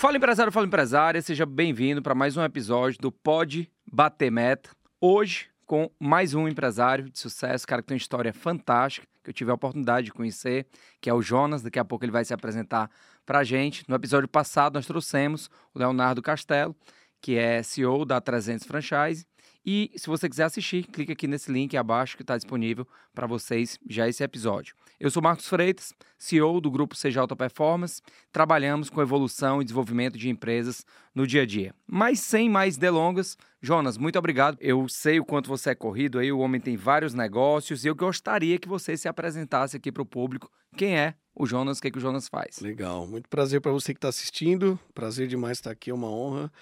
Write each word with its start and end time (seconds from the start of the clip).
Fala 0.00 0.16
empresário, 0.16 0.50
fala 0.50 0.64
empresária, 0.64 1.20
seja 1.20 1.44
bem-vindo 1.44 2.00
para 2.00 2.14
mais 2.14 2.34
um 2.34 2.42
episódio 2.42 2.98
do 3.02 3.12
Pode 3.12 3.70
Bater 3.92 4.32
Meta. 4.32 4.70
Hoje, 4.98 5.50
com 5.66 5.90
mais 6.00 6.32
um 6.32 6.48
empresário 6.48 7.10
de 7.10 7.18
sucesso, 7.18 7.66
cara 7.66 7.82
que 7.82 7.88
tem 7.88 7.96
uma 7.96 8.00
história 8.00 8.32
fantástica, 8.32 9.06
que 9.22 9.28
eu 9.28 9.34
tive 9.34 9.50
a 9.50 9.54
oportunidade 9.54 10.06
de 10.06 10.12
conhecer, 10.14 10.66
que 11.02 11.10
é 11.10 11.12
o 11.12 11.20
Jonas. 11.20 11.60
Daqui 11.60 11.78
a 11.78 11.84
pouco 11.84 12.02
ele 12.02 12.12
vai 12.12 12.24
se 12.24 12.32
apresentar 12.32 12.90
para 13.26 13.40
a 13.40 13.44
gente. 13.44 13.84
No 13.86 13.94
episódio 13.94 14.26
passado, 14.26 14.72
nós 14.72 14.86
trouxemos 14.86 15.50
o 15.74 15.78
Leonardo 15.78 16.22
Castelo, 16.22 16.74
que 17.20 17.36
é 17.36 17.62
CEO 17.62 18.06
da 18.06 18.22
300 18.22 18.66
Franchise. 18.66 19.26
E 19.64 19.90
se 19.94 20.06
você 20.06 20.28
quiser 20.28 20.44
assistir, 20.44 20.84
clique 20.84 21.12
aqui 21.12 21.26
nesse 21.26 21.52
link 21.52 21.76
abaixo 21.76 22.16
que 22.16 22.22
está 22.22 22.36
disponível 22.36 22.86
para 23.14 23.26
vocês 23.26 23.78
já 23.88 24.08
esse 24.08 24.22
episódio. 24.22 24.74
Eu 24.98 25.10
sou 25.10 25.22
Marcos 25.22 25.48
Freitas, 25.48 25.92
CEO 26.18 26.60
do 26.60 26.70
grupo 26.70 26.94
Seja 26.94 27.20
Alta 27.20 27.36
Performance. 27.36 28.00
Trabalhamos 28.32 28.88
com 28.88 29.02
evolução 29.02 29.60
e 29.60 29.64
desenvolvimento 29.64 30.18
de 30.18 30.28
empresas 30.28 30.84
no 31.14 31.26
dia 31.26 31.42
a 31.42 31.46
dia. 31.46 31.74
Mas 31.86 32.20
sem 32.20 32.48
mais 32.48 32.76
delongas, 32.76 33.36
Jonas, 33.60 33.98
muito 33.98 34.18
obrigado. 34.18 34.56
Eu 34.60 34.88
sei 34.88 35.20
o 35.20 35.24
quanto 35.24 35.48
você 35.48 35.70
é 35.70 35.74
corrido 35.74 36.18
aí, 36.18 36.32
o 36.32 36.38
homem 36.38 36.60
tem 36.60 36.76
vários 36.76 37.12
negócios 37.12 37.84
e 37.84 37.88
eu 37.88 37.94
gostaria 37.94 38.58
que 38.58 38.68
você 38.68 38.96
se 38.96 39.08
apresentasse 39.08 39.76
aqui 39.76 39.92
para 39.92 40.02
o 40.02 40.06
público. 40.06 40.50
Quem 40.76 40.96
é 40.96 41.14
o 41.34 41.46
Jonas, 41.46 41.78
o 41.78 41.82
que, 41.82 41.88
é 41.88 41.90
que 41.90 41.98
o 41.98 42.00
Jonas 42.00 42.28
faz? 42.28 42.60
Legal, 42.60 43.06
muito 43.06 43.28
prazer 43.28 43.60
para 43.60 43.72
você 43.72 43.92
que 43.92 43.98
está 43.98 44.08
assistindo. 44.08 44.78
Prazer 44.94 45.28
demais 45.28 45.58
estar 45.58 45.70
aqui, 45.70 45.90
é 45.90 45.94
uma 45.94 46.10
honra. 46.10 46.52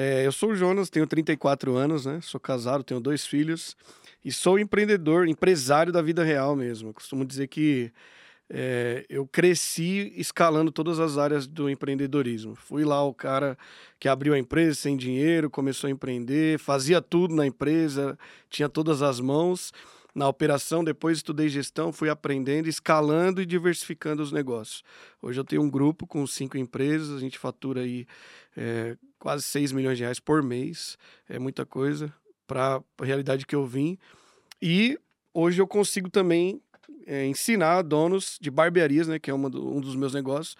É, 0.00 0.24
eu 0.24 0.30
sou 0.30 0.50
o 0.50 0.54
Jonas, 0.54 0.88
tenho 0.88 1.08
34 1.08 1.74
anos, 1.74 2.06
né? 2.06 2.20
Sou 2.22 2.38
casado, 2.38 2.84
tenho 2.84 3.00
dois 3.00 3.26
filhos 3.26 3.76
e 4.24 4.30
sou 4.30 4.56
empreendedor, 4.56 5.26
empresário 5.26 5.92
da 5.92 6.00
vida 6.00 6.22
real 6.22 6.54
mesmo. 6.54 6.90
Eu 6.90 6.94
costumo 6.94 7.24
dizer 7.24 7.48
que 7.48 7.90
é, 8.48 9.04
eu 9.08 9.26
cresci 9.26 10.12
escalando 10.16 10.70
todas 10.70 11.00
as 11.00 11.18
áreas 11.18 11.48
do 11.48 11.68
empreendedorismo. 11.68 12.54
Fui 12.54 12.84
lá 12.84 13.02
o 13.02 13.12
cara 13.12 13.58
que 13.98 14.08
abriu 14.08 14.34
a 14.34 14.38
empresa 14.38 14.76
sem 14.76 14.96
dinheiro, 14.96 15.50
começou 15.50 15.88
a 15.88 15.90
empreender, 15.90 16.60
fazia 16.60 17.02
tudo 17.02 17.34
na 17.34 17.44
empresa, 17.44 18.16
tinha 18.48 18.68
todas 18.68 19.02
as 19.02 19.18
mãos 19.18 19.72
na 20.18 20.28
operação, 20.28 20.82
depois 20.82 21.18
estudei 21.18 21.48
gestão, 21.48 21.92
fui 21.92 22.10
aprendendo, 22.10 22.68
escalando 22.68 23.40
e 23.40 23.46
diversificando 23.46 24.20
os 24.20 24.32
negócios. 24.32 24.82
Hoje 25.22 25.38
eu 25.38 25.44
tenho 25.44 25.62
um 25.62 25.70
grupo 25.70 26.08
com 26.08 26.26
cinco 26.26 26.58
empresas, 26.58 27.16
a 27.16 27.20
gente 27.20 27.38
fatura 27.38 27.82
aí 27.82 28.04
é, 28.56 28.96
quase 29.16 29.44
6 29.44 29.70
milhões 29.70 29.96
de 29.96 30.02
reais 30.02 30.18
por 30.18 30.42
mês, 30.42 30.98
é 31.28 31.38
muita 31.38 31.64
coisa 31.64 32.12
para 32.48 32.82
a 32.98 33.04
realidade 33.04 33.46
que 33.46 33.54
eu 33.54 33.64
vim. 33.64 33.96
E 34.60 34.98
hoje 35.32 35.62
eu 35.62 35.68
consigo 35.68 36.10
também 36.10 36.60
é, 37.06 37.24
ensinar 37.24 37.82
donos 37.82 38.38
de 38.40 38.50
barbearias, 38.50 39.06
né, 39.06 39.20
que 39.20 39.30
é 39.30 39.36
do, 39.36 39.72
um 39.72 39.80
dos 39.80 39.94
meus 39.94 40.14
negócios, 40.14 40.56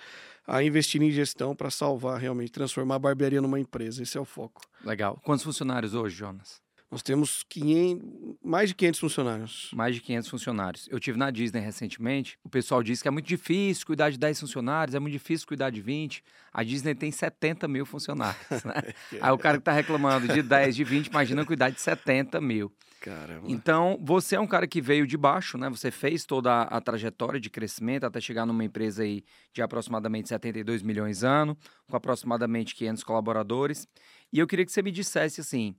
a 0.46 0.62
investir 0.62 1.02
em 1.02 1.10
gestão 1.10 1.56
para 1.56 1.68
salvar 1.68 2.20
realmente, 2.20 2.52
transformar 2.52 2.94
a 2.94 3.00
barbearia 3.00 3.42
numa 3.42 3.58
empresa. 3.58 4.04
Esse 4.04 4.16
é 4.16 4.20
o 4.20 4.24
foco. 4.24 4.62
Legal. 4.84 5.20
Quantos 5.24 5.44
funcionários 5.44 5.94
hoje, 5.94 6.14
Jonas? 6.14 6.67
Nós 6.90 7.02
temos 7.02 7.44
500, 7.50 8.38
mais 8.42 8.70
de 8.70 8.74
500 8.74 9.00
funcionários. 9.00 9.70
Mais 9.74 9.94
de 9.94 10.00
500 10.00 10.28
funcionários. 10.30 10.88
Eu 10.90 10.98
tive 10.98 11.18
na 11.18 11.30
Disney 11.30 11.60
recentemente. 11.60 12.38
O 12.42 12.48
pessoal 12.48 12.82
disse 12.82 13.02
que 13.02 13.08
é 13.08 13.10
muito 13.10 13.26
difícil 13.26 13.84
cuidar 13.84 14.08
de 14.08 14.18
10 14.18 14.40
funcionários, 14.40 14.94
é 14.94 14.98
muito 14.98 15.12
difícil 15.12 15.46
cuidar 15.46 15.68
de 15.68 15.82
20. 15.82 16.24
A 16.50 16.64
Disney 16.64 16.94
tem 16.94 17.10
70 17.10 17.68
mil 17.68 17.84
funcionários, 17.84 18.64
né? 18.64 18.74
Aí 19.20 19.30
o 19.30 19.36
cara 19.36 19.58
que 19.58 19.60
está 19.60 19.72
reclamando 19.72 20.28
de 20.28 20.40
10, 20.40 20.76
de 20.76 20.84
20, 20.84 21.08
imagina 21.08 21.44
cuidar 21.44 21.68
de 21.68 21.78
70 21.78 22.40
mil. 22.40 22.72
Caramba. 23.02 23.42
Então, 23.46 23.98
você 24.02 24.36
é 24.36 24.40
um 24.40 24.46
cara 24.46 24.66
que 24.66 24.80
veio 24.80 25.06
de 25.06 25.16
baixo, 25.16 25.58
né? 25.58 25.68
Você 25.68 25.90
fez 25.90 26.24
toda 26.24 26.50
a, 26.50 26.78
a 26.78 26.80
trajetória 26.80 27.38
de 27.38 27.50
crescimento 27.50 28.04
até 28.04 28.18
chegar 28.18 28.46
numa 28.46 28.64
empresa 28.64 29.02
aí 29.02 29.22
de 29.52 29.60
aproximadamente 29.60 30.30
72 30.30 30.82
milhões 30.82 31.22
ano, 31.22 31.56
com 31.86 31.96
aproximadamente 31.96 32.74
500 32.74 33.04
colaboradores. 33.04 33.86
E 34.32 34.38
eu 34.38 34.46
queria 34.46 34.64
que 34.64 34.72
você 34.72 34.82
me 34.82 34.90
dissesse 34.90 35.40
assim, 35.40 35.76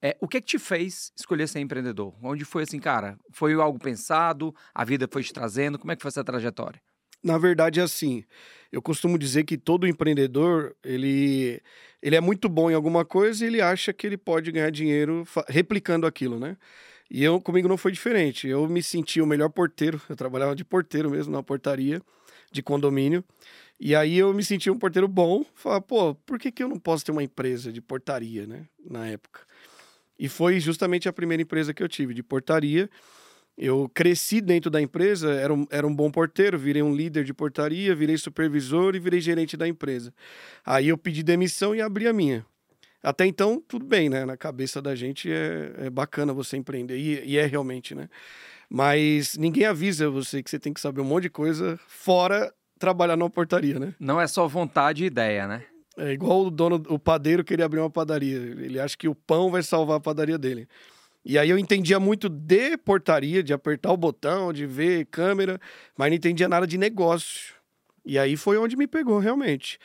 é, 0.00 0.16
o 0.20 0.28
que, 0.28 0.36
é 0.36 0.40
que 0.40 0.46
te 0.46 0.58
fez 0.58 1.12
escolher 1.16 1.48
ser 1.48 1.60
empreendedor? 1.60 2.14
Onde 2.22 2.44
foi 2.44 2.62
assim, 2.62 2.78
cara? 2.78 3.18
Foi 3.32 3.52
algo 3.54 3.78
pensado? 3.78 4.54
A 4.74 4.84
vida 4.84 5.08
foi 5.10 5.22
te 5.22 5.32
trazendo? 5.32 5.78
Como 5.78 5.90
é 5.90 5.96
que 5.96 6.02
foi 6.02 6.08
essa 6.08 6.22
trajetória? 6.22 6.80
Na 7.22 7.36
verdade, 7.36 7.80
é 7.80 7.82
assim. 7.82 8.24
Eu 8.70 8.80
costumo 8.80 9.18
dizer 9.18 9.44
que 9.44 9.58
todo 9.58 9.88
empreendedor, 9.88 10.76
ele, 10.84 11.60
ele 12.00 12.14
é 12.14 12.20
muito 12.20 12.48
bom 12.48 12.70
em 12.70 12.74
alguma 12.74 13.04
coisa 13.04 13.44
e 13.44 13.48
ele 13.48 13.60
acha 13.60 13.92
que 13.92 14.06
ele 14.06 14.16
pode 14.16 14.52
ganhar 14.52 14.70
dinheiro 14.70 15.26
replicando 15.48 16.06
aquilo, 16.06 16.38
né? 16.38 16.56
E 17.10 17.24
eu, 17.24 17.40
comigo 17.40 17.66
não 17.66 17.78
foi 17.78 17.90
diferente. 17.90 18.46
Eu 18.46 18.68
me 18.68 18.82
senti 18.82 19.20
o 19.20 19.26
melhor 19.26 19.48
porteiro. 19.48 20.00
Eu 20.08 20.14
trabalhava 20.14 20.54
de 20.54 20.64
porteiro 20.64 21.10
mesmo, 21.10 21.32
na 21.32 21.42
portaria 21.42 22.00
de 22.52 22.62
condomínio. 22.62 23.24
E 23.80 23.94
aí 23.94 24.18
eu 24.18 24.32
me 24.34 24.44
senti 24.44 24.70
um 24.70 24.78
porteiro 24.78 25.08
bom. 25.08 25.44
Falei, 25.54 25.80
pô, 25.80 26.14
por 26.14 26.38
que, 26.38 26.52
que 26.52 26.62
eu 26.62 26.68
não 26.68 26.78
posso 26.78 27.04
ter 27.04 27.12
uma 27.12 27.22
empresa 27.22 27.72
de 27.72 27.80
portaria, 27.80 28.46
né? 28.46 28.66
Na 28.84 29.08
época. 29.08 29.40
E 30.18 30.28
foi 30.28 30.58
justamente 30.58 31.08
a 31.08 31.12
primeira 31.12 31.42
empresa 31.42 31.72
que 31.72 31.82
eu 31.82 31.88
tive, 31.88 32.12
de 32.12 32.22
portaria. 32.22 32.90
Eu 33.56 33.90
cresci 33.92 34.40
dentro 34.40 34.70
da 34.70 34.80
empresa, 34.80 35.32
era 35.32 35.52
um, 35.52 35.66
era 35.70 35.86
um 35.86 35.94
bom 35.94 36.10
porteiro, 36.10 36.56
virei 36.56 36.82
um 36.82 36.94
líder 36.94 37.24
de 37.24 37.34
portaria, 37.34 37.94
virei 37.94 38.16
supervisor 38.16 38.94
e 38.94 39.00
virei 39.00 39.20
gerente 39.20 39.56
da 39.56 39.66
empresa. 39.66 40.14
Aí 40.64 40.88
eu 40.88 40.98
pedi 40.98 41.22
demissão 41.22 41.74
e 41.74 41.80
abri 41.80 42.06
a 42.06 42.12
minha. 42.12 42.46
Até 43.02 43.26
então, 43.26 43.62
tudo 43.66 43.84
bem, 43.84 44.08
né? 44.08 44.24
Na 44.24 44.36
cabeça 44.36 44.82
da 44.82 44.94
gente 44.94 45.30
é, 45.30 45.72
é 45.86 45.90
bacana 45.90 46.32
você 46.32 46.56
empreender, 46.56 46.98
e, 46.98 47.24
e 47.24 47.36
é 47.36 47.46
realmente, 47.46 47.94
né? 47.94 48.08
Mas 48.68 49.36
ninguém 49.36 49.64
avisa 49.64 50.10
você 50.10 50.42
que 50.42 50.50
você 50.50 50.58
tem 50.58 50.72
que 50.72 50.80
saber 50.80 51.00
um 51.00 51.04
monte 51.04 51.24
de 51.24 51.30
coisa 51.30 51.78
fora 51.86 52.52
trabalhar 52.78 53.16
numa 53.16 53.30
portaria, 53.30 53.78
né? 53.78 53.94
Não 53.98 54.20
é 54.20 54.26
só 54.26 54.46
vontade 54.46 55.04
e 55.04 55.06
ideia, 55.06 55.48
né? 55.48 55.64
É 55.98 56.12
igual 56.12 56.46
o 56.46 56.50
dono, 56.50 56.80
o 56.88 56.98
padeiro 56.98 57.42
queria 57.42 57.64
abrir 57.64 57.80
uma 57.80 57.90
padaria. 57.90 58.36
Ele 58.36 58.78
acha 58.78 58.96
que 58.96 59.08
o 59.08 59.14
pão 59.16 59.50
vai 59.50 59.64
salvar 59.64 59.96
a 59.96 60.00
padaria 60.00 60.38
dele. 60.38 60.68
E 61.24 61.36
aí 61.36 61.50
eu 61.50 61.58
entendia 61.58 61.98
muito 61.98 62.28
de 62.28 62.76
portaria, 62.78 63.42
de 63.42 63.52
apertar 63.52 63.92
o 63.92 63.96
botão, 63.96 64.52
de 64.52 64.64
ver 64.64 65.06
câmera, 65.06 65.60
mas 65.96 66.08
não 66.08 66.16
entendia 66.16 66.48
nada 66.48 66.66
de 66.66 66.78
negócio. 66.78 67.52
E 68.06 68.16
aí 68.16 68.36
foi 68.36 68.56
onde 68.56 68.76
me 68.76 68.86
pegou 68.86 69.18
realmente. 69.18 69.78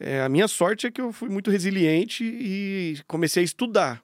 É, 0.00 0.22
a 0.22 0.28
minha 0.28 0.48
sorte 0.48 0.86
é 0.86 0.90
que 0.90 1.00
eu 1.00 1.12
fui 1.12 1.28
muito 1.28 1.50
resiliente 1.50 2.24
e 2.24 2.98
comecei 3.06 3.42
a 3.42 3.44
estudar. 3.44 4.02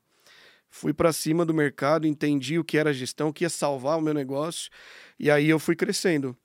Fui 0.69 0.93
para 0.93 1.13
cima 1.13 1.47
do 1.47 1.55
mercado, 1.55 2.07
entendi 2.07 2.59
o 2.59 2.65
que 2.65 2.77
era 2.77 2.93
gestão, 2.93 3.29
o 3.29 3.33
que 3.33 3.45
ia 3.45 3.51
salvar 3.51 3.97
o 3.97 4.03
meu 4.03 4.13
negócio, 4.13 4.71
e 5.19 5.31
aí 5.31 5.49
eu 5.49 5.59
fui 5.59 5.77
crescendo. 5.77 6.37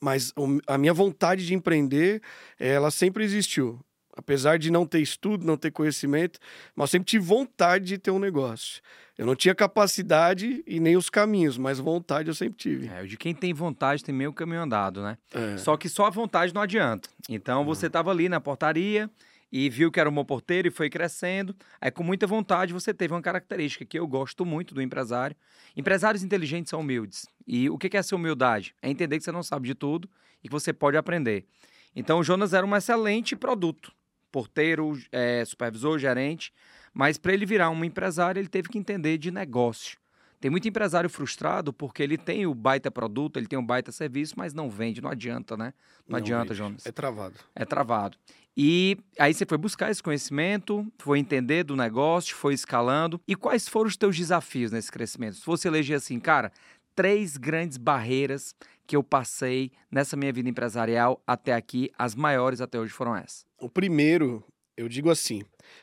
Mas 0.00 0.32
a 0.66 0.78
minha 0.78 0.94
vontade 0.94 1.46
de 1.46 1.54
empreender, 1.54 2.20
ela 2.58 2.90
sempre 2.90 3.22
existiu 3.22 3.85
apesar 4.16 4.58
de 4.58 4.70
não 4.70 4.86
ter 4.86 5.00
estudo, 5.00 5.46
não 5.46 5.56
ter 5.56 5.70
conhecimento, 5.70 6.40
mas 6.74 6.90
sempre 6.90 7.06
tive 7.06 7.24
vontade 7.24 7.84
de 7.84 7.98
ter 7.98 8.10
um 8.10 8.18
negócio. 8.18 8.80
Eu 9.16 9.26
não 9.26 9.36
tinha 9.36 9.54
capacidade 9.54 10.62
e 10.66 10.80
nem 10.80 10.96
os 10.96 11.08
caminhos, 11.08 11.56
mas 11.56 11.78
vontade 11.78 12.28
eu 12.28 12.34
sempre 12.34 12.56
tive. 12.56 12.88
É, 12.88 13.04
de 13.04 13.16
quem 13.16 13.34
tem 13.34 13.52
vontade 13.52 14.02
tem 14.02 14.14
meio 14.14 14.32
caminho 14.32 14.62
andado, 14.62 15.02
né? 15.02 15.16
É. 15.32 15.56
Só 15.58 15.76
que 15.76 15.88
só 15.88 16.06
a 16.06 16.10
vontade 16.10 16.54
não 16.54 16.62
adianta. 16.62 17.08
Então 17.28 17.64
você 17.64 17.86
estava 17.86 18.10
ali 18.10 18.28
na 18.28 18.40
portaria 18.40 19.10
e 19.50 19.70
viu 19.70 19.90
que 19.90 20.00
era 20.00 20.08
um 20.08 20.12
bom 20.12 20.24
porteiro 20.24 20.68
e 20.68 20.70
foi 20.70 20.90
crescendo. 20.90 21.54
Aí 21.80 21.90
com 21.90 22.02
muita 22.02 22.26
vontade 22.26 22.72
você 22.72 22.92
teve 22.92 23.14
uma 23.14 23.22
característica 23.22 23.84
que 23.84 23.98
eu 23.98 24.06
gosto 24.06 24.44
muito 24.44 24.74
do 24.74 24.82
empresário. 24.82 25.36
Empresários 25.74 26.22
inteligentes 26.22 26.70
são 26.70 26.80
humildes. 26.80 27.26
E 27.46 27.70
o 27.70 27.78
que 27.78 27.96
é 27.96 28.00
essa 28.00 28.16
humildade? 28.16 28.74
É 28.82 28.90
entender 28.90 29.16
que 29.18 29.24
você 29.24 29.32
não 29.32 29.42
sabe 29.42 29.66
de 29.66 29.74
tudo 29.74 30.10
e 30.44 30.48
que 30.48 30.52
você 30.52 30.72
pode 30.72 30.96
aprender. 30.96 31.46
Então 31.94 32.18
o 32.18 32.24
Jonas 32.24 32.52
era 32.52 32.66
um 32.66 32.76
excelente 32.76 33.34
produto 33.34 33.92
porteiro, 34.30 34.98
é, 35.10 35.44
supervisor, 35.44 35.98
gerente, 35.98 36.52
mas 36.92 37.18
para 37.18 37.32
ele 37.32 37.46
virar 37.46 37.70
um 37.70 37.84
empresário, 37.84 38.40
ele 38.40 38.48
teve 38.48 38.68
que 38.68 38.78
entender 38.78 39.18
de 39.18 39.30
negócio. 39.30 39.98
Tem 40.40 40.50
muito 40.50 40.68
empresário 40.68 41.08
frustrado 41.08 41.72
porque 41.72 42.02
ele 42.02 42.18
tem 42.18 42.46
o 42.46 42.54
baita 42.54 42.90
produto, 42.90 43.38
ele 43.38 43.46
tem 43.46 43.58
o 43.58 43.62
baita 43.62 43.90
serviço, 43.90 44.34
mas 44.36 44.52
não 44.52 44.68
vende, 44.68 45.00
não 45.00 45.10
adianta, 45.10 45.56
né? 45.56 45.72
Não, 46.06 46.12
não 46.12 46.18
adianta, 46.18 46.48
vende. 46.48 46.58
Jonas. 46.58 46.86
É 46.86 46.92
travado. 46.92 47.34
É 47.54 47.64
travado. 47.64 48.18
E 48.56 48.96
aí 49.18 49.34
você 49.34 49.44
foi 49.44 49.58
buscar 49.58 49.90
esse 49.90 50.02
conhecimento, 50.02 50.90
foi 50.98 51.18
entender 51.18 51.62
do 51.62 51.76
negócio, 51.76 52.34
foi 52.34 52.54
escalando. 52.54 53.20
E 53.28 53.36
quais 53.36 53.68
foram 53.68 53.88
os 53.88 53.96
teus 53.98 54.16
desafios 54.16 54.72
nesse 54.72 54.90
crescimento? 54.90 55.36
Se 55.36 55.44
você 55.44 55.68
eleger 55.68 55.98
assim, 55.98 56.18
cara, 56.18 56.50
três 56.96 57.36
grandes 57.36 57.76
barreiras 57.76 58.54
que 58.86 58.96
eu 58.96 59.02
passei 59.02 59.70
nessa 59.90 60.16
minha 60.16 60.32
vida 60.32 60.48
empresarial 60.48 61.22
até 61.26 61.52
aqui, 61.52 61.90
as 61.98 62.14
maiores 62.14 62.60
até 62.60 62.80
hoje 62.80 62.92
foram 62.92 63.14
essas. 63.14 63.44
O 63.60 63.68
primeiro, 63.68 64.42
eu 64.76 64.88
digo 64.88 65.10
assim, 65.10 65.42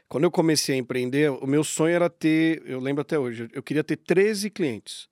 quando 0.10 0.24
eu 0.24 0.31
comecei 0.31 0.75
a 0.75 0.77
empreender, 0.77 1.30
o 1.30 1.45
meu 1.45 1.63
sonho 1.63 1.94
era 1.95 2.10
ter, 2.10 2.63
eu 2.65 2.80
lembro 2.80 3.01
até 3.01 3.18
hoje, 3.19 3.48
eu 3.54 3.62
queria 3.62 3.83
ter 3.83 3.98
13 3.98 4.50
clientes. 4.50 5.07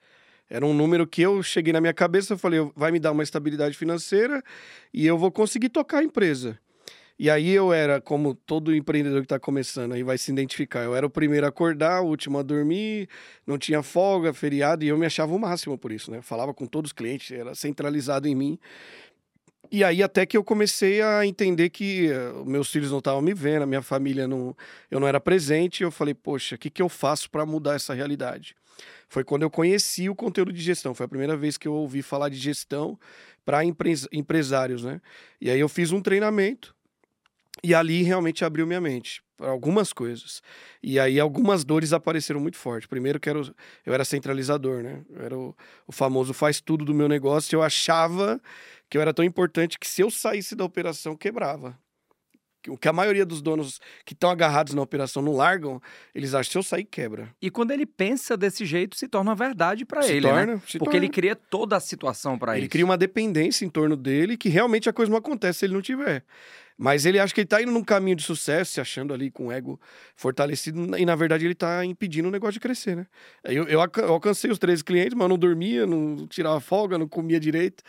Era 0.49 0.65
um 0.65 0.73
número 0.73 1.07
que 1.07 1.21
eu 1.21 1.41
cheguei 1.41 1.71
na 1.71 1.79
minha 1.79 1.93
cabeça, 1.93 2.33
eu 2.33 2.37
falei, 2.37 2.59
vai 2.75 2.91
me 2.91 2.99
dar 2.99 3.11
uma 3.11 3.23
estabilidade 3.23 3.77
financeira 3.77 4.43
e 4.93 5.05
eu 5.05 5.17
vou 5.17 5.31
conseguir 5.31 5.69
tocar 5.69 5.99
a 5.99 6.03
empresa. 6.03 6.59
E 7.21 7.29
aí 7.29 7.51
eu 7.51 7.71
era, 7.71 8.01
como 8.01 8.33
todo 8.33 8.75
empreendedor 8.75 9.19
que 9.19 9.25
está 9.25 9.39
começando, 9.39 9.91
aí 9.91 10.01
vai 10.01 10.17
se 10.17 10.31
identificar. 10.31 10.79
Eu 10.79 10.95
era 10.95 11.05
o 11.05 11.09
primeiro 11.09 11.45
a 11.45 11.49
acordar, 11.49 12.01
o 12.01 12.07
último 12.07 12.39
a 12.39 12.41
dormir, 12.41 13.07
não 13.45 13.59
tinha 13.59 13.83
folga, 13.83 14.33
feriado, 14.33 14.83
e 14.83 14.87
eu 14.87 14.97
me 14.97 15.05
achava 15.05 15.31
o 15.31 15.37
máximo 15.37 15.77
por 15.77 15.91
isso, 15.91 16.09
né? 16.09 16.19
Falava 16.23 16.51
com 16.51 16.65
todos 16.65 16.89
os 16.89 16.93
clientes, 16.93 17.29
era 17.29 17.53
centralizado 17.53 18.27
em 18.27 18.33
mim. 18.33 18.59
E 19.71 19.83
aí 19.83 20.01
até 20.01 20.25
que 20.25 20.35
eu 20.35 20.43
comecei 20.43 21.03
a 21.03 21.23
entender 21.23 21.69
que 21.69 22.09
uh, 22.09 22.43
meus 22.43 22.71
filhos 22.71 22.89
não 22.89 22.97
estavam 22.97 23.21
me 23.21 23.35
vendo, 23.35 23.61
a 23.61 23.67
minha 23.67 23.83
família 23.83 24.27
não, 24.27 24.57
eu 24.89 24.99
não 24.99 25.07
era 25.07 25.19
presente, 25.19 25.83
eu 25.83 25.91
falei, 25.91 26.15
poxa, 26.15 26.55
o 26.55 26.57
que, 26.57 26.71
que 26.71 26.81
eu 26.81 26.89
faço 26.89 27.29
para 27.29 27.45
mudar 27.45 27.75
essa 27.75 27.93
realidade? 27.93 28.55
Foi 29.07 29.23
quando 29.23 29.43
eu 29.43 29.49
conheci 29.51 30.09
o 30.09 30.15
conteúdo 30.15 30.51
de 30.51 30.59
gestão, 30.59 30.95
foi 30.95 31.05
a 31.05 31.09
primeira 31.09 31.37
vez 31.37 31.55
que 31.55 31.67
eu 31.67 31.73
ouvi 31.73 32.01
falar 32.01 32.29
de 32.29 32.37
gestão 32.37 32.97
para 33.45 33.63
empres 33.63 34.07
empresários, 34.11 34.83
né? 34.83 34.99
E 35.39 35.51
aí 35.51 35.59
eu 35.59 35.69
fiz 35.69 35.91
um 35.91 36.01
treinamento 36.01 36.73
e 37.63 37.75
ali 37.75 38.03
realmente 38.03 38.43
abriu 38.43 38.65
minha 38.65 38.81
mente 38.81 39.21
para 39.37 39.49
algumas 39.49 39.91
coisas. 39.91 40.41
E 40.81 40.99
aí 40.99 41.19
algumas 41.19 41.63
dores 41.63 41.93
apareceram 41.93 42.39
muito 42.39 42.57
forte. 42.57 42.87
Primeiro 42.87 43.19
que 43.19 43.29
era 43.29 43.39
o, 43.41 43.55
eu 43.85 43.93
era 43.93 44.05
centralizador, 44.05 44.83
né? 44.83 45.03
Eu 45.09 45.21
era 45.23 45.37
o, 45.37 45.55
o 45.87 45.91
famoso 45.91 46.33
faz 46.33 46.61
tudo 46.61 46.85
do 46.85 46.93
meu 46.93 47.07
negócio. 47.07 47.55
Eu 47.55 47.63
achava 47.63 48.39
que 48.89 48.97
eu 48.97 49.01
era 49.01 49.13
tão 49.13 49.25
importante 49.25 49.79
que 49.79 49.87
se 49.87 50.01
eu 50.01 50.11
saísse 50.11 50.55
da 50.55 50.63
operação, 50.63 51.15
quebrava. 51.15 51.77
O 52.69 52.77
que 52.77 52.87
a 52.87 52.93
maioria 52.93 53.25
dos 53.25 53.41
donos 53.41 53.79
que 54.05 54.13
estão 54.13 54.29
agarrados 54.29 54.73
na 54.73 54.81
operação 54.81 55.21
não 55.21 55.33
largam, 55.33 55.81
eles 56.13 56.33
acham 56.33 56.47
que 56.47 56.51
se 56.51 56.57
eu 56.57 56.63
sair, 56.63 56.83
quebra. 56.83 57.33
E 57.41 57.49
quando 57.49 57.71
ele 57.71 57.85
pensa 57.85 58.37
desse 58.37 58.65
jeito, 58.65 58.95
se 58.95 59.07
torna 59.07 59.33
verdade 59.33 59.85
para 59.85 60.07
ele, 60.07 60.27
torna, 60.27 60.45
né? 60.45 60.61
Porque 60.61 60.79
torna. 60.79 60.95
ele 60.97 61.09
cria 61.09 61.35
toda 61.35 61.75
a 61.75 61.79
situação 61.79 62.37
para 62.37 62.53
Ele 62.53 62.61
isso. 62.61 62.71
cria 62.71 62.85
uma 62.85 62.97
dependência 62.97 63.65
em 63.65 63.69
torno 63.69 63.95
dele 63.95 64.37
que 64.37 64.49
realmente 64.49 64.89
a 64.89 64.93
coisa 64.93 65.09
não 65.09 65.17
acontece 65.17 65.59
se 65.59 65.65
ele 65.65 65.73
não 65.73 65.81
tiver. 65.81 66.23
Mas 66.77 67.05
ele 67.05 67.19
acha 67.19 67.31
que 67.31 67.41
ele 67.41 67.47
tá 67.47 67.61
indo 67.61 67.71
num 67.71 67.83
caminho 67.83 68.15
de 68.15 68.23
sucesso, 68.23 68.71
se 68.71 68.81
achando 68.81 69.13
ali 69.13 69.29
com 69.29 69.47
o 69.47 69.51
ego 69.51 69.79
fortalecido, 70.15 70.97
e 70.97 71.05
na 71.05 71.15
verdade 71.15 71.45
ele 71.45 71.53
tá 71.53 71.85
impedindo 71.85 72.27
o 72.27 72.31
negócio 72.31 72.53
de 72.53 72.59
crescer, 72.59 72.95
né? 72.95 73.05
Eu, 73.43 73.65
eu 73.67 73.79
alcancei 73.79 74.49
os 74.49 74.57
13 74.57 74.83
clientes, 74.83 75.13
mas 75.13 75.25
eu 75.25 75.29
não 75.29 75.37
dormia, 75.37 75.85
não 75.85 76.25
tirava 76.27 76.59
folga, 76.59 76.97
não 76.97 77.07
comia 77.07 77.39
direito. 77.39 77.83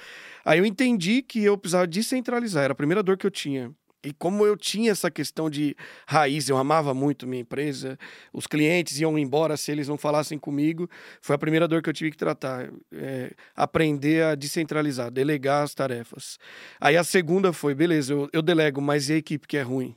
Aí 0.45 0.59
eu 0.59 0.67
entendi 0.67 1.23
que 1.23 1.43
eu 1.43 1.57
precisava 1.57 1.87
descentralizar, 1.87 2.65
era 2.65 2.75
a 2.75 2.77
primeira 2.77 3.03
dor 3.03 3.17
que 3.17 3.27
eu 3.27 3.31
tinha. 3.31 3.73
E 4.05 4.13
como 4.13 4.45
eu 4.45 4.57
tinha 4.57 4.91
essa 4.91 5.11
questão 5.11 5.49
de 5.49 5.77
raiz, 6.07 6.49
eu 6.49 6.57
amava 6.57 6.93
muito 6.93 7.27
minha 7.27 7.43
empresa, 7.43 7.97
os 8.33 8.47
clientes 8.47 8.99
iam 8.99 9.17
embora 9.17 9.57
se 9.57 9.71
eles 9.71 9.87
não 9.87 9.97
falassem 9.97 10.39
comigo, 10.39 10.91
foi 11.21 11.37
a 11.37 11.39
primeira 11.39 11.69
dor 11.69 11.81
que 11.83 11.89
eu 11.89 11.93
tive 11.95 12.11
que 12.11 12.17
tratar. 12.17 12.69
é, 12.93 13.33
aprender 13.55 14.25
a 14.25 14.35
descentralizar, 14.35 15.11
delegar 15.11 15.63
as 15.63 15.75
tarefas. 15.75 16.39
Aí 16.81 16.97
a 16.97 17.05
segunda 17.05 17.53
foi, 17.53 17.75
beleza, 17.75 18.13
eu, 18.13 18.29
eu 18.33 18.43
delego, 18.43 18.81
mas 18.81 19.09
e 19.09 19.15
a 19.15 19.17
equipe 19.17 19.47
que 19.47 19.57
é 19.57 19.63
ruim? 19.63 19.95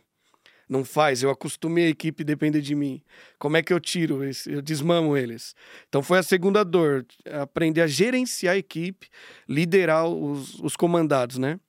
Não 0.68 0.84
faz, 0.84 1.22
eu 1.22 1.30
acostumei 1.30 1.86
a 1.86 1.90
equipe 1.90 2.24
depender 2.24 2.60
de 2.60 2.74
mim. 2.74 3.02
Como 3.38 3.56
é 3.56 3.62
que 3.62 3.72
eu 3.72 3.80
tiro 3.80 4.24
esse, 4.24 4.52
eu 4.52 4.62
desmamo 4.62 5.16
eles? 5.16 5.56
Então 5.88 6.02
foi 6.02 6.18
a 6.18 6.24
segunda 6.24 6.64
dor, 6.64 7.06
aprender 7.42 7.82
a 7.82 7.88
gerenciar 7.88 8.56
a 8.56 8.58
equipe, 8.58 9.08
liderar 9.48 10.08
os, 10.08 10.60
os 10.60 10.76
comandados, 10.76 11.38
né? 11.38 11.60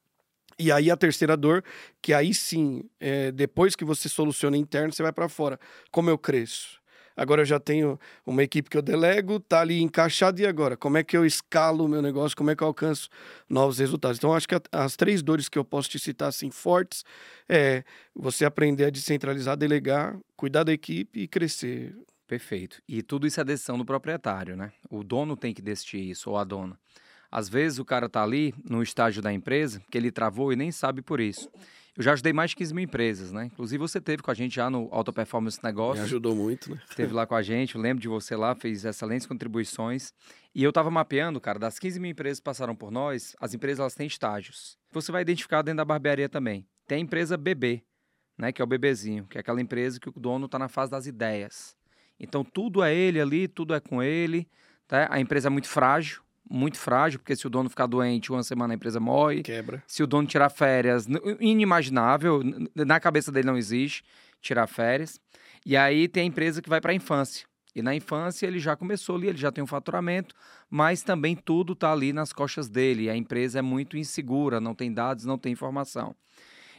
E 0.58 0.72
aí 0.72 0.90
a 0.90 0.96
terceira 0.96 1.36
dor, 1.36 1.62
que 2.00 2.14
aí 2.14 2.32
sim, 2.32 2.88
é, 2.98 3.30
depois 3.30 3.76
que 3.76 3.84
você 3.84 4.08
soluciona 4.08 4.56
interno, 4.56 4.92
você 4.92 5.02
vai 5.02 5.12
para 5.12 5.28
fora. 5.28 5.60
Como 5.90 6.08
eu 6.08 6.16
cresço? 6.16 6.80
Agora 7.16 7.40
eu 7.42 7.46
já 7.46 7.58
tenho 7.58 7.98
uma 8.26 8.42
equipe 8.42 8.68
que 8.68 8.76
eu 8.76 8.82
delego, 8.82 9.40
tá 9.40 9.62
ali 9.62 9.80
encaixado, 9.80 10.38
e 10.40 10.46
agora? 10.46 10.76
Como 10.76 10.98
é 10.98 11.02
que 11.02 11.16
eu 11.16 11.24
escalo 11.24 11.84
o 11.86 11.88
meu 11.88 12.02
negócio? 12.02 12.36
Como 12.36 12.50
é 12.50 12.56
que 12.56 12.62
eu 12.62 12.66
alcanço 12.68 13.08
novos 13.48 13.78
resultados? 13.78 14.18
Então, 14.18 14.34
acho 14.34 14.46
que 14.46 14.54
as 14.70 14.96
três 14.96 15.22
dores 15.22 15.48
que 15.48 15.58
eu 15.58 15.64
posso 15.64 15.88
te 15.88 15.98
citar 15.98 16.28
assim 16.28 16.50
fortes 16.50 17.04
é 17.48 17.84
você 18.14 18.44
aprender 18.44 18.84
a 18.84 18.90
descentralizar, 18.90 19.56
delegar, 19.56 20.18
cuidar 20.36 20.62
da 20.64 20.72
equipe 20.72 21.20
e 21.20 21.26
crescer. 21.26 21.96
Perfeito. 22.26 22.82
E 22.86 23.02
tudo 23.02 23.26
isso 23.26 23.40
é 23.40 23.44
decisão 23.44 23.78
do 23.78 23.84
proprietário, 23.84 24.54
né? 24.56 24.72
O 24.90 25.02
dono 25.02 25.36
tem 25.36 25.54
que 25.54 25.62
decidir 25.62 26.10
isso, 26.10 26.30
ou 26.30 26.36
a 26.36 26.44
dona. 26.44 26.78
Às 27.36 27.50
vezes 27.50 27.78
o 27.78 27.84
cara 27.84 28.08
tá 28.08 28.22
ali 28.22 28.54
no 28.64 28.82
estágio 28.82 29.20
da 29.20 29.30
empresa, 29.30 29.82
que 29.90 29.98
ele 29.98 30.10
travou 30.10 30.54
e 30.54 30.56
nem 30.56 30.72
sabe 30.72 31.02
por 31.02 31.20
isso. 31.20 31.50
Eu 31.94 32.02
já 32.02 32.14
ajudei 32.14 32.32
mais 32.32 32.52
de 32.52 32.56
15 32.56 32.72
mil 32.72 32.84
empresas, 32.84 33.30
né? 33.30 33.50
Inclusive 33.52 33.78
você 33.78 34.00
teve 34.00 34.22
com 34.22 34.30
a 34.30 34.34
gente 34.34 34.54
já 34.54 34.70
no 34.70 34.88
Alta 34.90 35.12
Performance 35.12 35.58
Me 35.62 35.68
Negócios. 35.68 36.06
ajudou 36.06 36.34
muito, 36.34 36.70
né? 36.70 36.80
Esteve 36.88 37.12
lá 37.12 37.26
com 37.26 37.34
a 37.34 37.42
gente, 37.42 37.74
eu 37.74 37.80
lembro 37.82 38.00
de 38.00 38.08
você 38.08 38.34
lá, 38.34 38.54
fez 38.54 38.86
excelentes 38.86 39.26
contribuições. 39.26 40.14
E 40.54 40.64
eu 40.64 40.70
estava 40.70 40.90
mapeando, 40.90 41.38
cara, 41.38 41.58
das 41.58 41.78
15 41.78 42.00
mil 42.00 42.10
empresas 42.10 42.40
que 42.40 42.44
passaram 42.44 42.74
por 42.74 42.90
nós, 42.90 43.36
as 43.38 43.52
empresas 43.52 43.80
elas 43.80 43.94
têm 43.94 44.06
estágios. 44.06 44.78
Você 44.90 45.12
vai 45.12 45.20
identificar 45.20 45.60
dentro 45.60 45.76
da 45.76 45.84
barbearia 45.84 46.30
também. 46.30 46.66
Tem 46.86 46.96
a 46.96 47.00
empresa 47.02 47.36
bebê, 47.36 47.82
né, 48.38 48.50
que 48.50 48.62
é 48.62 48.64
o 48.64 48.66
bebezinho, 48.66 49.26
que 49.26 49.36
é 49.36 49.42
aquela 49.42 49.60
empresa 49.60 50.00
que 50.00 50.08
o 50.08 50.12
dono 50.16 50.46
está 50.46 50.58
na 50.58 50.68
fase 50.68 50.90
das 50.90 51.06
ideias. 51.06 51.76
Então 52.18 52.42
tudo 52.42 52.82
é 52.82 52.94
ele 52.94 53.20
ali, 53.20 53.46
tudo 53.46 53.74
é 53.74 53.80
com 53.80 54.02
ele. 54.02 54.48
Tá? 54.88 55.06
A 55.10 55.20
empresa 55.20 55.48
é 55.48 55.50
muito 55.50 55.68
frágil, 55.68 56.22
muito 56.48 56.78
frágil, 56.78 57.18
porque 57.18 57.34
se 57.34 57.46
o 57.46 57.50
dono 57.50 57.68
ficar 57.68 57.86
doente, 57.86 58.30
uma 58.30 58.42
semana 58.42 58.74
a 58.74 58.76
empresa 58.76 59.00
morre. 59.00 59.42
Quebra. 59.42 59.82
Se 59.86 60.02
o 60.02 60.06
dono 60.06 60.26
tirar 60.26 60.48
férias, 60.48 61.06
inimaginável, 61.40 62.42
na 62.74 63.00
cabeça 63.00 63.32
dele 63.32 63.46
não 63.46 63.56
existe 63.56 64.04
tirar 64.40 64.66
férias. 64.66 65.20
E 65.64 65.76
aí 65.76 66.08
tem 66.08 66.22
a 66.22 66.26
empresa 66.26 66.62
que 66.62 66.68
vai 66.68 66.80
para 66.80 66.92
a 66.92 66.94
infância. 66.94 67.46
E 67.74 67.82
na 67.82 67.94
infância 67.94 68.46
ele 68.46 68.58
já 68.58 68.74
começou 68.74 69.16
ali, 69.16 69.28
ele 69.28 69.36
já 69.36 69.52
tem 69.52 69.62
um 69.62 69.66
faturamento, 69.66 70.34
mas 70.70 71.02
também 71.02 71.36
tudo 71.36 71.74
está 71.74 71.92
ali 71.92 72.10
nas 72.12 72.32
costas 72.32 72.68
dele. 72.70 73.10
A 73.10 73.16
empresa 73.16 73.58
é 73.58 73.62
muito 73.62 73.98
insegura, 73.98 74.60
não 74.60 74.74
tem 74.74 74.90
dados, 74.90 75.26
não 75.26 75.36
tem 75.36 75.52
informação. 75.52 76.16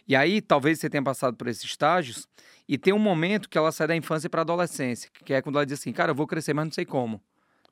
E 0.07 0.15
aí 0.15 0.41
talvez 0.41 0.79
você 0.79 0.89
tenha 0.89 1.03
passado 1.03 1.35
por 1.35 1.47
esses 1.47 1.63
estágios 1.63 2.27
e 2.67 2.77
tem 2.77 2.93
um 2.93 2.99
momento 2.99 3.47
que 3.47 3.57
ela 3.57 3.71
sai 3.71 3.87
da 3.87 3.95
infância 3.95 4.29
para 4.29 4.41
a 4.41 4.43
adolescência, 4.43 5.09
que 5.23 5.33
é 5.33 5.41
quando 5.41 5.57
ela 5.57 5.65
diz 5.65 5.79
assim, 5.79 5.91
cara, 5.91 6.11
eu 6.11 6.15
vou 6.15 6.25
crescer, 6.25 6.53
mas 6.53 6.65
não 6.65 6.71
sei 6.71 6.85
como. 6.85 7.21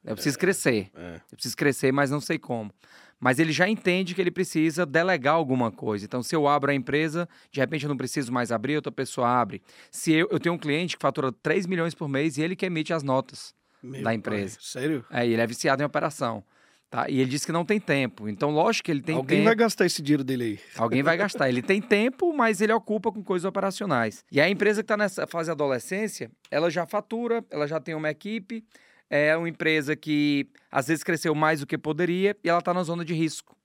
Eu 0.05 0.15
preciso 0.15 0.37
crescer. 0.37 0.89
É. 0.95 1.15
Eu 1.31 1.35
preciso 1.35 1.57
crescer, 1.57 1.91
mas 1.91 2.11
não 2.11 2.21
sei 2.21 2.37
como. 2.37 2.71
Mas 3.19 3.39
ele 3.39 3.51
já 3.51 3.67
entende 3.67 4.13
que 4.13 4.21
ele 4.21 4.29
precisa 4.29 4.85
delegar 4.85 5.33
alguma 5.35 5.71
coisa. 5.71 6.05
Então, 6.05 6.21
se 6.21 6.35
eu 6.35 6.47
abro 6.47 6.69
a 6.69 6.75
empresa, 6.75 7.27
de 7.51 7.59
repente 7.59 7.83
eu 7.85 7.89
não 7.89 7.97
preciso 7.97 8.31
mais 8.31 8.51
abrir, 8.51 8.75
outra 8.75 8.91
pessoa 8.91 9.27
abre. 9.27 9.61
Se 9.89 10.11
eu, 10.13 10.27
eu 10.29 10.39
tenho 10.39 10.53
um 10.53 10.57
cliente 10.57 10.95
que 10.97 11.01
fatura 11.01 11.31
3 11.31 11.65
milhões 11.65 11.95
por 11.95 12.07
mês 12.07 12.37
e 12.37 12.41
ele 12.41 12.55
que 12.55 12.65
emite 12.65 12.93
as 12.93 13.03
notas. 13.03 13.53
Meu 13.81 13.99
Da 14.01 14.05
pai, 14.05 14.15
empresa. 14.15 14.57
Sério? 14.61 15.05
É, 15.09 15.25
ele 15.25 15.41
é 15.41 15.47
viciado 15.47 15.81
em 15.81 15.85
operação. 15.85 16.43
Tá? 16.89 17.09
E 17.09 17.19
ele 17.19 17.29
diz 17.29 17.45
que 17.45 17.51
não 17.51 17.65
tem 17.65 17.79
tempo. 17.79 18.29
Então, 18.29 18.51
lógico 18.51 18.85
que 18.85 18.91
ele 18.91 19.01
tem 19.01 19.15
Alguém 19.15 19.39
tempo. 19.39 19.45
vai 19.47 19.55
gastar 19.55 19.85
esse 19.85 20.01
dinheiro 20.01 20.23
dele 20.23 20.43
aí. 20.43 20.59
Alguém 20.77 21.01
vai 21.01 21.17
gastar. 21.17 21.49
Ele 21.49 21.61
tem 21.61 21.81
tempo, 21.81 22.31
mas 22.33 22.61
ele 22.61 22.71
ocupa 22.73 23.11
com 23.11 23.23
coisas 23.23 23.45
operacionais. 23.45 24.23
E 24.31 24.39
a 24.39 24.49
empresa 24.49 24.81
que 24.81 24.85
está 24.85 24.95
nessa 24.95 25.25
fase 25.25 25.47
de 25.47 25.51
adolescência, 25.51 26.29
ela 26.51 26.69
já 26.69 26.85
fatura, 26.85 27.43
ela 27.49 27.65
já 27.67 27.79
tem 27.79 27.95
uma 27.95 28.09
equipe, 28.09 28.63
é 29.09 29.35
uma 29.35 29.49
empresa 29.49 29.95
que 29.95 30.49
às 30.71 30.87
vezes 30.87 31.03
cresceu 31.03 31.33
mais 31.35 31.59
do 31.59 31.67
que 31.67 31.77
poderia 31.77 32.35
e 32.43 32.49
ela 32.49 32.59
está 32.59 32.73
na 32.73 32.83
zona 32.83 33.05
de 33.05 33.13
risco. 33.13 33.55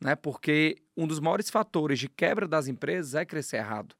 Né? 0.00 0.14
Porque 0.14 0.76
um 0.96 1.06
dos 1.06 1.20
maiores 1.20 1.50
fatores 1.50 1.98
de 1.98 2.08
quebra 2.08 2.46
das 2.46 2.68
empresas 2.68 3.14
é 3.14 3.24
crescer 3.24 3.58
errado. 3.58 3.94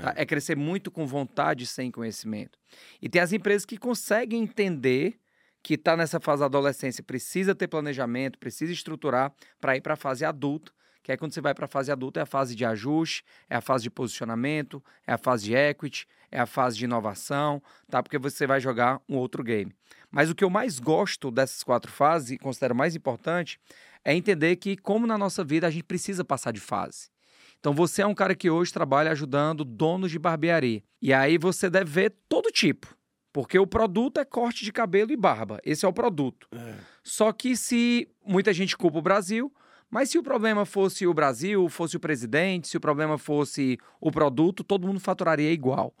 tá? 0.00 0.14
É 0.16 0.24
crescer 0.24 0.56
muito 0.56 0.90
com 0.90 1.06
vontade 1.06 1.66
sem 1.66 1.90
conhecimento. 1.90 2.58
E 3.00 3.08
tem 3.08 3.20
as 3.20 3.32
empresas 3.32 3.64
que 3.64 3.76
conseguem 3.76 4.42
entender 4.42 5.18
que 5.62 5.74
está 5.74 5.96
nessa 5.96 6.18
fase 6.18 6.40
da 6.40 6.46
adolescência, 6.46 7.04
precisa 7.04 7.54
ter 7.54 7.68
planejamento, 7.68 8.38
precisa 8.38 8.72
estruturar 8.72 9.32
para 9.60 9.76
ir 9.76 9.80
para 9.80 9.94
a 9.94 9.96
fase 9.96 10.24
adulta, 10.24 10.72
que 11.02 11.12
é 11.12 11.16
quando 11.16 11.32
você 11.32 11.40
vai 11.40 11.54
para 11.54 11.64
a 11.64 11.68
fase 11.68 11.90
adulta, 11.90 12.20
é 12.20 12.22
a 12.22 12.26
fase 12.26 12.54
de 12.54 12.64
ajuste, 12.64 13.24
é 13.50 13.56
a 13.56 13.60
fase 13.60 13.84
de 13.84 13.90
posicionamento, 13.90 14.82
é 15.06 15.12
a 15.12 15.18
fase 15.18 15.44
de 15.44 15.54
equity, 15.54 16.06
é 16.30 16.40
a 16.40 16.46
fase 16.46 16.78
de 16.78 16.84
inovação, 16.84 17.62
tá? 17.90 18.02
Porque 18.02 18.18
você 18.18 18.46
vai 18.46 18.60
jogar 18.60 19.00
um 19.08 19.16
outro 19.16 19.42
game. 19.42 19.74
Mas 20.10 20.30
o 20.30 20.34
que 20.34 20.44
eu 20.44 20.50
mais 20.50 20.78
gosto 20.78 21.30
dessas 21.30 21.62
quatro 21.62 21.90
fases, 21.90 22.30
e 22.30 22.38
considero 22.38 22.74
mais 22.74 22.94
importante, 22.94 23.58
é 24.04 24.14
entender 24.14 24.56
que, 24.56 24.76
como 24.76 25.06
na 25.06 25.18
nossa 25.18 25.44
vida, 25.44 25.66
a 25.66 25.70
gente 25.70 25.84
precisa 25.84 26.24
passar 26.24 26.52
de 26.52 26.60
fase. 26.60 27.10
Então, 27.58 27.72
você 27.72 28.02
é 28.02 28.06
um 28.06 28.14
cara 28.14 28.34
que 28.34 28.50
hoje 28.50 28.72
trabalha 28.72 29.12
ajudando 29.12 29.64
donos 29.64 30.10
de 30.10 30.18
barbearia. 30.18 30.82
E 31.00 31.12
aí 31.12 31.38
você 31.38 31.70
deve 31.70 31.90
ver 31.90 32.14
todo 32.28 32.50
tipo. 32.50 32.96
Porque 33.32 33.58
o 33.58 33.66
produto 33.66 34.18
é 34.18 34.24
corte 34.24 34.64
de 34.64 34.72
cabelo 34.72 35.12
e 35.12 35.16
barba. 35.16 35.60
Esse 35.64 35.86
é 35.86 35.88
o 35.88 35.92
produto. 35.92 36.48
É. 36.52 36.74
Só 37.02 37.32
que 37.32 37.56
se 37.56 38.08
muita 38.26 38.52
gente 38.52 38.76
culpa 38.76 38.98
o 38.98 39.02
Brasil, 39.02 39.52
mas 39.92 40.08
se 40.10 40.18
o 40.18 40.22
problema 40.22 40.64
fosse 40.64 41.06
o 41.06 41.12
Brasil, 41.12 41.68
fosse 41.68 41.96
o 41.96 42.00
presidente, 42.00 42.66
se 42.66 42.76
o 42.76 42.80
problema 42.80 43.18
fosse 43.18 43.78
o 44.00 44.10
produto, 44.10 44.64
todo 44.64 44.86
mundo 44.86 44.98
faturaria 44.98 45.52
igual. 45.52 45.94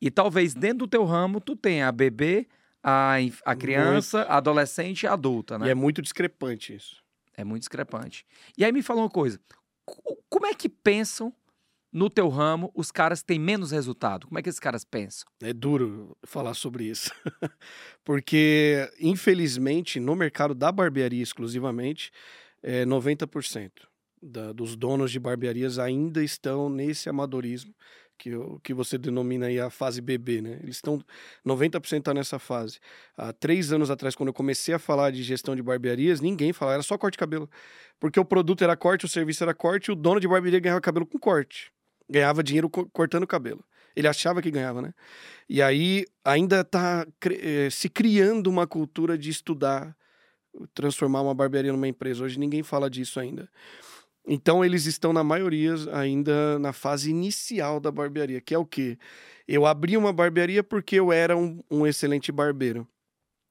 E 0.00 0.10
talvez 0.10 0.54
dentro 0.54 0.78
do 0.78 0.88
teu 0.88 1.04
ramo 1.04 1.38
tu 1.40 1.54
tenha 1.54 1.86
a 1.88 1.92
bebê, 1.92 2.48
a, 2.82 3.16
a 3.44 3.54
criança, 3.54 4.22
a 4.22 4.38
adolescente 4.38 5.02
e 5.02 5.06
a 5.06 5.12
adulta, 5.12 5.58
né? 5.58 5.66
E 5.66 5.70
é 5.70 5.74
muito 5.74 6.00
discrepante 6.00 6.74
isso. 6.74 6.96
É 7.36 7.44
muito 7.44 7.60
discrepante. 7.60 8.24
E 8.56 8.64
aí 8.64 8.72
me 8.72 8.82
fala 8.82 9.00
uma 9.02 9.10
coisa: 9.10 9.38
co- 9.84 10.18
como 10.30 10.46
é 10.46 10.54
que 10.54 10.68
pensam 10.68 11.30
no 11.92 12.08
teu 12.10 12.28
ramo 12.28 12.70
os 12.74 12.90
caras 12.90 13.20
que 13.20 13.26
têm 13.26 13.38
menos 13.38 13.70
resultado? 13.70 14.26
Como 14.26 14.38
é 14.38 14.42
que 14.42 14.48
esses 14.48 14.60
caras 14.60 14.84
pensam? 14.84 15.26
É 15.42 15.52
duro 15.52 16.16
falar 16.24 16.54
sobre 16.54 16.84
isso. 16.84 17.10
Porque, 18.04 18.90
infelizmente, 19.00 19.98
no 20.00 20.14
mercado 20.14 20.54
da 20.54 20.70
barbearia 20.70 21.22
exclusivamente, 21.22 22.10
é 22.62 22.84
90% 22.84 23.70
da, 24.22 24.52
dos 24.52 24.76
donos 24.76 25.10
de 25.10 25.18
barbearias 25.18 25.78
ainda 25.78 26.22
estão 26.22 26.68
nesse 26.68 27.08
amadorismo, 27.08 27.74
que, 28.18 28.30
que 28.62 28.72
você 28.72 28.96
denomina 28.96 29.46
aí 29.46 29.60
a 29.60 29.70
fase 29.70 30.00
bebê, 30.00 30.40
né? 30.40 30.58
Eles 30.62 30.76
estão 30.76 31.02
90% 31.44 32.02
tá 32.02 32.14
nessa 32.14 32.38
fase. 32.38 32.78
Há 33.16 33.32
três 33.32 33.72
anos 33.72 33.90
atrás, 33.90 34.14
quando 34.14 34.28
eu 34.28 34.34
comecei 34.34 34.74
a 34.74 34.78
falar 34.78 35.10
de 35.10 35.22
gestão 35.22 35.54
de 35.54 35.62
barbearias, 35.62 36.20
ninguém 36.20 36.52
falava, 36.52 36.76
era 36.76 36.82
só 36.82 36.96
corte 36.96 37.14
de 37.14 37.18
cabelo. 37.18 37.48
Porque 38.00 38.18
o 38.18 38.24
produto 38.24 38.64
era 38.64 38.76
corte, 38.76 39.04
o 39.04 39.08
serviço 39.08 39.42
era 39.42 39.54
corte, 39.54 39.88
e 39.88 39.92
o 39.92 39.94
dono 39.94 40.18
de 40.18 40.26
barbearia 40.26 40.60
ganhava 40.60 40.80
cabelo 40.80 41.06
com 41.06 41.18
corte. 41.18 41.70
Ganhava 42.08 42.42
dinheiro 42.42 42.70
co 42.70 42.86
cortando 42.90 43.26
cabelo. 43.26 43.64
Ele 43.94 44.08
achava 44.08 44.42
que 44.42 44.50
ganhava, 44.50 44.82
né? 44.82 44.92
E 45.48 45.62
aí 45.62 46.04
ainda 46.24 46.60
está 46.60 47.06
eh, 47.30 47.68
se 47.70 47.88
criando 47.88 48.48
uma 48.48 48.66
cultura 48.66 49.16
de 49.16 49.30
estudar, 49.30 49.96
transformar 50.74 51.22
uma 51.22 51.34
barbearia 51.34 51.72
numa 51.72 51.88
empresa. 51.88 52.24
Hoje 52.24 52.38
ninguém 52.38 52.62
fala 52.62 52.90
disso 52.90 53.18
ainda. 53.20 53.48
Então 54.26 54.64
eles 54.64 54.86
estão 54.86 55.12
na 55.12 55.22
maioria 55.22 55.74
ainda 55.92 56.58
na 56.58 56.72
fase 56.72 57.10
inicial 57.10 57.78
da 57.78 57.92
barbearia, 57.92 58.40
que 58.40 58.54
é 58.54 58.58
o 58.58 58.66
quê? 58.66 58.98
Eu 59.46 59.64
abri 59.64 59.96
uma 59.96 60.12
barbearia 60.12 60.64
porque 60.64 60.96
eu 60.96 61.12
era 61.12 61.36
um, 61.36 61.62
um 61.70 61.86
excelente 61.86 62.32
barbeiro. 62.32 62.86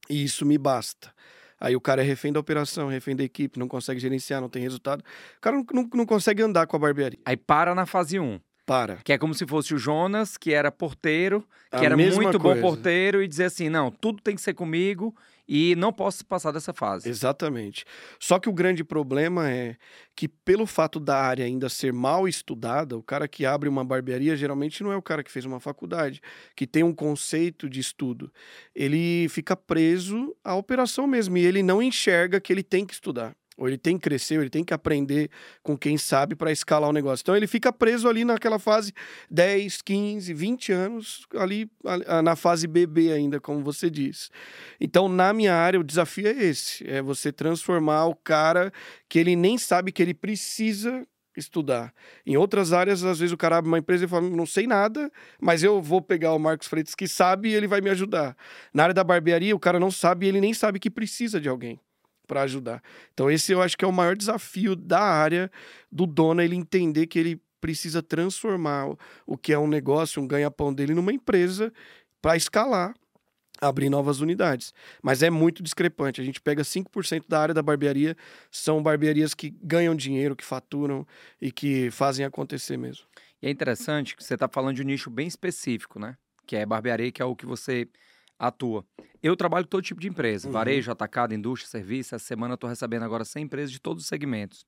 E 0.10 0.24
isso 0.24 0.46
me 0.46 0.58
basta. 0.58 1.14
Aí 1.58 1.76
o 1.76 1.82
cara 1.82 2.02
é 2.02 2.06
refém 2.06 2.34
da 2.34 2.40
operação, 2.40 2.90
refém 2.90 3.16
da 3.16 3.24
equipe, 3.24 3.58
não 3.58 3.68
consegue 3.68 4.00
gerenciar, 4.00 4.42
não 4.42 4.50
tem 4.50 4.62
resultado. 4.62 5.02
O 5.38 5.42
cara 5.42 5.56
não, 5.56 5.66
não, 5.72 5.90
não 5.94 6.06
consegue 6.06 6.44
andar 6.44 6.68
com 6.68 6.76
a 6.76 6.80
barbearia. 6.80 7.20
Aí 7.26 7.38
para 7.38 7.74
na 7.74 7.86
fase 7.86 8.20
1. 8.20 8.40
Para. 8.66 8.98
Que 9.04 9.14
é 9.14 9.18
como 9.18 9.34
se 9.34 9.46
fosse 9.46 9.74
o 9.74 9.78
Jonas, 9.78 10.38
que 10.38 10.52
era 10.52 10.72
porteiro, 10.72 11.42
que 11.70 11.78
A 11.78 11.84
era 11.84 11.96
muito 11.96 12.40
coisa. 12.40 12.40
bom 12.40 12.60
porteiro, 12.60 13.22
e 13.22 13.28
dizer 13.28 13.46
assim: 13.46 13.70
não, 13.70 13.92
tudo 13.92 14.22
tem 14.22 14.36
que 14.36 14.42
ser 14.42 14.54
comigo 14.54 15.16
e 15.48 15.76
não 15.76 15.94
posso 15.94 16.26
passar 16.26 16.52
dessa 16.52 16.74
fase. 16.74 17.08
Exatamente. 17.08 17.86
Só 18.20 18.40
que 18.40 18.50
o 18.50 18.54
grande 18.54 18.84
problema 18.84 19.50
é 19.50 19.76
que, 20.16 20.28
pelo 20.28 20.66
fato 20.66 21.00
da 21.00 21.18
área 21.22 21.46
ainda 21.46 21.70
ser 21.70 21.94
mal 21.94 22.28
estudada, 22.28 22.98
o 22.98 23.04
cara 23.04 23.28
que 23.28 23.46
abre 23.46 23.70
uma 23.70 23.86
barbearia 23.86 24.36
geralmente 24.36 24.84
não 24.84 24.92
é 24.92 24.98
o 24.98 25.02
cara 25.02 25.24
que 25.24 25.32
fez 25.32 25.46
uma 25.46 25.60
faculdade, 25.60 26.22
que 26.56 26.66
tem 26.66 26.84
um 26.84 26.94
conceito 26.94 27.70
de 27.70 27.80
estudo. 27.80 28.32
Ele 28.74 29.28
fica 29.30 29.56
preso 29.56 30.36
à 30.44 30.56
operação 30.56 31.06
mesmo 31.06 31.38
e 31.38 31.46
ele 31.46 31.62
não 31.62 31.82
enxerga 31.82 32.40
que 32.42 32.52
ele 32.52 32.64
tem 32.64 32.86
que 32.86 32.94
estudar. 32.94 33.36
Ou 33.58 33.68
ele 33.68 33.78
tem 33.78 33.98
que 33.98 34.04
crescer, 34.04 34.36
ou 34.36 34.44
ele 34.44 34.50
tem 34.50 34.64
que 34.64 34.74
aprender 34.74 35.30
com 35.64 35.78
quem 35.78 35.98
sabe 35.98 36.36
para 36.36 36.52
escalar 36.52 36.90
o 36.90 36.94
negócio. 36.94 37.24
Então 37.24 37.36
ele 37.38 37.48
fica 37.48 37.72
preso 37.72 38.08
ali 38.10 38.26
naquela 38.26 38.60
fase 38.60 38.94
10, 39.32 39.82
15, 39.82 40.34
20 40.34 40.72
anos, 40.74 41.26
ali 41.36 41.70
a- 41.86 42.18
a- 42.18 42.22
na 42.22 42.36
fase 42.36 42.68
bebê 42.68 43.14
ainda, 43.14 43.40
como 43.40 43.64
você 43.64 43.90
disse. 43.90 44.30
Então, 44.80 45.08
na 45.08 45.32
minha 45.34 45.54
área, 45.56 45.80
o 45.80 45.84
desafio 45.84 46.28
é 46.28 46.32
esse: 46.32 46.86
é 46.90 47.02
você 47.02 47.32
transformar 47.32 48.06
o 48.08 48.16
cara 48.16 48.72
que 49.08 49.20
ele 49.20 49.36
nem 49.36 49.58
sabe 49.58 49.92
que 49.92 50.02
ele 50.02 50.14
precisa 50.14 51.08
estudar. 51.38 51.94
Em 52.26 52.38
outras 52.38 52.72
áreas, 52.74 53.04
às 53.04 53.20
vezes 53.20 53.34
o 53.34 53.38
cara 53.38 53.58
abre 53.58 53.70
uma 53.70 53.78
empresa 53.80 54.06
e 54.06 54.08
fala: 54.08 54.30
não 54.30 54.46
sei 54.46 54.68
nada, 54.68 55.10
mas 55.40 55.64
eu 55.64 55.82
vou 55.82 56.02
pegar 56.02 56.34
o 56.34 56.40
Marcos 56.40 56.68
Freitas 56.68 56.96
que 56.96 57.08
sabe 57.08 57.50
e 57.50 57.54
ele 57.54 57.68
vai 57.68 57.80
me 57.82 57.90
ajudar. 57.90 58.36
Na 58.74 58.84
área 58.84 58.94
da 58.94 59.04
barbearia, 59.04 59.56
o 59.56 59.60
cara 59.60 59.80
não 59.80 59.92
sabe 59.92 60.26
e 60.26 60.30
ele 60.30 60.42
nem 60.42 60.54
sabe 60.54 60.80
que 60.80 60.90
precisa 60.90 61.40
de 61.40 61.48
alguém 61.48 61.80
para 62.26 62.42
ajudar. 62.44 62.82
Então, 63.14 63.30
esse 63.30 63.52
eu 63.52 63.62
acho 63.62 63.78
que 63.78 63.86
é 63.86 63.88
o 63.88 63.92
maior 63.94 64.16
desafio 64.16 64.76
da 64.76 65.02
área 65.02 65.52
do 65.92 66.06
dono, 66.06 66.42
ele 66.42 66.56
entender 66.56 67.08
que 67.08 67.20
ele 67.20 67.42
precisa 67.62 68.02
transformar 68.04 68.96
o- 69.26 69.38
que 69.38 69.54
é 69.54 69.60
um 69.60 69.68
negócio, 69.68 70.22
um 70.22 70.28
ganha-pão 70.28 70.74
dele, 70.74 70.94
numa 70.94 71.14
empresa 71.14 71.72
para 72.22 72.36
escalar 72.36 72.94
abrir 73.62 73.90
novas 73.90 74.20
unidades. 74.20 74.74
Mas 75.02 75.24
é 75.24 75.30
muito 75.30 75.64
discrepante. 75.64 76.20
A 76.20 76.24
gente 76.24 76.42
pega 76.42 76.64
5% 76.64 77.26
da 77.28 77.40
área 77.40 77.54
da 77.54 77.62
barbearia, 77.62 78.16
são 78.52 78.84
barbearias 78.84 79.34
que 79.34 79.50
ganham 79.64 79.96
dinheiro, 79.96 80.36
que 80.36 80.44
faturam 80.44 81.08
e 81.42 81.52
que 81.52 81.90
fazem 81.92 82.26
acontecer 82.26 82.78
mesmo. 82.78 83.06
E 83.42 83.48
é 83.48 83.50
interessante 83.50 84.16
que 84.16 84.24
você 84.24 84.34
está 84.34 84.48
falando 84.48 84.76
de 84.76 84.82
um 84.82 84.86
nicho 84.86 85.10
bem 85.10 85.28
específico, 85.28 86.00
né? 86.00 86.18
Que 86.46 86.58
é 86.58 86.66
barbearia, 86.66 87.12
que 87.12 87.22
é 87.22 87.26
o 87.26 87.36
que 87.36 87.46
você 87.46 87.88
atua. 88.38 88.86
Eu 89.24 89.36
trabalho 89.36 89.66
com 89.66 89.70
todo 89.72 89.84
tipo 89.84 90.00
de 90.00 90.08
empresa, 90.08 90.48
Uhum. 90.48 90.54
varejo, 90.54 90.92
atacado, 90.92 91.34
indústria, 91.34 91.70
serviço. 91.70 92.14
Essa 92.16 92.26
semana 92.26 92.54
eu 92.54 92.56
estou 92.56 92.70
recebendo 92.70 93.04
agora 93.04 93.26
100 93.26 93.44
empresas 93.44 93.72
de 93.72 93.80
todos 93.80 94.04
os 94.04 94.08
segmentos. 94.10 94.66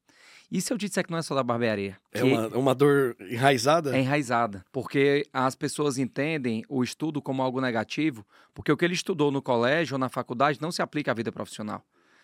E 0.51 0.59
se 0.61 0.73
eu 0.73 0.77
te 0.77 0.87
disser 0.87 1.03
que 1.05 1.11
não 1.11 1.17
é 1.19 1.21
só 1.21 1.35
da 1.35 1.43
barbearia? 1.43 1.97
É 2.11 2.23
uma, 2.23 2.47
uma 2.49 2.73
dor 2.75 3.15
enraizada? 3.19 3.95
é 3.95 3.99
enraizada, 4.01 4.65
porque 4.71 5.25
as 5.31 5.55
pessoas 5.55 5.97
entendem 5.97 6.63
o 6.69 6.83
estudo 6.83 7.21
como 7.21 7.41
algo 7.43 7.61
negativo, 7.61 8.25
porque 8.53 8.71
o 8.71 8.77
que 8.77 8.85
ele 8.85 8.93
estudou 8.93 9.29
no 9.31 9.41
colégio 9.41 9.95
ou 9.95 9.99
na 9.99 10.09
faculdade 10.09 10.59
não 10.61 10.71
se 10.71 10.81
aplica 10.81 11.11
à 11.11 11.13
vida 11.13 11.31
profissional. 11.31 11.83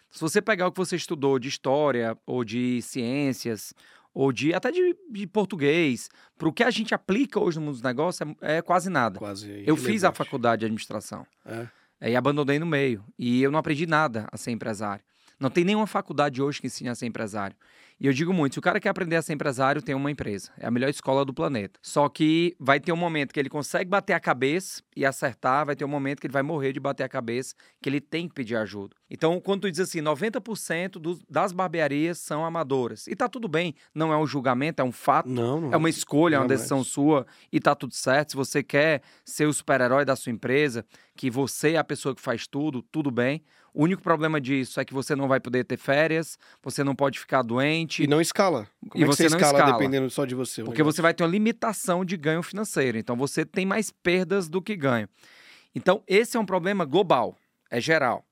Se 0.10 0.22
você 0.22 0.42
pegar 0.42 0.68
o 0.68 0.72
que 0.72 0.78
você 0.78 0.96
estudou 0.96 1.38
de 1.38 1.50
história 1.50 2.18
ou 2.26 2.44
de 2.44 2.82
ciências 2.82 3.74
ou 4.14 4.32
de 4.32 4.54
até 4.54 4.72
de, 4.72 4.96
de 5.10 5.26
português, 5.28 6.10
para 6.38 6.48
o 6.48 6.54
que 6.54 6.64
a 6.64 6.70
gente 6.70 6.94
aplica 6.94 7.40
hoje 7.40 7.58
no 7.60 7.66
mundo 7.66 7.74
dos 7.74 7.82
negócios 7.82 8.30
é, 8.42 8.58
é 8.58 8.62
quase 8.62 8.90
nada. 8.90 9.18
Quase 9.18 9.64
Eu 9.66 9.76
fiz 9.76 10.04
a 10.04 10.12
faculdade 10.12 10.60
de 10.62 10.66
administração 10.66 11.26
É. 11.46 11.68
é, 12.00 12.12
e 12.12 12.16
abandonei 12.16 12.60
no 12.60 12.66
meio. 12.66 13.04
E 13.18 13.42
eu 13.42 13.52
não 13.52 13.60
aprendi 13.60 13.86
nada 13.88 14.28
a 14.32 14.38
ser 14.38 14.52
empresário. 14.52 15.04
Não 15.40 15.50
tem 15.50 15.64
nenhuma 15.64 15.88
faculdade 15.88 16.42
hoje 16.42 16.62
que 16.62 16.68
ensine 16.68 16.90
a 16.90 16.96
ser 16.96 17.06
empresário. 17.06 17.56
E 18.04 18.08
eu 18.08 18.12
digo 18.12 18.34
muito, 18.34 18.56
se 18.56 18.60
o 18.60 18.62
cara 18.62 18.82
quer 18.82 18.90
aprender 18.90 19.16
a 19.16 19.22
ser 19.22 19.32
empresário, 19.32 19.82
tem 19.82 19.96
uma 19.96 20.12
empresa. 20.12 20.52
É 20.60 20.68
a 20.68 20.72
melhor 20.72 20.90
escola 20.90 21.24
do 21.24 21.34
planeta. 21.34 21.80
Só 21.82 22.10
que 22.10 22.54
vai 22.60 22.78
ter 22.78 22.92
um 22.92 22.98
momento 22.98 23.34
que 23.34 23.40
ele 23.40 23.48
consegue 23.48 23.90
bater 23.90 24.12
a 24.12 24.20
cabeça 24.20 24.84
e 24.94 25.06
acertar, 25.06 25.66
vai 25.66 25.74
ter 25.74 25.86
um 25.86 25.88
momento 25.88 26.20
que 26.20 26.28
ele 26.28 26.34
vai 26.34 26.44
morrer 26.44 26.74
de 26.74 26.82
bater 26.82 27.04
a 27.04 27.08
cabeça, 27.08 27.56
que 27.82 27.88
ele 27.88 28.02
tem 28.02 28.28
que 28.28 28.34
pedir 28.34 28.58
ajuda. 28.58 28.94
Então, 29.10 29.40
quando 29.40 29.62
tu 29.62 29.72
diz 29.72 29.80
assim, 29.80 30.02
90% 30.02 31.00
dos, 31.00 31.24
das 31.30 31.54
barbearias 31.54 32.20
são 32.20 32.44
amadoras. 32.44 33.08
E 33.08 33.16
tá 33.16 33.30
tudo 33.30 33.48
bem, 33.48 33.74
não 33.96 34.12
é 34.12 34.18
um 34.18 34.28
julgamento, 34.28 34.82
é 34.82 34.86
um 34.86 34.92
fato. 34.92 35.30
Não, 35.30 35.62
não. 35.62 35.74
É 35.74 35.78
uma 35.78 35.90
escolha, 35.90 36.36
é 36.36 36.40
uma 36.40 36.48
decisão 36.48 36.84
sua 36.84 37.26
e 37.54 37.60
tá 37.62 37.74
tudo 37.74 37.94
certo. 37.94 38.32
Se 38.32 38.36
você 38.36 38.62
quer 38.62 39.02
ser 39.24 39.46
o 39.46 39.54
super-herói 39.54 40.04
da 40.04 40.18
sua 40.18 40.34
empresa, 40.34 40.86
que 41.16 41.30
você 41.30 41.74
é 41.74 41.78
a 41.78 41.84
pessoa 41.84 42.16
que 42.16 42.22
faz 42.22 42.48
tudo, 42.48 42.82
tudo 42.82 43.12
bem. 43.12 43.44
O 43.74 43.84
único 43.84 44.02
problema 44.04 44.40
disso 44.40 44.80
é 44.80 44.86
que 44.86 44.94
você 44.94 45.16
não 45.16 45.28
vai 45.28 45.40
poder 45.40 45.64
ter 45.64 45.78
férias, 45.78 46.38
você 46.62 46.84
não 46.84 46.96
pode 46.96 47.20
ficar 47.20 47.42
doente, 47.42 48.04
E 48.04 48.08
não 48.08 48.22
escala. 48.22 48.68
Como 48.90 49.02
E 49.02 49.04
é 49.04 49.08
você 49.08 49.24
você 49.24 49.30
não 49.30 49.38
escala, 49.38 49.58
escala. 49.60 49.78
dependendo 49.78 50.10
só 50.10 50.26
de 50.26 50.36
você? 50.36 50.64
porque 50.64 50.80
negócio? 50.82 50.96
você 50.98 51.02
vai 51.02 51.14
ter 51.14 51.24
uma 51.24 51.30
limitação 51.30 52.06
de 52.06 52.16
ganho 52.18 52.44
financeiro. 52.44 52.98
Então 52.98 53.16
você 53.16 53.46
tem 53.46 53.66
mais 53.66 53.90
perdas 53.90 54.48
do 54.48 54.62
que 54.62 54.76
ganho. 54.76 55.08
Então 55.76 56.04
esse 56.08 56.38
é 56.38 56.40
um 56.40 56.46
problema 56.46 56.86
global, 56.86 57.36
é 57.70 57.82
geral. 57.82 58.24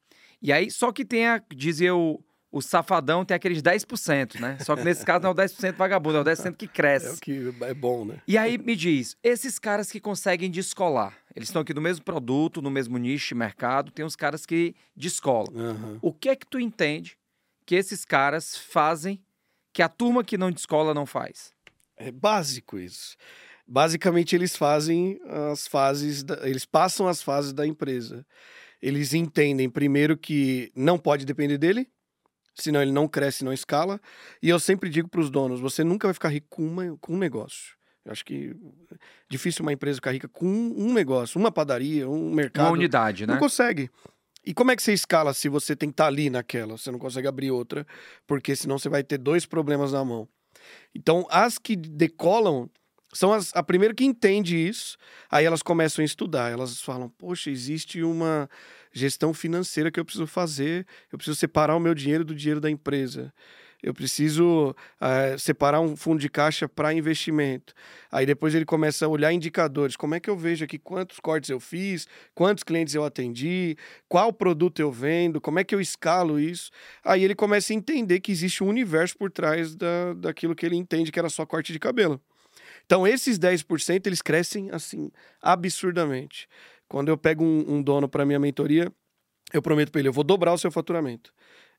E 0.42 0.52
aí, 0.52 0.72
só 0.72 0.92
que 0.92 1.06
tem 1.06 1.28
a, 1.28 1.42
dizia 1.56 1.96
o, 1.96 2.20
o 2.52 2.62
safadão, 2.62 3.24
tem 3.24 3.34
aqueles 3.36 3.62
10%, 3.62 4.40
né? 4.40 4.58
Só 4.62 4.76
que 4.76 4.84
nesse 4.84 5.06
caso 5.06 5.24
não 5.24 5.30
é 5.30 5.34
o 5.34 5.36
10% 5.36 5.76
vagabundo, 5.78 6.18
é 6.18 6.22
o 6.22 6.24
10% 6.24 6.56
que 6.58 6.68
cresce. 6.68 7.08
É 7.08 7.12
o 7.12 7.18
que 7.18 7.54
é 7.62 7.74
bom, 7.74 8.04
né? 8.04 8.22
E 8.28 8.38
aí 8.38 8.58
me 8.58 8.76
diz, 8.76 9.16
esses 9.24 9.58
caras 9.58 9.90
que 9.92 10.00
conseguem 10.02 10.52
descolar, 10.52 11.18
eles 11.36 11.48
estão 11.48 11.62
aqui 11.62 11.74
no 11.74 11.80
mesmo 11.82 12.04
produto, 12.04 12.62
no 12.62 12.70
mesmo 12.70 12.98
nicho 12.98 13.30
de 13.30 13.36
mercado, 13.36 13.90
tem 13.92 14.04
uns 14.04 14.16
caras 14.18 14.46
que 14.46 14.76
descolam. 14.96 15.54
Aham. 15.56 16.00
O 16.02 16.12
que 16.12 16.28
é 16.30 16.36
que 16.36 16.46
tu 16.46 16.60
entende 16.60 17.18
que 17.66 17.76
esses 17.76 18.04
caras 18.04 18.58
fazem 18.58 19.24
que 19.72 19.82
a 19.82 19.88
turma 19.88 20.22
que 20.24 20.38
não 20.38 20.52
descola 20.52 20.94
não 20.94 21.06
faz? 21.06 21.54
É 21.96 22.12
básico 22.12 22.78
isso. 22.78 23.16
Basicamente, 23.66 24.36
eles 24.36 24.58
fazem 24.58 25.18
as 25.54 25.68
fases, 25.68 26.24
da- 26.24 26.46
eles 26.50 26.66
passam 26.66 27.08
as 27.08 27.24
fases 27.24 27.54
da 27.54 27.66
empresa. 27.66 28.26
Eles 28.82 29.14
entendem, 29.14 29.70
primeiro, 29.70 30.18
que 30.18 30.70
não 30.76 30.98
pode 30.98 31.24
depender 31.26 31.58
dele, 31.58 31.88
senão 32.54 32.82
ele 32.82 32.92
não 32.92 33.08
cresce, 33.08 33.44
não 33.44 33.54
escala. 33.54 34.00
E 34.42 34.50
eu 34.50 34.60
sempre 34.60 34.90
digo 34.90 35.08
para 35.08 35.22
os 35.22 35.30
donos: 35.30 35.60
você 35.60 35.84
nunca 35.84 36.08
vai 36.08 36.14
ficar 36.14 36.30
rico 36.30 36.48
com, 36.50 36.66
uma, 36.66 36.98
com 37.00 37.14
um 37.14 37.18
negócio. 37.18 37.76
Eu 38.04 38.12
acho 38.12 38.26
que 38.26 38.56
é 38.92 38.96
difícil 39.30 39.62
uma 39.64 39.74
empresa 39.74 39.98
ficar 39.98 40.12
rica 40.12 40.28
com 40.28 40.48
um, 40.48 40.92
negócio, 40.94 41.40
uma 41.40 41.52
padaria, 41.52 42.10
um 42.10 42.32
mercado. 42.34 42.66
Uma 42.68 42.74
unidade, 42.74 43.28
né? 43.28 43.34
Não 43.34 43.40
consegue. 43.40 43.90
E 44.44 44.56
como 44.56 44.72
é 44.72 44.76
que 44.76 44.82
você 44.82 44.92
escala 44.92 45.34
se 45.34 45.48
você 45.48 45.76
tem 45.76 45.90
que 45.90 45.94
estar 45.94 46.08
ali 46.08 46.30
naquela? 46.30 46.78
Você 46.78 46.90
não 46.90 46.98
consegue 46.98 47.28
abrir 47.28 47.52
outra, 47.52 47.86
porque 48.26 48.56
senão 48.56 48.80
você 48.80 48.90
vai 48.90 49.04
ter 49.04 49.20
dois 49.20 49.46
problemas 49.46 49.92
na 49.92 50.04
mão. 50.04 50.28
Então, 50.96 51.28
as 51.30 51.60
que 51.60 51.76
decolam 51.76 52.68
são 53.14 53.34
as, 53.34 53.52
a 53.56 53.62
primeira 53.62 53.94
que 53.94 54.06
entende 54.06 54.56
isso, 54.56 54.98
aí 55.30 55.46
elas 55.46 55.62
começam 55.62 56.02
a 56.02 56.06
estudar. 56.06 56.52
Elas 56.52 56.82
falam: 56.82 57.10
Poxa, 57.10 57.52
existe 57.52 58.02
uma 58.02 58.50
gestão 58.92 59.34
financeira 59.34 59.92
que 59.92 60.00
eu 60.00 60.06
preciso 60.06 60.28
fazer, 60.28 60.86
eu 61.12 61.18
preciso 61.18 61.38
separar 61.38 61.76
o 61.76 61.80
meu 61.80 61.94
dinheiro 61.94 62.24
do 62.24 62.36
dinheiro 62.36 62.60
da 62.60 62.70
empresa. 62.70 63.34
Eu 63.82 63.96
preciso 63.96 64.76
eh, 65.00 65.36
separar 65.40 65.82
um 65.82 65.96
fundo 65.96 66.20
de 66.20 66.30
caixa 66.30 66.70
para 66.70 66.94
investimento. 66.94 67.74
Aí 68.12 68.28
depois 68.28 68.54
ele 68.54 68.64
começa 68.64 69.06
a 69.06 69.10
olhar 69.10 69.34
indicadores. 69.34 69.96
Como 69.96 70.14
é 70.14 70.20
que 70.20 70.30
eu 70.30 70.38
vejo 70.38 70.64
aqui 70.64 70.78
quantos 70.78 71.20
cortes 71.20 71.50
eu 71.50 71.60
fiz, 71.60 72.08
quantos 72.36 72.64
clientes 72.64 72.94
eu 72.94 73.04
atendi, 73.04 73.76
qual 74.08 74.32
produto 74.32 74.80
eu 74.80 74.92
vendo, 74.92 75.42
como 75.42 75.58
é 75.58 75.64
que 75.64 75.74
eu 75.74 75.82
escalo 75.82 76.40
isso. 76.40 76.70
Aí 77.04 77.24
ele 77.24 77.34
começa 77.34 77.74
a 77.74 77.76
entender 77.76 78.20
que 78.20 78.32
existe 78.32 78.64
um 78.64 78.68
universo 78.68 79.18
por 79.18 79.32
trás 79.32 79.76
da, 79.76 80.14
daquilo 80.14 80.56
que 80.56 80.66
ele 80.66 80.76
entende 80.76 81.12
que 81.12 81.18
era 81.18 81.30
só 81.30 81.44
corte 81.44 81.74
de 81.74 81.80
cabelo. 81.80 82.22
Então, 82.86 83.08
esses 83.08 83.40
10% 83.40 84.06
eles 84.06 84.22
crescem 84.22 84.70
assim, 84.72 85.12
absurdamente. 85.42 86.48
Quando 86.92 87.08
eu 87.08 87.18
pego 87.18 87.42
um, 87.42 87.76
um 87.76 87.82
dono 87.82 88.10
para 88.10 88.26
minha 88.26 88.38
mentoria, 88.38 88.92
eu 89.54 89.62
prometo 89.62 89.94
para 89.94 90.00
ele, 90.00 90.10
eu 90.10 90.14
vou 90.14 90.26
dobrar 90.26 90.52
o 90.52 90.58
seu 90.58 90.70
faturamento. 90.70 91.34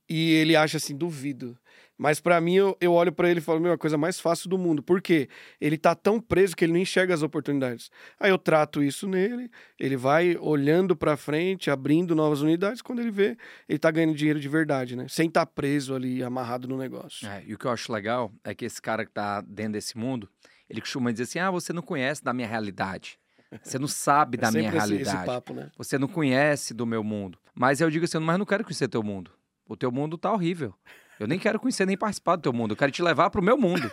E 0.08 0.32
ele 0.32 0.56
acha 0.56 0.78
assim, 0.78 0.96
duvido. 0.96 1.54
Mas 1.98 2.18
para 2.18 2.40
mim, 2.40 2.54
eu, 2.54 2.74
eu 2.80 2.94
olho 2.94 3.12
para 3.12 3.28
ele 3.28 3.38
e 3.38 3.42
falo, 3.42 3.60
meu, 3.60 3.72
é 3.72 3.74
a 3.74 3.78
coisa 3.78 3.98
mais 3.98 4.18
fácil 4.18 4.48
do 4.48 4.56
mundo. 4.56 4.82
Por 4.82 5.02
quê? 5.02 5.28
Ele 5.60 5.76
tá 5.76 5.94
tão 5.94 6.18
preso 6.18 6.56
que 6.56 6.64
ele 6.64 6.72
não 6.72 6.80
enxerga 6.80 7.12
as 7.12 7.22
oportunidades. 7.22 7.90
Aí 8.18 8.30
eu 8.30 8.38
trato 8.38 8.82
isso 8.82 9.06
nele, 9.06 9.50
ele 9.78 9.98
vai 9.98 10.34
olhando 10.40 10.96
para 10.96 11.14
frente, 11.14 11.70
abrindo 11.70 12.14
novas 12.14 12.40
unidades, 12.40 12.80
quando 12.80 13.00
ele 13.00 13.10
vê, 13.10 13.36
ele 13.68 13.78
tá 13.78 13.90
ganhando 13.90 14.14
dinheiro 14.14 14.40
de 14.40 14.48
verdade, 14.48 14.96
né? 14.96 15.04
Sem 15.10 15.28
estar 15.28 15.44
tá 15.44 15.52
preso 15.54 15.94
ali, 15.94 16.22
amarrado 16.22 16.66
no 16.66 16.78
negócio. 16.78 17.28
É, 17.28 17.44
e 17.46 17.52
o 17.52 17.58
que 17.58 17.66
eu 17.66 17.70
acho 17.70 17.92
legal 17.92 18.32
é 18.42 18.54
que 18.54 18.64
esse 18.64 18.80
cara 18.80 19.04
que 19.04 19.12
tá 19.12 19.42
dentro 19.42 19.74
desse 19.74 19.98
mundo, 19.98 20.26
ele 20.70 20.80
costuma 20.80 21.12
dizer 21.12 21.24
assim: 21.24 21.38
ah, 21.38 21.50
você 21.50 21.70
não 21.70 21.82
conhece 21.82 22.24
da 22.24 22.32
minha 22.32 22.48
realidade. 22.48 23.20
Você 23.62 23.78
não 23.78 23.88
sabe 23.88 24.36
da 24.36 24.48
é 24.48 24.50
minha 24.50 24.70
realidade. 24.70 25.16
Esse 25.16 25.26
papo, 25.26 25.52
né? 25.52 25.70
Você 25.76 25.98
não 25.98 26.08
conhece 26.08 26.72
do 26.72 26.86
meu 26.86 27.02
mundo. 27.02 27.38
Mas 27.54 27.80
eu 27.80 27.90
digo 27.90 28.04
assim, 28.04 28.18
mas 28.18 28.38
não 28.38 28.46
quero 28.46 28.64
conhecer 28.64 28.88
teu 28.88 29.02
mundo. 29.02 29.30
O 29.68 29.76
teu 29.76 29.90
mundo 29.90 30.16
tá 30.16 30.32
horrível. 30.32 30.74
Eu 31.20 31.26
nem 31.26 31.38
quero 31.38 31.60
conhecer 31.60 31.86
nem 31.86 31.96
participar 31.96 32.36
do 32.36 32.42
teu 32.42 32.52
mundo. 32.52 32.72
Eu 32.72 32.76
quero 32.76 32.90
te 32.90 33.02
levar 33.02 33.30
para 33.30 33.40
o 33.40 33.44
meu 33.44 33.56
mundo. 33.56 33.90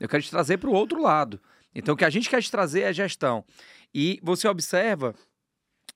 Eu 0.00 0.08
quero 0.08 0.22
te 0.22 0.30
trazer 0.30 0.58
para 0.58 0.70
o 0.70 0.72
outro 0.72 1.00
lado. 1.00 1.40
Então, 1.74 1.94
o 1.94 1.96
que 1.96 2.04
a 2.04 2.10
gente 2.10 2.28
quer 2.28 2.42
te 2.42 2.50
trazer 2.50 2.82
é 2.82 2.92
gestão. 2.92 3.44
E 3.94 4.18
você 4.22 4.48
observa 4.48 5.14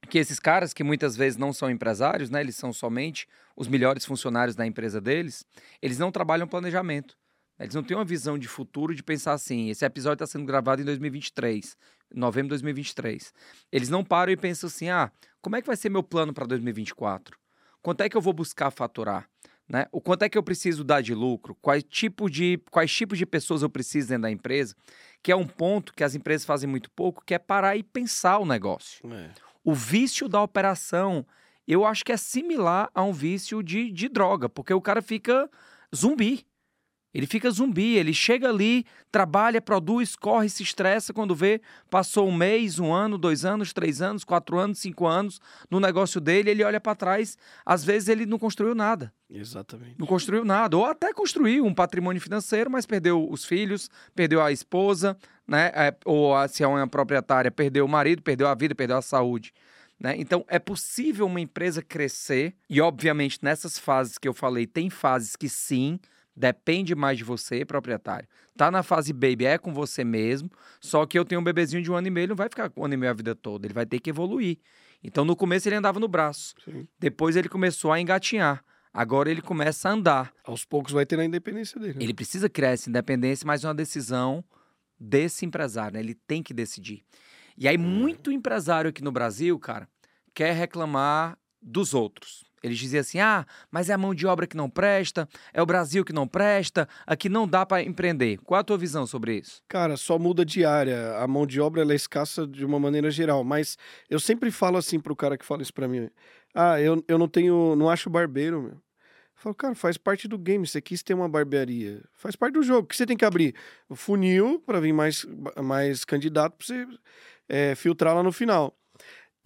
que 0.08 0.18
esses 0.18 0.38
caras, 0.38 0.72
que 0.72 0.84
muitas 0.84 1.16
vezes 1.16 1.36
não 1.36 1.52
são 1.52 1.70
empresários, 1.70 2.30
né? 2.30 2.40
Eles 2.40 2.56
são 2.56 2.72
somente 2.72 3.26
os 3.56 3.68
melhores 3.68 4.04
funcionários 4.04 4.54
da 4.54 4.66
empresa 4.66 5.00
deles. 5.00 5.44
Eles 5.82 5.98
não 5.98 6.12
trabalham 6.12 6.46
planejamento. 6.46 7.16
Eles 7.58 7.74
não 7.74 7.82
têm 7.82 7.96
uma 7.96 8.04
visão 8.04 8.38
de 8.38 8.48
futuro 8.48 8.94
de 8.94 9.02
pensar 9.02 9.32
assim. 9.32 9.70
Esse 9.70 9.84
episódio 9.84 10.24
está 10.24 10.26
sendo 10.26 10.44
gravado 10.44 10.82
em 10.82 10.84
2023, 10.84 11.76
novembro 12.14 12.48
de 12.48 12.50
2023. 12.50 13.32
Eles 13.72 13.88
não 13.88 14.04
param 14.04 14.32
e 14.32 14.36
pensam 14.36 14.68
assim: 14.68 14.88
ah, 14.88 15.10
como 15.40 15.56
é 15.56 15.60
que 15.60 15.66
vai 15.66 15.76
ser 15.76 15.88
meu 15.88 16.02
plano 16.02 16.34
para 16.34 16.46
2024? 16.46 17.38
Quanto 17.82 18.00
é 18.02 18.08
que 18.08 18.16
eu 18.16 18.20
vou 18.20 18.32
buscar 18.32 18.70
faturar? 18.70 19.28
Né? 19.68 19.86
O 19.90 20.00
quanto 20.00 20.22
é 20.22 20.28
que 20.28 20.38
eu 20.38 20.42
preciso 20.42 20.84
dar 20.84 21.00
de 21.00 21.14
lucro? 21.14 21.56
Quais, 21.60 21.82
tipo 21.82 22.30
de, 22.30 22.60
quais 22.70 22.92
tipos 22.92 23.18
de 23.18 23.26
pessoas 23.26 23.62
eu 23.62 23.70
preciso 23.70 24.08
dentro 24.08 24.22
da 24.22 24.30
empresa? 24.30 24.76
Que 25.22 25.32
é 25.32 25.36
um 25.36 25.46
ponto 25.46 25.92
que 25.92 26.04
as 26.04 26.14
empresas 26.14 26.44
fazem 26.44 26.68
muito 26.68 26.90
pouco, 26.90 27.24
que 27.24 27.34
é 27.34 27.38
parar 27.38 27.76
e 27.76 27.82
pensar 27.82 28.38
o 28.38 28.46
negócio. 28.46 29.00
É. 29.12 29.30
O 29.64 29.74
vício 29.74 30.28
da 30.28 30.40
operação, 30.40 31.26
eu 31.66 31.84
acho 31.84 32.04
que 32.04 32.12
é 32.12 32.16
similar 32.16 32.88
a 32.94 33.02
um 33.02 33.12
vício 33.12 33.62
de, 33.62 33.90
de 33.90 34.08
droga, 34.08 34.48
porque 34.48 34.72
o 34.72 34.80
cara 34.80 35.02
fica 35.02 35.50
zumbi. 35.94 36.46
Ele 37.16 37.26
fica 37.26 37.50
zumbi, 37.50 37.96
ele 37.96 38.12
chega 38.12 38.50
ali, 38.50 38.84
trabalha, 39.10 39.58
produz, 39.58 40.14
corre, 40.14 40.50
se 40.50 40.62
estressa 40.62 41.14
quando 41.14 41.34
vê, 41.34 41.62
passou 41.88 42.28
um 42.28 42.36
mês, 42.36 42.78
um 42.78 42.92
ano, 42.92 43.16
dois 43.16 43.42
anos, 43.42 43.72
três 43.72 44.02
anos, 44.02 44.22
quatro 44.22 44.58
anos, 44.58 44.80
cinco 44.80 45.06
anos 45.06 45.40
no 45.70 45.80
negócio 45.80 46.20
dele, 46.20 46.50
ele 46.50 46.62
olha 46.62 46.78
para 46.78 46.94
trás, 46.94 47.38
às 47.64 47.82
vezes 47.82 48.10
ele 48.10 48.26
não 48.26 48.38
construiu 48.38 48.74
nada. 48.74 49.10
Exatamente. 49.30 49.94
Não 49.96 50.06
construiu 50.06 50.44
nada, 50.44 50.76
ou 50.76 50.84
até 50.84 51.10
construiu 51.14 51.64
um 51.64 51.72
patrimônio 51.72 52.20
financeiro, 52.20 52.70
mas 52.70 52.84
perdeu 52.84 53.26
os 53.30 53.46
filhos, 53.46 53.88
perdeu 54.14 54.42
a 54.42 54.52
esposa, 54.52 55.16
né? 55.48 55.72
É, 55.74 55.96
ou 56.04 56.34
se 56.48 56.62
é 56.62 56.66
uma 56.66 56.86
proprietária, 56.86 57.50
perdeu 57.50 57.86
o 57.86 57.88
marido, 57.88 58.20
perdeu 58.20 58.46
a 58.46 58.54
vida, 58.54 58.74
perdeu 58.74 58.98
a 58.98 59.02
saúde. 59.02 59.54
Né? 59.98 60.16
Então, 60.18 60.44
é 60.48 60.58
possível 60.58 61.24
uma 61.24 61.40
empresa 61.40 61.80
crescer, 61.80 62.54
e 62.68 62.78
obviamente 62.78 63.38
nessas 63.40 63.78
fases 63.78 64.18
que 64.18 64.28
eu 64.28 64.34
falei, 64.34 64.66
tem 64.66 64.90
fases 64.90 65.34
que 65.34 65.48
sim, 65.48 65.98
Depende 66.36 66.94
mais 66.94 67.16
de 67.16 67.24
você, 67.24 67.64
proprietário. 67.64 68.28
Tá 68.56 68.70
na 68.70 68.82
fase 68.82 69.12
baby, 69.12 69.46
é 69.46 69.56
com 69.56 69.72
você 69.72 70.04
mesmo. 70.04 70.50
Só 70.80 71.06
que 71.06 71.18
eu 71.18 71.24
tenho 71.24 71.40
um 71.40 71.44
bebezinho 71.44 71.82
de 71.82 71.90
um 71.90 71.94
ano 71.94 72.08
e 72.08 72.10
meio, 72.10 72.24
ele 72.24 72.30
não 72.30 72.36
vai 72.36 72.48
ficar 72.50 72.68
com 72.68 72.82
um 72.82 72.84
ano 72.84 72.94
e 72.94 72.96
meio 72.98 73.10
a 73.10 73.14
vida 73.14 73.34
toda. 73.34 73.66
Ele 73.66 73.72
vai 73.72 73.86
ter 73.86 73.98
que 73.98 74.10
evoluir. 74.10 74.58
Então, 75.02 75.24
no 75.24 75.34
começo, 75.34 75.66
ele 75.68 75.76
andava 75.76 75.98
no 75.98 76.08
braço. 76.08 76.54
Sim. 76.62 76.86
Depois, 76.98 77.36
ele 77.36 77.48
começou 77.48 77.90
a 77.90 77.98
engatinhar. 77.98 78.62
Agora, 78.92 79.30
ele 79.30 79.40
começa 79.40 79.88
a 79.88 79.92
andar. 79.92 80.32
Aos 80.44 80.64
poucos, 80.64 80.92
vai 80.92 81.06
ter 81.06 81.18
a 81.18 81.24
independência 81.24 81.80
dele. 81.80 81.94
Né? 81.94 82.02
Ele 82.02 82.14
precisa 82.14 82.48
criar 82.48 82.70
essa 82.70 82.90
independência, 82.90 83.46
mas 83.46 83.64
é 83.64 83.68
uma 83.68 83.74
decisão 83.74 84.44
desse 85.00 85.46
empresário. 85.46 85.94
Né? 85.94 86.00
Ele 86.00 86.14
tem 86.14 86.42
que 86.42 86.52
decidir. 86.52 87.02
E 87.56 87.66
aí, 87.66 87.78
muito 87.78 88.30
empresário 88.30 88.90
aqui 88.90 89.02
no 89.02 89.12
Brasil, 89.12 89.58
cara, 89.58 89.88
quer 90.34 90.52
reclamar 90.52 91.38
dos 91.62 91.94
outros. 91.94 92.45
Eles 92.66 92.78
diziam 92.78 93.00
assim: 93.00 93.20
ah, 93.20 93.46
mas 93.70 93.88
é 93.88 93.94
a 93.94 93.98
mão 93.98 94.14
de 94.14 94.26
obra 94.26 94.46
que 94.46 94.56
não 94.56 94.68
presta, 94.68 95.28
é 95.52 95.62
o 95.62 95.66
Brasil 95.66 96.04
que 96.04 96.12
não 96.12 96.26
presta, 96.26 96.88
aqui 97.06 97.28
não 97.28 97.46
dá 97.46 97.64
para 97.64 97.82
empreender. 97.82 98.38
Qual 98.38 98.60
a 98.60 98.64
tua 98.64 98.76
visão 98.76 99.06
sobre 99.06 99.38
isso? 99.38 99.62
Cara, 99.68 99.96
só 99.96 100.18
muda 100.18 100.44
de 100.44 100.64
área. 100.64 101.16
A 101.18 101.26
mão 101.26 101.46
de 101.46 101.60
obra 101.60 101.82
é 101.82 101.94
escassa 101.94 102.46
de 102.46 102.64
uma 102.64 102.78
maneira 102.78 103.10
geral, 103.10 103.44
mas 103.44 103.78
eu 104.10 104.18
sempre 104.18 104.50
falo 104.50 104.76
assim 104.76 104.98
pro 105.00 105.16
cara 105.16 105.38
que 105.38 105.44
fala 105.44 105.62
isso 105.62 105.72
para 105.72 105.88
mim: 105.88 106.10
ah, 106.54 106.80
eu, 106.80 107.02
eu 107.06 107.18
não 107.18 107.28
tenho, 107.28 107.76
não 107.76 107.88
acho 107.88 108.10
barbeiro, 108.10 108.60
meu. 108.62 108.72
Eu 108.72 109.42
falo, 109.42 109.54
cara, 109.54 109.74
faz 109.74 109.98
parte 109.98 110.26
do 110.26 110.38
game. 110.38 110.66
Você 110.66 110.80
quis 110.80 111.02
ter 111.02 111.12
uma 111.12 111.28
barbearia. 111.28 112.02
Faz 112.14 112.34
parte 112.34 112.54
do 112.54 112.62
jogo. 112.62 112.80
O 112.80 112.86
que 112.86 112.96
você 112.96 113.04
tem 113.04 113.16
que 113.16 113.24
abrir? 113.24 113.54
O 113.88 113.94
funil 113.94 114.58
para 114.64 114.80
vir 114.80 114.94
mais, 114.94 115.26
mais 115.62 116.04
candidato 116.04 116.56
para 116.56 116.66
você 116.66 116.86
é, 117.48 117.74
filtrar 117.74 118.14
lá 118.14 118.22
no 118.22 118.32
final 118.32 118.74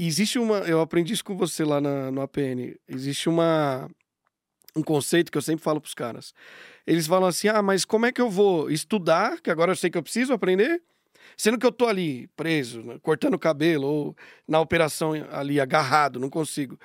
existe 0.06 0.38
uma. 0.38 0.58
Eu 0.58 0.80
aprendi 0.80 1.12
isso 1.12 1.24
com 1.24 1.36
você 1.36 1.64
lá 1.64 1.80
na, 1.80 2.10
no 2.10 2.20
APN. 2.22 2.76
Existe 2.88 3.28
uma. 3.28 3.88
Um 4.76 4.82
conceito 4.82 5.32
que 5.32 5.38
eu 5.38 5.42
sempre 5.42 5.64
falo 5.64 5.80
para 5.80 5.88
os 5.88 5.94
caras. 5.94 6.32
Eles 6.86 7.06
falam 7.06 7.28
assim: 7.28 7.48
ah, 7.48 7.62
mas 7.62 7.84
como 7.84 8.06
é 8.06 8.12
que 8.12 8.20
eu 8.20 8.30
vou 8.30 8.70
estudar? 8.70 9.40
Que 9.40 9.50
agora 9.50 9.72
eu 9.72 9.76
sei 9.76 9.90
que 9.90 9.98
eu 9.98 10.02
preciso 10.02 10.32
aprender. 10.32 10.82
Sendo 11.36 11.58
que 11.58 11.64
eu 11.64 11.72
tô 11.72 11.86
ali 11.86 12.28
preso, 12.36 12.82
né, 12.82 12.98
cortando 13.00 13.34
o 13.34 13.38
cabelo, 13.38 13.86
ou 13.86 14.16
na 14.46 14.60
operação 14.60 15.12
ali 15.30 15.60
agarrado, 15.60 16.20
não 16.20 16.28
consigo. 16.28 16.78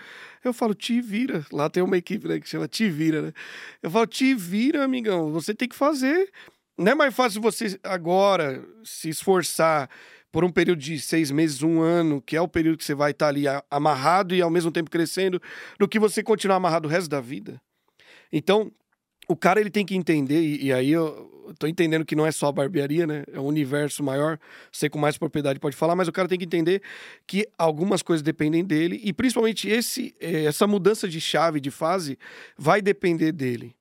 Eu 0.43 0.53
falo, 0.53 0.73
te 0.73 1.01
vira. 1.01 1.45
Lá 1.51 1.69
tem 1.69 1.83
uma 1.83 1.97
equipe 1.97 2.27
né, 2.27 2.39
que 2.39 2.47
chama 2.47 2.67
Te 2.67 2.89
Vira, 2.89 3.21
né? 3.21 3.33
Eu 3.81 3.89
falo, 3.89 4.05
te 4.05 4.33
vira, 4.33 4.83
amigão. 4.83 5.31
Você 5.31 5.53
tem 5.53 5.67
que 5.67 5.75
fazer. 5.75 6.31
Não 6.77 6.91
é 6.91 6.95
mais 6.95 7.13
fácil 7.13 7.41
você 7.41 7.79
agora 7.83 8.63
se 8.83 9.09
esforçar 9.09 9.89
por 10.35 10.43
um 10.43 10.51
período 10.51 10.79
de 10.79 10.99
seis 10.99 11.31
meses, 11.31 11.63
um 11.63 11.79
ano, 11.79 12.21
que 12.21 12.35
é 12.35 12.41
o 12.41 12.47
período 12.47 12.77
que 12.77 12.83
você 12.83 12.93
vai 12.93 13.11
estar 13.11 13.29
ali 13.29 13.45
amarrado 13.71 14.35
e 14.35 14.41
ao 14.41 14.49
mesmo 14.49 14.69
tempo 14.69 14.91
crescendo, 14.91 15.41
do 15.79 15.87
que 15.87 15.97
você 15.97 16.21
continuar 16.21 16.57
amarrado 16.57 16.89
o 16.89 16.91
resto 16.91 17.09
da 17.09 17.21
vida. 17.21 17.57
Então, 18.33 18.69
o 19.29 19.35
cara 19.37 19.61
ele 19.61 19.69
tem 19.69 19.85
que 19.85 19.95
entender, 19.95 20.41
e, 20.41 20.65
e 20.65 20.73
aí 20.73 20.91
eu 20.91 21.53
tô 21.57 21.67
entendendo 21.67 22.03
que 22.03 22.17
não 22.17 22.25
é 22.25 22.33
só 22.33 22.47
a 22.47 22.51
barbearia, 22.51 23.07
né? 23.07 23.23
É 23.31 23.39
um 23.39 23.45
universo 23.45 24.03
maior, 24.03 24.37
você 24.69 24.89
com 24.89 24.99
mais 24.99 25.17
propriedade 25.17 25.57
pode 25.57 25.77
falar, 25.77 25.95
mas 25.95 26.09
o 26.09 26.11
cara 26.11 26.27
tem 26.27 26.37
que 26.37 26.43
entender 26.43 26.81
que 27.25 27.47
algumas 27.57 28.01
coisas 28.01 28.21
dependem 28.21 28.65
dele, 28.65 28.99
e 29.05 29.13
principalmente 29.13 29.69
esse, 29.69 30.13
eh, 30.19 30.43
essa 30.43 30.67
mudança 30.67 31.07
de 31.07 31.21
chave, 31.21 31.61
de 31.61 31.71
fase, 31.71 32.19
vai 32.57 32.81
depender 32.81 33.31
dele. 33.31 33.73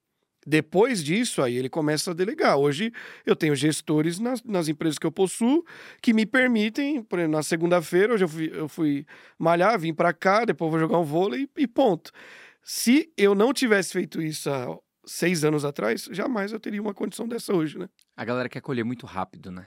Depois 0.47 1.03
disso, 1.03 1.43
aí 1.43 1.57
ele 1.57 1.69
começa 1.69 2.11
a 2.11 2.15
delegar. 2.15 2.57
Hoje 2.57 2.93
eu 3.25 3.35
tenho 3.35 3.55
gestores 3.57 4.19
nas, 4.19 4.43
nas 4.43 4.69
empresas 4.69 4.99
que 4.99 5.07
eu 5.07 5.13
possuo 5.13 5.65
que 6.03 6.13
me 6.13 6.27
permitem, 6.27 7.03
por 7.03 7.19
exemplo, 7.19 7.37
na 7.37 7.43
segunda-feira, 7.43 8.15
hoje 8.15 8.25
eu 8.25 8.29
fui, 8.29 8.51
eu 8.53 8.69
fui 8.69 9.07
malhar, 9.39 9.79
vim 9.79 9.95
para 9.95 10.13
cá, 10.13 10.45
depois 10.45 10.71
vou 10.71 10.81
jogar 10.81 10.99
um 10.99 11.05
vôlei 11.05 11.49
e 11.57 11.67
ponto. 11.67 12.11
Se 12.63 13.13
eu 13.17 13.35
não 13.35 13.53
tivesse 13.53 13.93
feito 13.93 14.23
isso 14.23 14.51
há 14.51 14.79
seis 15.07 15.45
anos 15.45 15.65
atrás, 15.65 16.09
jamais 16.11 16.53
eu 16.53 16.61
teria 16.61 16.81
uma 16.81 16.95
condição 16.95 17.29
dessa 17.29 17.55
hoje, 17.55 17.79
né? 17.79 17.89
A 18.17 18.25
galera 18.25 18.49
quer 18.49 18.61
colher 18.61 18.85
muito 18.85 19.07
rápido, 19.07 19.51
né? 19.51 19.67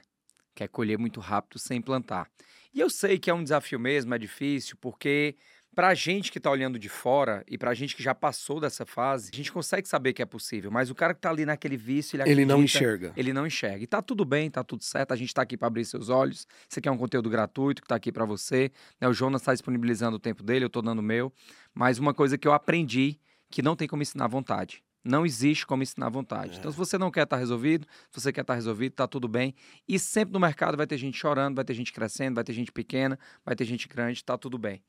Quer 0.56 0.68
colher 0.68 0.98
muito 0.98 1.20
rápido 1.20 1.60
sem 1.60 1.80
plantar. 1.80 2.28
E 2.74 2.80
eu 2.80 2.90
sei 2.90 3.20
que 3.20 3.30
é 3.30 3.34
um 3.34 3.44
desafio 3.44 3.80
mesmo, 3.80 4.14
é 4.14 4.18
difícil, 4.18 4.78
porque 4.82 5.36
Pra 5.78 5.94
gente 5.94 6.32
que 6.32 6.40
tá 6.40 6.50
olhando 6.50 6.80
de 6.80 6.90
fora 6.90 7.44
e 7.48 7.56
pra 7.56 7.72
gente 7.76 7.96
que 7.96 8.02
já 8.02 8.16
passou 8.16 8.60
dessa 8.60 8.84
fase, 8.84 9.30
a 9.32 9.36
gente 9.36 9.52
consegue 9.52 9.88
saber 9.88 10.12
que 10.12 10.24
é 10.24 10.26
possível, 10.26 10.72
mas 10.72 10.90
o 10.90 10.96
cara 10.96 11.14
que 11.14 11.22
tá 11.22 11.30
ali 11.30 11.46
naquele 11.46 11.78
vício, 11.78 12.16
ele, 12.16 12.24
acredita, 12.24 12.42
ele 12.42 12.48
não 12.48 12.64
enxerga. 12.64 13.14
Ele 13.16 13.32
não 13.32 13.46
enxerga. 13.46 13.84
E 13.84 13.86
tá 13.86 14.02
tudo 14.02 14.26
bem, 14.26 14.50
tá 14.50 14.64
tudo 14.64 14.84
certo, 14.84 15.12
a 15.12 15.16
gente 15.16 15.32
tá 15.32 15.44
aqui 15.44 15.56
para 15.56 15.68
abrir 15.68 15.86
seus 15.86 16.10
olhos. 16.10 16.48
Isso 16.68 16.80
aqui 16.80 16.90
é 16.90 16.92
um 16.92 16.98
conteúdo 16.98 17.30
gratuito 17.30 17.84
que 17.84 17.88
tá 17.88 17.94
aqui 17.94 18.12
para 18.12 18.26
você. 18.26 18.72
Né? 19.00 19.08
O 19.08 19.14
Jonas 19.14 19.44
tá 19.44 19.54
disponibilizando 19.54 20.18
o 20.18 20.20
tempo 20.20 20.42
dele, 20.42 20.66
eu 20.66 20.70
tô 20.72 20.82
dando 20.82 20.98
o 20.98 21.04
meu. 21.04 21.32
Mas 21.76 22.00
uma 22.00 22.12
coisa 22.12 22.40
que 22.40 22.48
eu 22.48 22.54
aprendi 22.54 23.20
que 23.52 23.62
não 23.62 23.76
tem 23.76 23.88
como 23.88 24.02
ensinar 24.02 24.26
à 24.26 24.30
vontade. 24.30 24.84
Não 25.06 25.28
existe 25.28 25.64
como 25.68 25.84
ensinar 25.84 26.08
à 26.08 26.10
vontade. 26.10 26.56
É. 26.56 26.58
Então, 26.58 26.72
se 26.72 26.78
você 26.78 26.98
não 26.98 27.12
quer 27.12 27.26
estar 27.26 27.36
tá 27.36 27.40
resolvido, 27.40 27.86
se 28.10 28.20
você 28.20 28.34
quer 28.34 28.42
estar 28.42 28.54
tá 28.54 28.56
resolvido, 28.56 28.94
tá 28.94 29.08
tudo 29.08 29.28
bem. 29.28 29.54
E 29.88 30.00
sempre 30.00 30.34
no 30.34 30.40
mercado 30.40 30.76
vai 30.76 30.88
ter 30.88 30.98
gente 30.98 31.20
chorando, 31.20 31.56
vai 31.56 31.64
ter 31.64 31.76
gente 31.76 31.94
crescendo, 31.94 32.34
vai 32.34 32.44
ter 32.44 32.54
gente 32.54 32.72
pequena, 32.72 33.20
vai 33.46 33.56
ter 33.56 33.64
gente 33.64 33.88
grande, 33.88 34.24
tá 34.24 34.36
tudo 34.40 34.58
bem. 34.58 34.82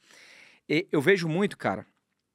E 0.69 0.87
eu 0.93 1.01
vejo 1.01 1.29
muito, 1.29 1.57
cara, 1.57 1.87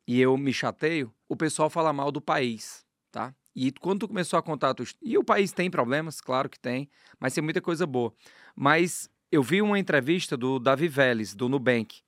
e 0.08 0.20
eu 0.20 0.36
me 0.38 0.52
chateio, 0.52 1.14
o 1.30 1.36
pessoal 1.36 1.70
fala 1.70 1.94
mal 1.94 2.12
do 2.12 2.20
país, 2.20 2.86
tá? 3.12 3.34
E 3.56 3.72
quando 3.72 4.02
tu 4.02 4.08
começou 4.08 4.40
a 4.40 4.42
contar... 4.42 4.74
Tu... 4.74 4.84
E 5.02 5.18
o 5.18 5.24
país 5.24 5.52
tem 5.52 5.70
problemas, 5.70 6.20
claro 6.20 6.50
que 6.50 6.60
tem, 6.60 6.90
mas 7.20 7.34
tem 7.34 7.44
muita 7.44 7.62
coisa 7.62 7.86
boa. 7.86 8.12
Mas 8.56 9.10
eu 9.32 9.44
vi 9.44 9.62
uma 9.62 9.78
entrevista 9.78 10.36
do 10.36 10.60
Davi 10.60 10.88
Vélez, 10.88 11.36
do 11.36 11.48
Nubank, 11.48 12.02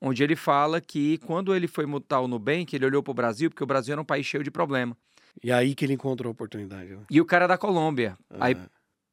onde 0.00 0.22
ele 0.22 0.36
fala 0.36 0.80
que 0.80 1.18
quando 1.18 1.54
ele 1.54 1.66
foi 1.66 1.86
montar 1.86 2.20
o 2.20 2.28
Nubank, 2.28 2.74
ele 2.74 2.84
olhou 2.84 3.02
para 3.02 3.10
o 3.10 3.14
Brasil, 3.14 3.50
porque 3.50 3.64
o 3.64 3.66
Brasil 3.66 3.92
era 3.92 4.00
um 4.00 4.04
país 4.04 4.26
cheio 4.26 4.44
de 4.44 4.50
problema. 4.50 4.96
E 5.42 5.50
aí 5.50 5.74
que 5.74 5.84
ele 5.84 5.94
encontrou 5.94 6.30
a 6.30 6.32
oportunidade. 6.32 6.90
Né? 6.90 7.02
E 7.10 7.20
o 7.20 7.24
cara 7.24 7.46
é 7.46 7.48
da 7.48 7.58
Colômbia. 7.58 8.16
Ah. 8.30 8.46
Aí, 8.46 8.56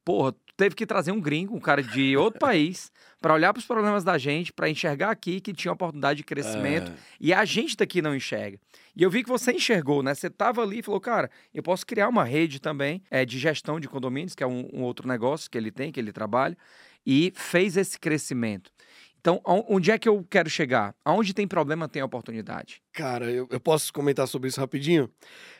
porra, 0.04 0.34
teve 0.58 0.74
que 0.74 0.84
trazer 0.84 1.12
um 1.12 1.20
gringo, 1.20 1.54
um 1.54 1.60
cara 1.60 1.80
de 1.80 2.16
outro 2.16 2.40
país, 2.40 2.90
para 3.20 3.32
olhar 3.32 3.52
para 3.54 3.60
os 3.60 3.64
problemas 3.64 4.02
da 4.02 4.18
gente, 4.18 4.52
para 4.52 4.68
enxergar 4.68 5.10
aqui 5.10 5.40
que 5.40 5.52
tinha 5.52 5.72
oportunidade 5.72 6.18
de 6.18 6.24
crescimento. 6.24 6.90
É. 6.90 6.94
E 7.20 7.32
a 7.32 7.44
gente 7.44 7.76
daqui 7.76 8.02
não 8.02 8.14
enxerga. 8.14 8.58
E 8.96 9.02
eu 9.04 9.08
vi 9.08 9.22
que 9.22 9.28
você 9.28 9.52
enxergou, 9.52 10.02
né? 10.02 10.14
Você 10.14 10.26
estava 10.26 10.60
ali 10.60 10.80
e 10.80 10.82
falou, 10.82 11.00
cara, 11.00 11.30
eu 11.54 11.62
posso 11.62 11.86
criar 11.86 12.08
uma 12.08 12.24
rede 12.24 12.60
também 12.60 13.00
é, 13.08 13.24
de 13.24 13.38
gestão 13.38 13.78
de 13.78 13.88
condomínios, 13.88 14.34
que 14.34 14.42
é 14.42 14.46
um, 14.48 14.68
um 14.72 14.82
outro 14.82 15.06
negócio 15.06 15.48
que 15.48 15.56
ele 15.56 15.70
tem, 15.70 15.92
que 15.92 16.00
ele 16.00 16.12
trabalha, 16.12 16.58
e 17.06 17.32
fez 17.36 17.76
esse 17.76 17.96
crescimento. 17.96 18.72
Então, 19.20 19.40
on- 19.46 19.64
onde 19.68 19.90
é 19.90 19.98
que 19.98 20.08
eu 20.08 20.24
quero 20.30 20.48
chegar? 20.48 20.94
Aonde 21.04 21.34
tem 21.34 21.46
problema, 21.46 21.88
tem 21.88 22.02
oportunidade. 22.02 22.80
Cara, 22.92 23.30
eu, 23.30 23.46
eu 23.50 23.60
posso 23.60 23.92
comentar 23.92 24.26
sobre 24.28 24.48
isso 24.48 24.60
rapidinho? 24.60 25.10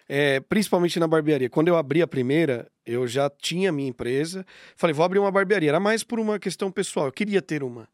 É, 0.08 0.40
principalmente 0.40 0.98
na 0.98 1.06
barbearia. 1.06 1.50
Quando 1.50 1.68
eu 1.68 1.76
abri 1.76 2.00
a 2.00 2.06
primeira, 2.06 2.70
eu 2.86 3.06
já 3.06 3.28
tinha 3.28 3.70
minha 3.72 3.88
empresa. 3.88 4.46
Falei, 4.76 4.94
vou 4.94 5.04
abrir 5.04 5.18
uma 5.18 5.30
barbearia. 5.30 5.68
Era 5.70 5.80
mais 5.80 6.02
por 6.02 6.18
uma 6.18 6.38
questão 6.38 6.70
pessoal. 6.70 7.06
Eu 7.06 7.12
queria 7.12 7.42
ter 7.42 7.62
uma. 7.62 7.88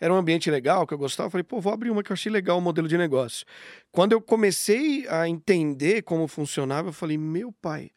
Era 0.00 0.14
um 0.14 0.16
ambiente 0.16 0.48
legal, 0.50 0.86
que 0.86 0.94
eu 0.94 0.98
gostava. 0.98 1.28
Falei, 1.28 1.42
pô, 1.42 1.60
vou 1.60 1.72
abrir 1.72 1.90
uma 1.90 2.02
que 2.02 2.12
eu 2.12 2.14
achei 2.14 2.30
legal 2.30 2.56
o 2.56 2.60
modelo 2.60 2.86
de 2.86 2.96
negócio. 2.96 3.44
Quando 3.90 4.12
eu 4.12 4.20
comecei 4.20 5.06
a 5.08 5.28
entender 5.28 6.02
como 6.02 6.28
funcionava, 6.28 6.88
eu 6.90 6.92
falei, 6.92 7.18
meu 7.18 7.52
pai, 7.52 7.90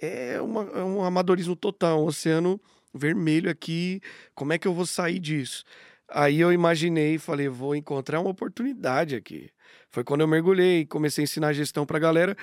é, 0.00 0.40
uma- 0.40 0.70
é 0.74 0.82
um 0.82 1.04
amadorismo 1.04 1.54
total, 1.54 2.02
um 2.02 2.06
oceano 2.06 2.58
vermelho 2.94 3.50
aqui. 3.50 4.00
Como 4.34 4.52
é 4.52 4.58
que 4.58 4.66
eu 4.66 4.72
vou 4.74 4.86
sair 4.86 5.18
disso? 5.18 5.64
Aí 6.16 6.38
eu 6.38 6.52
imaginei 6.52 7.16
e 7.16 7.18
falei, 7.18 7.48
vou 7.48 7.74
encontrar 7.74 8.20
uma 8.20 8.30
oportunidade 8.30 9.16
aqui. 9.16 9.50
Foi 9.90 10.04
quando 10.04 10.20
eu 10.20 10.28
mergulhei, 10.28 10.86
comecei 10.86 11.22
a 11.22 11.24
ensinar 11.24 11.52
gestão 11.52 11.84
pra 11.84 11.98
galera. 11.98 12.36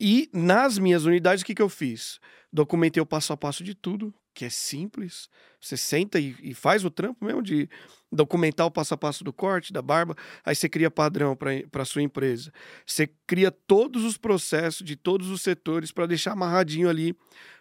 E 0.00 0.30
nas 0.32 0.78
minhas 0.78 1.04
unidades, 1.04 1.42
o 1.42 1.44
que, 1.44 1.54
que 1.54 1.60
eu 1.60 1.68
fiz? 1.68 2.18
Documentei 2.50 3.02
o 3.02 3.06
passo 3.06 3.34
a 3.34 3.36
passo 3.36 3.62
de 3.62 3.74
tudo, 3.74 4.14
que 4.38 4.44
é 4.44 4.50
simples. 4.50 5.28
Você 5.60 5.76
senta 5.76 6.20
e, 6.20 6.36
e 6.40 6.54
faz 6.54 6.84
o 6.84 6.90
trampo 6.92 7.24
mesmo 7.24 7.42
de 7.42 7.68
documentar 8.10 8.68
o 8.68 8.70
passo 8.70 8.94
a 8.94 8.96
passo 8.96 9.24
do 9.24 9.32
corte, 9.32 9.72
da 9.72 9.82
barba. 9.82 10.14
Aí 10.44 10.54
você 10.54 10.68
cria 10.68 10.88
padrão 10.92 11.36
para 11.36 11.84
sua 11.84 12.02
empresa. 12.02 12.52
Você 12.86 13.10
cria 13.26 13.50
todos 13.50 14.04
os 14.04 14.16
processos 14.16 14.86
de 14.86 14.94
todos 14.94 15.28
os 15.28 15.42
setores 15.42 15.90
para 15.90 16.06
deixar 16.06 16.34
amarradinho 16.34 16.88
ali 16.88 17.16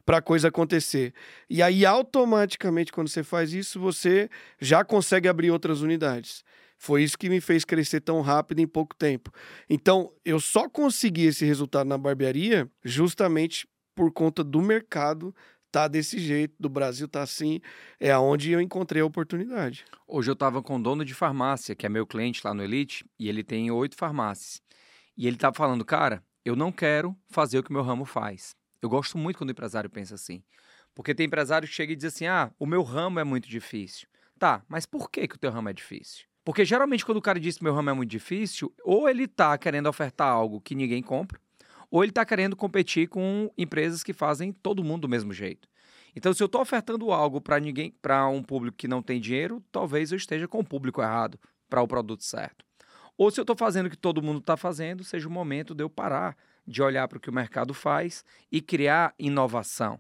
para 0.05 0.19
a 0.19 0.21
coisa 0.21 0.49
acontecer. 0.49 1.15
E 1.49 1.63
aí, 1.63 1.83
automaticamente, 1.83 2.91
quando 2.91 3.07
você 3.07 3.23
faz 3.23 3.53
isso, 3.53 3.79
você 3.79 4.29
já 4.61 4.85
consegue 4.85 5.27
abrir 5.27 5.49
outras 5.49 5.81
unidades. 5.81 6.43
Foi 6.77 7.01
isso 7.01 7.17
que 7.17 7.27
me 7.27 7.41
fez 7.41 7.65
crescer 7.65 8.01
tão 8.01 8.21
rápido 8.21 8.59
em 8.59 8.67
pouco 8.67 8.95
tempo. 8.95 9.31
Então, 9.67 10.13
eu 10.23 10.39
só 10.39 10.69
consegui 10.69 11.25
esse 11.25 11.43
resultado 11.43 11.87
na 11.87 11.97
barbearia 11.97 12.69
justamente 12.85 13.67
por 13.95 14.11
conta 14.11 14.43
do 14.43 14.61
mercado 14.61 15.33
tá 15.77 15.87
desse 15.87 16.17
jeito, 16.17 16.55
do 16.59 16.69
Brasil 16.69 17.07
tá 17.07 17.21
assim, 17.21 17.61
é 17.99 18.11
aonde 18.11 18.51
eu 18.51 18.59
encontrei 18.59 18.99
a 19.03 19.05
oportunidade. 19.05 19.85
Hoje 20.07 20.31
eu 20.31 20.33
estava 20.33 20.63
com 20.63 20.77
um 20.77 20.81
dono 20.81 21.05
de 21.05 21.13
farmácia, 21.13 21.75
que 21.75 21.85
é 21.85 21.89
meu 21.89 22.07
cliente 22.07 22.41
lá 22.43 22.51
no 22.51 22.63
Elite, 22.63 23.05
e 23.19 23.29
ele 23.29 23.43
tem 23.43 23.69
oito 23.69 23.95
farmácias. 23.95 24.59
E 25.15 25.27
ele 25.27 25.35
estava 25.35 25.55
falando, 25.55 25.85
cara, 25.85 26.23
eu 26.43 26.55
não 26.55 26.71
quero 26.71 27.15
fazer 27.29 27.59
o 27.59 27.63
que 27.63 27.69
o 27.69 27.73
meu 27.73 27.83
ramo 27.83 28.05
faz. 28.05 28.55
Eu 28.81 28.89
gosto 28.89 29.19
muito 29.19 29.37
quando 29.37 29.49
o 29.49 29.51
empresário 29.51 29.87
pensa 29.87 30.15
assim. 30.15 30.43
Porque 30.95 31.13
tem 31.13 31.27
empresário 31.27 31.67
que 31.67 31.73
chega 31.73 31.93
e 31.93 31.95
diz 31.95 32.05
assim: 32.05 32.25
ah, 32.25 32.51
o 32.57 32.65
meu 32.65 32.81
ramo 32.81 33.19
é 33.19 33.23
muito 33.23 33.47
difícil. 33.47 34.07
Tá, 34.39 34.63
mas 34.67 34.87
por 34.87 35.11
que, 35.11 35.27
que 35.27 35.35
o 35.35 35.39
teu 35.39 35.51
ramo 35.51 35.69
é 35.69 35.73
difícil? 35.73 36.25
Porque 36.43 36.65
geralmente 36.65 37.05
quando 37.05 37.17
o 37.17 37.21
cara 37.21 37.39
diz 37.39 37.57
que 37.57 37.63
meu 37.63 37.73
ramo 37.73 37.91
é 37.91 37.93
muito 37.93 38.09
difícil, 38.09 38.73
ou 38.83 39.07
ele 39.07 39.27
tá 39.27 39.55
querendo 39.59 39.87
ofertar 39.87 40.29
algo 40.29 40.59
que 40.59 40.73
ninguém 40.73 41.03
compra, 41.03 41.39
ou 41.89 42.03
ele 42.03 42.11
tá 42.11 42.25
querendo 42.25 42.55
competir 42.55 43.07
com 43.07 43.51
empresas 43.57 44.03
que 44.03 44.13
fazem 44.13 44.51
todo 44.51 44.83
mundo 44.83 45.01
do 45.01 45.09
mesmo 45.09 45.33
jeito. 45.33 45.67
Então, 46.15 46.33
se 46.33 46.41
eu 46.41 46.47
estou 46.47 46.61
ofertando 46.61 47.11
algo 47.11 47.39
para 47.39 47.59
ninguém, 47.59 47.91
para 48.01 48.27
um 48.27 48.41
público 48.41 48.77
que 48.77 48.87
não 48.87 49.01
tem 49.01 49.21
dinheiro, 49.21 49.63
talvez 49.71 50.11
eu 50.11 50.17
esteja 50.17 50.47
com 50.47 50.59
o 50.59 50.65
público 50.65 51.01
errado 51.01 51.39
para 51.69 51.81
o 51.81 51.87
produto 51.87 52.23
certo. 52.23 52.65
Ou 53.17 53.31
se 53.31 53.39
eu 53.39 53.43
estou 53.43 53.55
fazendo 53.55 53.87
o 53.87 53.89
que 53.89 53.97
todo 53.97 54.21
mundo 54.21 54.39
está 54.39 54.55
fazendo, 54.55 55.03
seja 55.03 55.27
o 55.27 55.31
momento 55.31 55.73
de 55.73 55.83
eu 55.83 55.89
parar 55.89 56.35
de 56.67 56.81
olhar 56.81 57.07
para 57.07 57.17
o 57.17 57.21
que 57.21 57.29
o 57.29 57.33
mercado 57.33 57.73
faz 57.73 58.25
e 58.51 58.61
criar 58.61 59.13
inovação. 59.17 59.99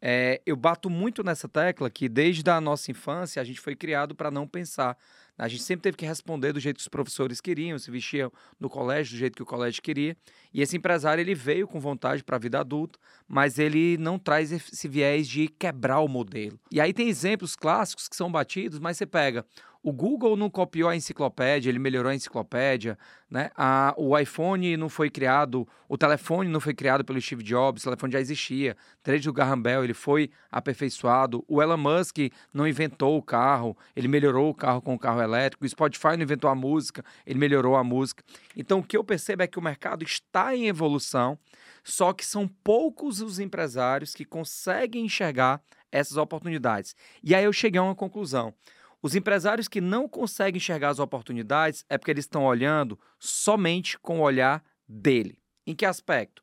É, 0.00 0.42
eu 0.44 0.56
bato 0.56 0.90
muito 0.90 1.22
nessa 1.22 1.48
tecla 1.48 1.88
que 1.88 2.08
desde 2.08 2.48
a 2.50 2.60
nossa 2.60 2.90
infância 2.90 3.40
a 3.40 3.44
gente 3.44 3.60
foi 3.60 3.74
criado 3.74 4.14
para 4.14 4.30
não 4.30 4.46
pensar. 4.46 4.98
A 5.38 5.48
gente 5.48 5.62
sempre 5.62 5.82
teve 5.82 5.96
que 5.96 6.06
responder 6.06 6.52
do 6.52 6.60
jeito 6.60 6.76
que 6.76 6.82
os 6.82 6.88
professores 6.88 7.40
queriam, 7.40 7.78
se 7.78 7.90
vestiam 7.90 8.30
no 8.60 8.68
colégio 8.68 9.14
do 9.14 9.18
jeito 9.18 9.34
que 9.34 9.42
o 9.42 9.46
colégio 9.46 9.82
queria. 9.82 10.16
E 10.52 10.60
esse 10.60 10.76
empresário 10.76 11.20
ele 11.20 11.34
veio 11.34 11.66
com 11.66 11.80
vontade 11.80 12.22
para 12.22 12.36
a 12.36 12.38
vida 12.38 12.60
adulta, 12.60 12.98
mas 13.26 13.58
ele 13.58 13.96
não 13.98 14.18
traz 14.18 14.52
esse 14.52 14.86
viés 14.88 15.26
de 15.26 15.48
quebrar 15.48 16.00
o 16.00 16.08
modelo. 16.08 16.58
E 16.70 16.80
aí 16.80 16.92
tem 16.92 17.08
exemplos 17.08 17.56
clássicos 17.56 18.08
que 18.08 18.16
são 18.16 18.30
batidos, 18.30 18.78
mas 18.78 18.96
você 18.96 19.06
pega 19.06 19.44
o 19.82 19.92
Google 19.92 20.36
não 20.36 20.48
copiou 20.48 20.88
a 20.88 20.94
enciclopédia, 20.94 21.68
ele 21.68 21.78
melhorou 21.78 22.10
a 22.10 22.14
enciclopédia, 22.14 22.96
né? 23.28 23.50
A, 23.56 23.92
o 23.96 24.16
iPhone 24.16 24.76
não 24.76 24.88
foi 24.88 25.10
criado, 25.10 25.66
o 25.88 25.98
telefone 25.98 26.48
não 26.48 26.60
foi 26.60 26.72
criado 26.72 27.04
pelo 27.04 27.20
Steve 27.20 27.42
Jobs, 27.42 27.82
o 27.82 27.86
telefone 27.86 28.12
já 28.12 28.20
existia. 28.20 28.76
Desde 29.02 29.28
o 29.28 29.32
Graham 29.32 29.60
Bell 29.60 29.82
ele 29.82 29.94
foi 29.94 30.30
aperfeiçoado. 30.50 31.44
O 31.48 31.60
Elon 31.60 31.76
Musk 31.76 32.18
não 32.54 32.66
inventou 32.66 33.18
o 33.18 33.22
carro, 33.22 33.76
ele 33.96 34.06
melhorou 34.06 34.50
o 34.50 34.54
carro 34.54 34.80
com 34.80 34.94
o 34.94 34.98
carro 34.98 35.20
elétrico. 35.22 35.64
O 35.64 35.68
Spotify 35.68 36.16
não 36.16 36.22
inventou 36.22 36.50
a 36.50 36.54
música, 36.54 37.04
ele 37.26 37.38
melhorou 37.38 37.76
a 37.76 37.84
música. 37.84 38.22
Então 38.56 38.80
o 38.80 38.82
que 38.82 38.96
eu 38.96 39.04
percebo 39.04 39.42
é 39.42 39.46
que 39.46 39.58
o 39.58 39.62
mercado 39.62 40.04
está 40.04 40.54
em 40.56 40.68
evolução, 40.68 41.38
só 41.84 42.12
que 42.12 42.24
são 42.24 42.46
poucos 42.46 43.20
os 43.20 43.38
empresários 43.38 44.14
que 44.14 44.24
conseguem 44.24 45.04
enxergar 45.04 45.62
essas 45.90 46.16
oportunidades. 46.16 46.96
E 47.22 47.34
aí 47.34 47.44
eu 47.44 47.52
cheguei 47.52 47.78
a 47.78 47.84
uma 47.84 47.94
conclusão. 47.94 48.54
Os 49.02 49.16
empresários 49.16 49.66
que 49.66 49.80
não 49.80 50.08
conseguem 50.08 50.58
enxergar 50.58 50.90
as 50.90 51.00
oportunidades 51.00 51.84
é 51.88 51.98
porque 51.98 52.12
eles 52.12 52.24
estão 52.24 52.44
olhando 52.44 52.98
somente 53.18 53.98
com 53.98 54.20
o 54.20 54.22
olhar 54.22 54.62
dele. 54.88 55.38
Em 55.66 55.74
que 55.74 55.84
aspecto? 55.84 56.42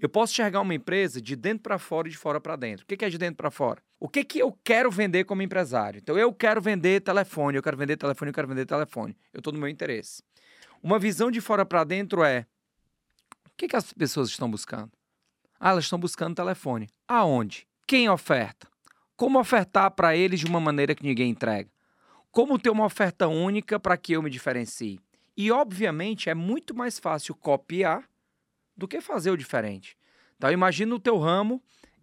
Eu 0.00 0.08
posso 0.08 0.32
enxergar 0.32 0.62
uma 0.62 0.74
empresa 0.74 1.20
de 1.20 1.36
dentro 1.36 1.62
para 1.62 1.78
fora 1.78 2.08
e 2.08 2.10
de 2.10 2.16
fora 2.16 2.40
para 2.40 2.56
dentro. 2.56 2.84
O 2.84 2.86
que 2.86 3.04
é 3.04 3.10
de 3.10 3.18
dentro 3.18 3.36
para 3.36 3.50
fora? 3.50 3.82
O 3.98 4.08
que, 4.08 4.24
que 4.24 4.38
eu 4.38 4.58
quero 4.64 4.90
vender 4.90 5.24
como 5.24 5.42
empresário? 5.42 5.98
Então, 5.98 6.16
eu 6.16 6.32
quero 6.32 6.60
vender 6.62 7.02
telefone, 7.02 7.58
eu 7.58 7.62
quero 7.62 7.76
vender 7.76 7.98
telefone, 7.98 8.30
eu 8.30 8.34
quero 8.34 8.48
vender 8.48 8.64
telefone. 8.64 9.14
Eu 9.30 9.38
estou 9.38 9.52
no 9.52 9.58
meu 9.58 9.68
interesse. 9.68 10.22
Uma 10.82 10.98
visão 10.98 11.30
de 11.30 11.38
fora 11.42 11.66
para 11.66 11.84
dentro 11.84 12.24
é: 12.24 12.46
o 13.46 13.50
que, 13.58 13.68
que 13.68 13.76
as 13.76 13.92
pessoas 13.92 14.30
estão 14.30 14.50
buscando? 14.50 14.90
Ah, 15.58 15.70
elas 15.70 15.84
estão 15.84 15.98
buscando 15.98 16.34
telefone. 16.34 16.88
Aonde? 17.06 17.68
Quem 17.86 18.08
oferta? 18.08 18.66
Como 19.14 19.38
ofertar 19.38 19.90
para 19.90 20.16
eles 20.16 20.40
de 20.40 20.46
uma 20.46 20.60
maneira 20.60 20.94
que 20.94 21.02
ninguém 21.02 21.30
entrega? 21.30 21.68
Como 22.30 22.58
ter 22.58 22.70
uma 22.70 22.86
oferta 22.86 23.28
única 23.28 23.78
para 23.78 23.98
que 23.98 24.14
eu 24.14 24.22
me 24.22 24.30
diferencie? 24.30 24.98
E, 25.36 25.52
obviamente, 25.52 26.30
é 26.30 26.34
muito 26.34 26.74
mais 26.74 26.98
fácil 26.98 27.34
copiar 27.34 28.09
do 28.76 28.88
que 28.88 29.00
fazer 29.00 29.30
o 29.30 29.36
diferente. 29.36 29.96
Então, 30.36 30.50
imagina 30.50 30.94
o 30.94 30.98
teu 30.98 31.18
ramo 31.18 31.62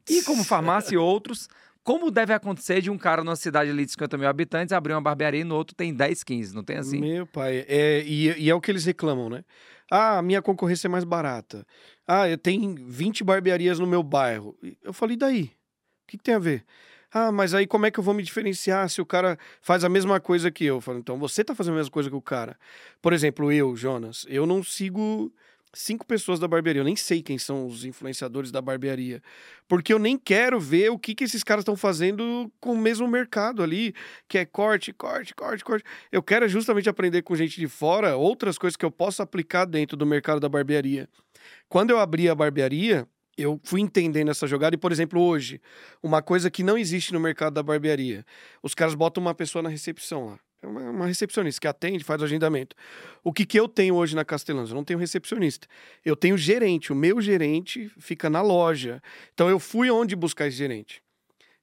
e, 0.10 0.21
como 0.23 0.43
farmácia 0.45 0.95
e 0.95 0.97
outros, 0.97 1.47
como 1.84 2.12
deve 2.12 2.34
acontecer 2.34 2.82
de 2.82 2.91
um 2.91 2.97
cara 2.97 3.23
numa 3.23 3.36
cidade 3.36 3.69
ali 3.69 3.86
de 3.86 3.91
50 3.91 4.17
mil 4.17 4.27
habitantes 4.27 4.73
abrir 4.73 4.93
uma 4.93 5.01
barbearia 5.01 5.41
e 5.41 5.43
no 5.43 5.56
outro 5.56 5.75
tem 5.75 5.93
10, 5.93 6.23
15, 6.23 6.53
não 6.53 6.63
tem 6.63 6.77
assim? 6.77 6.99
Meu 6.99 7.25
pai, 7.25 7.65
é, 7.67 8.03
e, 8.06 8.43
e 8.43 8.49
é 8.49 8.53
o 8.53 8.60
que 8.60 8.69
eles 8.69 8.86
reclamam, 8.86 9.30
né? 9.30 9.43
Ah, 9.89 10.17
a 10.17 10.21
minha 10.21 10.41
concorrência 10.41 10.88
é 10.88 10.89
mais 10.89 11.06
barata. 11.06 11.65
Ah, 12.06 12.27
eu 12.27 12.38
tenho 12.38 12.75
20 12.88 13.23
barbearias 13.23 13.80
no 13.80 13.88
meu 13.88 14.03
bairro. 14.03 14.58
Eu 14.84 14.91
falei, 14.91 15.15
e 15.15 15.17
daí? 15.17 15.43
O 15.43 16.08
que, 16.08 16.17
que 16.17 16.23
tem 16.23 16.36
a 16.36 16.39
ver? 16.39 16.65
Ah, 17.12 17.32
mas 17.32 17.53
aí 17.53 17.65
como 17.65 17.86
é 17.86 17.91
que 17.91 17.99
eu 17.99 18.03
vou 18.03 18.13
me 18.13 18.21
diferenciar 18.21 18.89
se 18.89 19.01
o 19.01 19.06
cara 19.06 19.39
faz 19.62 19.84
a 19.84 19.89
mesma 19.89 20.19
coisa 20.19 20.51
que 20.51 20.65
eu? 20.65 20.75
Eu 20.75 20.82
falo, 20.82 20.99
então 20.99 21.17
você 21.17 21.43
tá 21.43 21.56
fazendo 21.56 21.75
a 21.75 21.77
mesma 21.77 21.91
coisa 21.91 22.10
que 22.10 22.15
o 22.15 22.21
cara. 22.21 22.58
Por 23.01 23.13
exemplo, 23.13 23.51
eu, 23.51 23.75
Jonas, 23.75 24.25
eu 24.27 24.45
não 24.45 24.62
sigo 24.62 25.34
cinco 25.73 26.06
pessoas 26.06 26.39
da 26.39 26.47
barbearia. 26.47 26.82
Eu 26.82 26.86
nem 26.86 26.95
sei 26.95 27.21
quem 27.21 27.38
são 27.38 27.65
os 27.65 27.86
influenciadores 27.86 28.51
da 28.51 28.62
barbearia. 28.62 29.21
Porque 29.67 29.93
eu 29.93 29.99
nem 29.99 30.17
quero 30.17 30.60
ver 30.60 30.89
o 30.89 30.99
que, 30.99 31.13
que 31.13 31.23
esses 31.23 31.43
caras 31.43 31.62
estão 31.62 31.75
fazendo 31.75 32.51
com 32.60 32.73
o 32.73 32.77
mesmo 32.77 33.08
mercado 33.08 33.62
ali, 33.62 33.93
que 34.27 34.38
é 34.38 34.45
corte, 34.45 34.93
corte, 34.93 35.36
corte, 35.36 35.63
corte. 35.63 35.86
Eu 36.12 36.23
quero 36.23 36.47
justamente 36.47 36.89
aprender 36.89 37.21
com 37.21 37.36
gente 37.36 37.60
de 37.60 37.67
fora 37.67 38.15
outras 38.15 38.58
coisas 38.58 38.75
que 38.75 38.86
eu 38.86 38.91
posso 38.91 39.21
aplicar 39.21 39.65
dentro 39.65 39.95
do 39.97 40.06
mercado 40.06 40.39
da 40.39 40.49
barbearia. 40.49 41.10
Quando 41.69 41.91
eu 41.91 41.99
abri 41.99 42.30
a 42.30 42.36
barbearia, 42.36 43.08
eu 43.38 43.60
fui 43.63 43.82
entendendo 43.82 44.32
essa 44.32 44.47
jogada 44.47 44.75
e, 44.75 44.80
por 44.80 44.91
exemplo, 44.91 45.21
hoje, 45.21 45.62
uma 46.01 46.21
coisa 46.21 46.49
que 46.49 46.63
não 46.63 46.77
existe 46.77 47.13
no 47.13 47.19
mercado 47.19 47.53
da 47.53 47.62
barbearia. 47.62 48.25
Os 48.63 48.73
caras 48.73 48.95
botam 48.95 49.21
uma 49.21 49.36
pessoa 49.36 49.62
na 49.62 49.69
recepção 49.69 50.25
lá. 50.25 50.39
É 50.62 50.67
uma, 50.67 51.06
recepcionista 51.06 51.62
que 51.62 51.67
atende, 51.67 52.04
faz 52.04 52.22
o 52.22 52.26
agendamento. 52.26 52.76
O 53.24 53.32
que, 53.32 53.46
que 53.46 53.60
eu 53.60 53.67
tenho 53.67 53.96
hoje 53.96 54.15
na 54.15 54.26
Castelãs? 54.26 54.70
Eu 54.70 54.76
não 54.76 54.84
tenho 54.84 54.98
recepcionista. 54.98 55.67
Eu 56.04 56.15
tenho 56.15 56.38
gerente. 56.38 56.91
O 56.91 56.96
meu 56.96 57.22
gerente 57.22 57.91
fica 58.00 58.30
na 58.30 58.41
loja. 58.41 59.02
Então 59.34 59.50
eu 59.50 59.60
fui 59.60 59.91
onde 59.91 60.15
buscar 60.15 60.48
esse 60.48 60.58
gerente. 60.58 61.02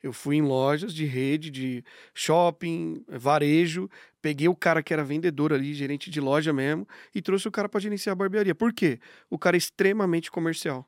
Eu 0.05 0.13
fui 0.13 0.37
em 0.37 0.43
lojas 0.43 0.93
de 0.93 1.07
rede, 1.07 1.51
de 1.51 1.83
shopping, 2.13 3.03
varejo, 3.09 3.89
peguei 4.21 4.47
o 4.47 4.55
cara 4.55 4.83
que 4.83 4.93
era 4.93 5.03
vendedor 5.03 5.51
ali, 5.51 5.73
gerente 5.73 6.11
de 6.11 6.21
loja 6.21 6.53
mesmo, 6.53 6.87
e 7.15 7.23
trouxe 7.23 7.49
o 7.49 7.51
cara 7.51 7.71
para 7.71 7.81
gerenciar 7.81 8.13
a 8.13 8.17
barbearia. 8.17 8.55
Por 8.55 8.71
quê? 8.71 9.01
O 9.31 9.39
cara 9.39 9.57
é 9.57 9.59
extremamente 9.59 10.31
comercial. 10.31 10.87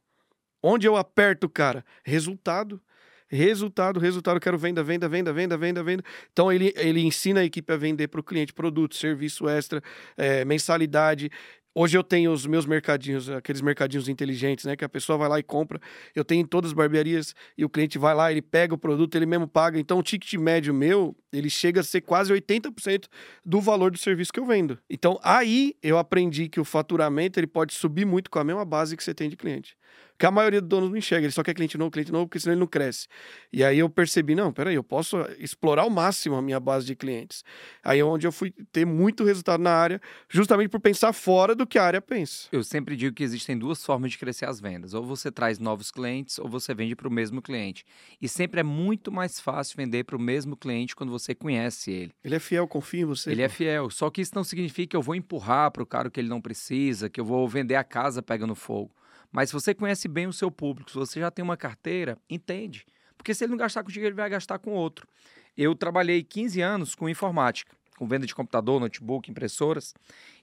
Onde 0.62 0.86
eu 0.86 0.96
aperto 0.96 1.46
o 1.46 1.50
cara? 1.50 1.82
Resultado. 2.04 2.78
Resultado, 3.28 3.98
resultado, 4.00 4.40
quero 4.40 4.58
venda, 4.58 4.82
venda, 4.82 5.08
venda, 5.08 5.32
venda, 5.32 5.56
venda, 5.56 5.82
venda. 5.82 6.04
Então 6.32 6.52
ele, 6.52 6.72
ele 6.76 7.00
ensina 7.00 7.40
a 7.40 7.44
equipe 7.44 7.72
a 7.72 7.76
vender 7.76 8.08
para 8.08 8.20
o 8.20 8.24
cliente 8.24 8.52
produto, 8.52 8.94
serviço 8.94 9.48
extra, 9.48 9.82
é, 10.16 10.44
mensalidade. 10.44 11.30
Hoje 11.78 11.98
eu 11.98 12.02
tenho 12.02 12.32
os 12.32 12.46
meus 12.46 12.64
mercadinhos, 12.64 13.28
aqueles 13.28 13.60
mercadinhos 13.60 14.08
inteligentes, 14.08 14.64
né? 14.64 14.74
Que 14.76 14.84
a 14.84 14.88
pessoa 14.88 15.18
vai 15.18 15.28
lá 15.28 15.38
e 15.38 15.42
compra. 15.42 15.78
Eu 16.14 16.24
tenho 16.24 16.40
em 16.40 16.46
todas 16.46 16.70
as 16.70 16.72
barbearias 16.72 17.34
e 17.58 17.66
o 17.66 17.68
cliente 17.68 17.98
vai 17.98 18.14
lá, 18.14 18.30
ele 18.32 18.40
pega 18.40 18.72
o 18.74 18.78
produto, 18.78 19.14
ele 19.14 19.26
mesmo 19.26 19.46
paga. 19.46 19.78
Então 19.78 19.98
o 19.98 20.02
ticket 20.02 20.32
médio 20.40 20.72
meu, 20.72 21.14
ele 21.30 21.50
chega 21.50 21.80
a 21.80 21.84
ser 21.84 22.00
quase 22.00 22.32
80% 22.32 23.08
do 23.44 23.60
valor 23.60 23.90
do 23.90 23.98
serviço 23.98 24.32
que 24.32 24.40
eu 24.40 24.46
vendo. 24.46 24.78
Então 24.88 25.20
aí 25.22 25.74
eu 25.82 25.98
aprendi 25.98 26.48
que 26.48 26.58
o 26.58 26.64
faturamento 26.64 27.38
ele 27.38 27.46
pode 27.46 27.74
subir 27.74 28.06
muito 28.06 28.30
com 28.30 28.38
a 28.38 28.44
mesma 28.44 28.64
base 28.64 28.96
que 28.96 29.04
você 29.04 29.12
tem 29.12 29.28
de 29.28 29.36
cliente 29.36 29.76
que 30.18 30.24
a 30.24 30.30
maioria 30.30 30.60
dos 30.60 30.68
donos 30.68 30.90
não 30.90 30.96
enxerga, 30.96 31.26
ele 31.26 31.32
só 31.32 31.42
quer 31.42 31.54
cliente 31.54 31.76
novo, 31.76 31.90
cliente 31.90 32.10
novo, 32.10 32.26
porque 32.26 32.40
senão 32.40 32.54
ele 32.54 32.60
não 32.60 32.66
cresce. 32.66 33.06
E 33.52 33.62
aí 33.62 33.78
eu 33.78 33.88
percebi, 33.88 34.34
não, 34.34 34.52
peraí, 34.52 34.74
eu 34.74 34.82
posso 34.82 35.18
explorar 35.38 35.82
ao 35.82 35.90
máximo 35.90 36.36
a 36.36 36.42
minha 36.42 36.58
base 36.58 36.86
de 36.86 36.96
clientes. 36.96 37.44
Aí 37.82 37.98
é 37.98 38.04
onde 38.04 38.26
eu 38.26 38.32
fui 38.32 38.52
ter 38.72 38.86
muito 38.86 39.24
resultado 39.24 39.60
na 39.60 39.72
área, 39.72 40.00
justamente 40.28 40.70
por 40.70 40.80
pensar 40.80 41.12
fora 41.12 41.54
do 41.54 41.66
que 41.66 41.78
a 41.78 41.84
área 41.84 42.00
pensa. 42.00 42.48
Eu 42.50 42.64
sempre 42.64 42.96
digo 42.96 43.14
que 43.14 43.22
existem 43.22 43.58
duas 43.58 43.84
formas 43.84 44.10
de 44.10 44.18
crescer 44.18 44.46
as 44.46 44.60
vendas. 44.60 44.94
Ou 44.94 45.04
você 45.04 45.30
traz 45.30 45.58
novos 45.58 45.90
clientes, 45.90 46.38
ou 46.38 46.48
você 46.48 46.74
vende 46.74 46.96
para 46.96 47.08
o 47.08 47.10
mesmo 47.10 47.42
cliente. 47.42 47.84
E 48.20 48.28
sempre 48.28 48.60
é 48.60 48.62
muito 48.62 49.12
mais 49.12 49.38
fácil 49.38 49.76
vender 49.76 50.04
para 50.04 50.16
o 50.16 50.20
mesmo 50.20 50.56
cliente 50.56 50.96
quando 50.96 51.10
você 51.10 51.34
conhece 51.34 51.90
ele. 51.90 52.12
Ele 52.24 52.34
é 52.34 52.40
fiel, 52.40 52.66
confia 52.66 53.02
em 53.02 53.04
você. 53.04 53.30
Ele 53.30 53.42
é 53.42 53.48
fiel. 53.48 53.90
Só 53.90 54.08
que 54.08 54.22
isso 54.22 54.32
não 54.34 54.44
significa 54.44 54.90
que 54.90 54.96
eu 54.96 55.02
vou 55.02 55.14
empurrar 55.14 55.70
para 55.70 55.82
o 55.82 55.86
cara 55.86 56.08
o 56.08 56.10
que 56.10 56.20
ele 56.20 56.28
não 56.28 56.40
precisa, 56.40 57.10
que 57.10 57.20
eu 57.20 57.24
vou 57.24 57.46
vender 57.48 57.74
a 57.74 57.84
casa 57.84 58.22
pegando 58.22 58.54
fogo. 58.54 58.90
Mas 59.36 59.50
se 59.50 59.52
você 59.52 59.74
conhece 59.74 60.08
bem 60.08 60.26
o 60.26 60.32
seu 60.32 60.50
público, 60.50 60.90
se 60.90 60.96
você 60.96 61.20
já 61.20 61.30
tem 61.30 61.42
uma 61.42 61.58
carteira, 61.58 62.16
entende. 62.26 62.86
Porque 63.18 63.34
se 63.34 63.44
ele 63.44 63.50
não 63.50 63.58
gastar 63.58 63.84
contigo, 63.84 64.06
ele 64.06 64.14
vai 64.14 64.30
gastar 64.30 64.58
com 64.58 64.70
outro. 64.70 65.06
Eu 65.54 65.74
trabalhei 65.74 66.24
15 66.24 66.62
anos 66.62 66.94
com 66.94 67.06
informática, 67.06 67.76
com 67.98 68.08
venda 68.08 68.26
de 68.26 68.34
computador, 68.34 68.80
notebook, 68.80 69.30
impressoras. 69.30 69.92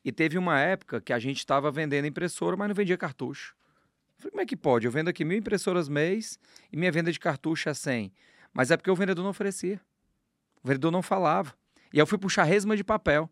E 0.06 0.12
teve 0.12 0.38
uma 0.38 0.60
época 0.60 1.01
que 1.01 1.12
a 1.12 1.17
gente 1.17 1.39
estava 1.39 1.71
vendendo 1.71 2.06
impressora, 2.06 2.56
mas 2.56 2.67
não 2.67 2.75
vendia 2.75 2.95
cartucho. 2.95 3.56
Eu 4.17 4.21
falei, 4.21 4.32
como 4.32 4.41
é 4.41 4.45
que 4.45 4.56
pode? 4.56 4.86
Eu 4.86 4.91
vendo 4.91 5.08
aqui 5.08 5.25
mil 5.25 5.39
impressoras 5.39 5.89
mês 5.89 6.38
e 6.71 6.77
minha 6.77 6.91
venda 6.91 7.12
de 7.12 7.19
cartucho 7.19 7.69
é 7.69 7.73
100. 7.73 8.13
Mas 8.53 8.69
é 8.69 8.77
porque 8.77 8.91
o 8.91 8.95
vendedor 8.95 9.23
não 9.23 9.32
oferecia. 9.32 9.82
O 10.63 10.67
vendedor 10.67 10.91
não 10.91 11.01
falava. 11.01 11.51
E 11.91 11.97
eu 11.97 12.06
fui 12.06 12.19
puxar 12.19 12.43
resma 12.43 12.77
de 12.77 12.84
papel. 12.84 13.27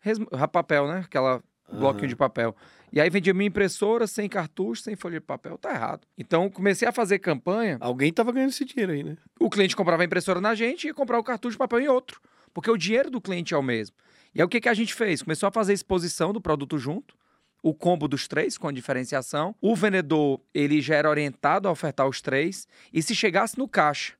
Resma, 0.00 0.26
papel, 0.48 0.88
né? 0.88 1.02
Aquela 1.04 1.40
bloquinho 1.72 2.04
uhum. 2.04 2.08
de 2.08 2.16
papel. 2.16 2.54
E 2.92 3.00
aí 3.00 3.10
vendia 3.10 3.34
minha 3.34 3.48
impressora 3.48 4.06
sem 4.06 4.28
cartucho, 4.28 4.82
sem 4.82 4.94
folha 4.94 5.18
de 5.18 5.26
papel. 5.26 5.58
Tá 5.58 5.70
errado. 5.72 6.06
Então 6.16 6.48
comecei 6.48 6.86
a 6.86 6.92
fazer 6.92 7.18
campanha. 7.18 7.76
Alguém 7.80 8.12
tava 8.12 8.30
ganhando 8.30 8.50
esse 8.50 8.64
dinheiro 8.64 8.92
aí, 8.92 9.02
né? 9.02 9.16
O 9.40 9.50
cliente 9.50 9.74
comprava 9.74 10.02
a 10.02 10.06
impressora 10.06 10.40
na 10.40 10.54
gente 10.54 10.84
e 10.84 10.86
ia 10.88 10.94
comprar 10.94 11.18
o 11.18 11.24
cartucho 11.24 11.52
de 11.54 11.58
papel 11.58 11.80
em 11.80 11.88
outro. 11.88 12.20
Porque 12.52 12.70
o 12.70 12.76
dinheiro 12.76 13.10
do 13.10 13.20
cliente 13.20 13.52
é 13.52 13.56
o 13.56 13.62
mesmo. 13.62 13.96
E 14.34 14.40
aí 14.40 14.44
o 14.44 14.48
que, 14.48 14.60
que 14.60 14.68
a 14.68 14.74
gente 14.74 14.94
fez? 14.94 15.22
Começou 15.22 15.48
a 15.48 15.52
fazer 15.52 15.72
exposição 15.72 16.32
do 16.32 16.40
produto 16.40 16.78
junto. 16.78 17.16
O 17.62 17.74
combo 17.74 18.06
dos 18.06 18.28
três, 18.28 18.58
com 18.58 18.70
diferenciação. 18.70 19.56
O 19.60 19.74
vendedor, 19.74 20.40
ele 20.52 20.80
já 20.80 20.94
era 20.96 21.08
orientado 21.10 21.66
a 21.66 21.72
ofertar 21.72 22.06
os 22.06 22.20
três. 22.20 22.68
E 22.92 23.02
se 23.02 23.14
chegasse 23.14 23.58
no 23.58 23.66
caixa 23.66 24.12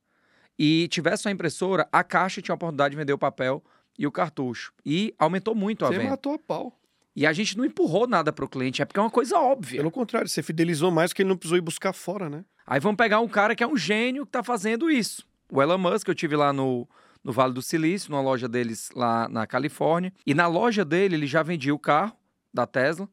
e 0.59 0.89
tivesse 0.89 1.27
uma 1.27 1.33
impressora, 1.33 1.87
a 1.93 2.03
caixa 2.03 2.41
tinha 2.41 2.55
a 2.55 2.57
oportunidade 2.57 2.93
de 2.93 2.97
vender 2.97 3.13
o 3.13 3.19
papel 3.19 3.63
e 3.99 4.07
o 4.07 4.11
cartucho. 4.11 4.73
E 4.85 5.15
aumentou 5.19 5.55
muito 5.55 5.85
a 5.85 5.89
Você 5.89 5.95
venda. 5.95 6.05
Você 6.05 6.11
matou 6.11 6.35
a 6.35 6.39
pau. 6.39 6.81
E 7.17 7.27
a 7.27 7.33
gente 7.33 7.57
não 7.57 7.65
empurrou 7.65 8.07
nada 8.07 8.33
para 8.33 8.45
o 8.45 8.49
cliente, 8.49 8.83
é 8.83 8.85
porque 8.85 8.99
é 8.99 9.03
uma 9.03 9.11
coisa 9.11 9.39
óbvia. 9.39 9.79
Pelo 9.79 9.91
contrário, 9.91 10.29
você 10.29 10.43
fidelizou 10.43 10.91
mais 10.91 11.13
que 11.13 11.23
ele 11.23 11.29
não 11.29 11.37
precisou 11.37 11.57
ir 11.57 11.61
buscar 11.61 11.93
fora, 11.93 12.29
né? 12.29 12.45
Aí 12.67 12.81
vamos 12.81 12.97
pegar 12.97 13.21
um 13.21 13.29
cara 13.29 13.55
que 13.55 13.63
é 13.63 13.67
um 13.67 13.77
gênio 13.77 14.25
que 14.25 14.31
está 14.31 14.43
fazendo 14.43 14.91
isso. 14.91 15.25
O 15.51 15.63
Elon 15.63 15.79
Musk, 15.79 16.09
eu 16.09 16.15
tive 16.15 16.35
lá 16.35 16.53
no, 16.53 16.89
no 17.23 17.33
Vale 17.33 17.53
do 17.53 17.63
Silício, 17.63 18.11
numa 18.11 18.23
loja 18.23 18.49
deles 18.49 18.91
lá 18.95 19.29
na 19.29 19.47
Califórnia. 19.47 20.13
E 20.27 20.35
na 20.35 20.47
loja 20.47 20.85
dele, 20.85 21.15
ele 21.15 21.27
já 21.27 21.43
vendia 21.43 21.75
o 21.75 21.79
carro 21.79 22.17
da 22.53 22.67
Tesla 22.67 23.09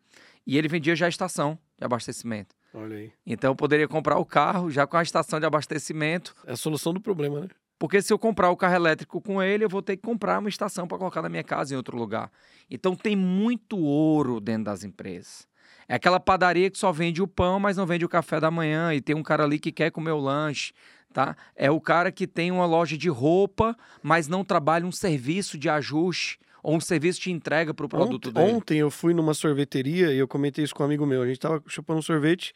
e 0.48 0.58
ele 0.58 0.68
vendia 0.68 0.96
já 0.96 1.06
a 1.06 1.10
estação 1.10 1.60
de 1.78 1.86
abastecimento. 1.86 2.56
Olha 2.74 2.98
aí. 2.98 3.12
Então 3.26 3.52
eu 3.52 3.56
poderia 3.56 3.88
comprar 3.88 4.18
o 4.18 4.26
carro 4.26 4.72
já 4.72 4.88
com 4.88 4.98
a 4.98 5.04
estação 5.04 5.40
de 5.40 5.46
abastecimento. 5.46 6.34
É 6.46 6.54
a 6.54 6.58
solução 6.58 6.94
do 6.94 7.02
problema, 7.02 7.42
né? 7.42 7.48
Porque 7.82 8.00
se 8.00 8.13
eu 8.13 8.20
comprar 8.20 8.52
o 8.52 8.56
carro 8.56 8.76
elétrico 8.76 9.20
com 9.20 9.41
ele, 9.41 9.65
eu 9.65 9.67
vou 9.67 9.82
ter 9.82 9.98
que 9.98 10.04
comprar 10.04 10.38
uma 10.38 10.48
estação 10.48 10.88
para 10.88 11.00
colocar 11.00 11.20
na 11.20 11.30
minha 11.30 11.44
casa 11.44 11.74
em 11.74 11.78
outro 11.78 11.98
lugar. 11.98 12.32
Então 12.70 12.96
tem 12.96 13.15
muito 13.15 13.76
ouro 13.76 14.39
dentro 14.39 14.65
das 14.65 14.84
empresas. 14.84 15.48
É 15.88 15.96
aquela 15.96 16.20
padaria 16.20 16.70
que 16.70 16.78
só 16.78 16.91
vende 16.91 17.24
o 17.24 17.28
pão, 17.28 17.60
mas 17.60 17.78
não 17.78 17.88
vende 17.88 18.06
o 18.06 18.08
café 18.08 18.39
da 18.39 18.52
manhã. 18.52 18.94
E 18.94 19.02
tem 19.02 19.15
um 19.15 19.24
cara 19.24 19.46
ali 19.46 19.58
que 19.58 19.72
quer 19.72 19.89
comer 19.89 20.12
o 20.12 20.20
lanche, 20.20 20.74
tá? 21.12 21.36
É 21.56 21.72
o 21.72 21.82
cara 21.82 22.12
que 22.12 22.28
tem 22.28 22.52
uma 22.52 22.67
loja 22.67 22.96
de 22.96 23.10
roupa, 23.10 23.76
mas 24.04 24.28
não 24.28 24.46
trabalha 24.46 24.86
um 24.86 24.91
serviço 24.91 25.58
de 25.58 25.67
ajuste 25.67 26.38
ou 26.62 26.76
um 26.76 26.80
serviço 26.80 27.20
de 27.20 27.32
entrega 27.32 27.74
para 27.74 27.88
o 27.88 27.89
produto 27.89 28.28
ontem, 28.28 28.32
dele. 28.32 28.54
Ontem 28.58 28.78
eu 28.78 28.91
fui 28.91 29.12
numa 29.12 29.34
sorveteria 29.34 30.13
e 30.13 30.20
eu 30.20 30.28
comentei 30.28 30.63
isso 30.63 30.76
com 30.76 30.84
um 30.84 30.86
amigo 30.86 31.04
meu. 31.08 31.24
A 31.24 31.28
gente 31.28 31.39
tava 31.39 31.63
chupando 31.65 31.98
um 31.98 32.04
sorvete 32.04 32.54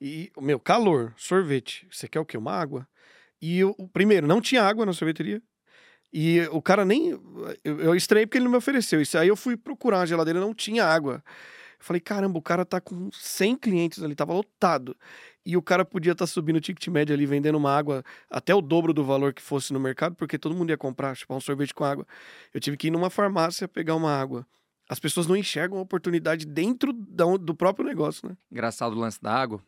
e, 0.00 0.32
meu, 0.40 0.58
calor, 0.58 1.12
sorvete. 1.14 1.86
Você 1.90 2.08
quer 2.08 2.20
o 2.20 2.24
quê? 2.24 2.38
Uma 2.38 2.52
água? 2.52 2.88
E 3.42 3.58
eu, 3.58 3.74
primeiro, 3.92 4.24
não 4.24 4.40
tinha 4.40 4.62
água 4.62 4.86
na 4.86 4.92
sorveteria. 4.92 5.42
E 6.12 6.40
o 6.52 6.62
cara 6.62 6.84
nem. 6.84 7.10
Eu, 7.64 7.80
eu 7.80 7.94
estranhei 7.96 8.26
porque 8.26 8.38
ele 8.38 8.44
não 8.44 8.52
me 8.52 8.58
ofereceu. 8.58 9.00
Isso 9.00 9.18
aí 9.18 9.26
eu 9.26 9.36
fui 9.36 9.56
procurar 9.56 10.02
a 10.02 10.06
geladeira, 10.06 10.38
não 10.38 10.54
tinha 10.54 10.84
água. 10.84 11.24
Eu 11.78 11.84
falei, 11.84 12.00
caramba, 12.00 12.38
o 12.38 12.42
cara 12.42 12.64
tá 12.64 12.80
com 12.80 13.10
100 13.10 13.56
clientes 13.56 14.02
ali, 14.02 14.14
tava 14.14 14.32
lotado. 14.32 14.96
E 15.44 15.56
o 15.56 15.62
cara 15.62 15.84
podia 15.84 16.12
estar 16.12 16.24
tá 16.24 16.30
subindo 16.30 16.56
o 16.56 16.60
ticket 16.60 16.86
médio 16.86 17.12
ali, 17.12 17.26
vendendo 17.26 17.56
uma 17.56 17.76
água 17.76 18.04
até 18.30 18.54
o 18.54 18.60
dobro 18.60 18.92
do 18.92 19.04
valor 19.04 19.34
que 19.34 19.42
fosse 19.42 19.72
no 19.72 19.80
mercado, 19.80 20.14
porque 20.14 20.38
todo 20.38 20.54
mundo 20.54 20.70
ia 20.70 20.78
comprar, 20.78 21.16
tipo, 21.16 21.34
um 21.34 21.40
sorvete 21.40 21.74
com 21.74 21.82
água. 21.82 22.06
Eu 22.54 22.60
tive 22.60 22.76
que 22.76 22.86
ir 22.86 22.90
numa 22.92 23.10
farmácia 23.10 23.66
pegar 23.66 23.96
uma 23.96 24.12
água. 24.14 24.46
As 24.88 25.00
pessoas 25.00 25.26
não 25.26 25.36
enxergam 25.36 25.78
a 25.78 25.82
oportunidade 25.82 26.46
dentro 26.46 26.92
do 26.92 27.54
próprio 27.56 27.84
negócio, 27.84 28.28
né? 28.28 28.36
Engraçado 28.50 28.92
o 28.92 28.98
lance 29.00 29.20
da 29.20 29.32
água. 29.32 29.60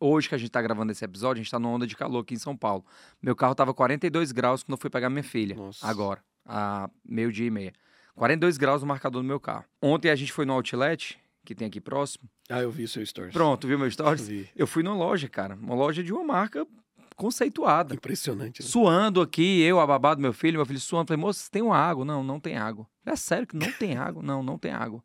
Hoje 0.00 0.28
que 0.28 0.34
a 0.34 0.38
gente 0.38 0.50
tá 0.50 0.60
gravando 0.60 0.90
esse 0.92 1.04
episódio, 1.04 1.40
a 1.40 1.42
gente 1.42 1.50
tá 1.50 1.58
numa 1.58 1.74
onda 1.74 1.86
de 1.86 1.96
calor 1.96 2.20
aqui 2.20 2.34
em 2.34 2.38
São 2.38 2.56
Paulo. 2.56 2.84
Meu 3.22 3.36
carro 3.36 3.54
tava 3.54 3.72
42 3.72 4.32
graus 4.32 4.62
quando 4.62 4.72
eu 4.72 4.80
fui 4.80 4.90
pegar 4.90 5.08
minha 5.08 5.22
filha. 5.22 5.54
Nossa. 5.54 5.86
Agora, 5.86 6.20
a 6.44 6.90
meio-dia 7.04 7.46
e 7.46 7.50
meia. 7.50 7.72
42 8.16 8.56
graus 8.56 8.82
no 8.82 8.88
marcador 8.88 9.22
do 9.22 9.28
meu 9.28 9.38
carro. 9.38 9.64
Ontem 9.80 10.10
a 10.10 10.16
gente 10.16 10.32
foi 10.32 10.46
no 10.46 10.54
outlet, 10.54 11.18
que 11.44 11.54
tem 11.54 11.68
aqui 11.68 11.80
próximo. 11.80 12.28
Ah, 12.48 12.60
eu 12.60 12.70
vi 12.70 12.84
o 12.84 12.88
seu 12.88 13.04
stories. 13.04 13.32
Pronto, 13.32 13.66
viu 13.66 13.78
meu 13.78 13.90
stories? 13.90 14.28
Eu, 14.28 14.46
eu 14.56 14.66
fui 14.66 14.82
numa 14.82 14.96
loja, 14.96 15.28
cara. 15.28 15.54
Uma 15.54 15.74
loja 15.74 16.02
de 16.02 16.12
uma 16.12 16.24
marca 16.24 16.66
conceituada. 17.14 17.94
Impressionante. 17.94 18.62
Né? 18.62 18.68
Suando 18.68 19.20
aqui, 19.20 19.62
eu, 19.62 19.78
a 19.78 19.86
babá 19.86 20.14
do 20.14 20.20
meu 20.20 20.32
filho, 20.32 20.58
meu 20.58 20.66
filho 20.66 20.80
suando. 20.80 21.08
Falei, 21.08 21.20
moça, 21.20 21.48
tem 21.50 21.62
uma 21.62 21.76
água? 21.76 22.04
Não, 22.04 22.22
não 22.22 22.40
tem 22.40 22.56
água. 22.56 22.86
É 23.04 23.14
sério 23.16 23.46
que 23.46 23.56
não 23.56 23.70
tem 23.72 23.96
água? 23.96 24.22
Não, 24.22 24.42
não 24.42 24.58
tem 24.58 24.72
água. 24.72 25.02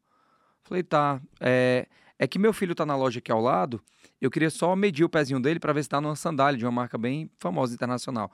Falei, 0.63 0.83
tá. 0.83 1.21
É, 1.39 1.87
é 2.21 2.27
que 2.27 2.37
meu 2.37 2.53
filho 2.53 2.75
tá 2.75 2.85
na 2.85 2.95
loja 2.95 3.17
aqui 3.17 3.31
ao 3.31 3.41
lado, 3.41 3.81
eu 4.21 4.29
queria 4.29 4.51
só 4.51 4.75
medir 4.75 5.03
o 5.03 5.09
pezinho 5.09 5.39
dele 5.39 5.59
para 5.59 5.73
ver 5.73 5.81
se 5.81 5.89
tá 5.89 5.99
numa 5.99 6.15
sandália 6.15 6.55
de 6.55 6.63
uma 6.63 6.71
marca 6.71 6.95
bem 6.95 7.31
famosa 7.39 7.73
internacional. 7.73 8.31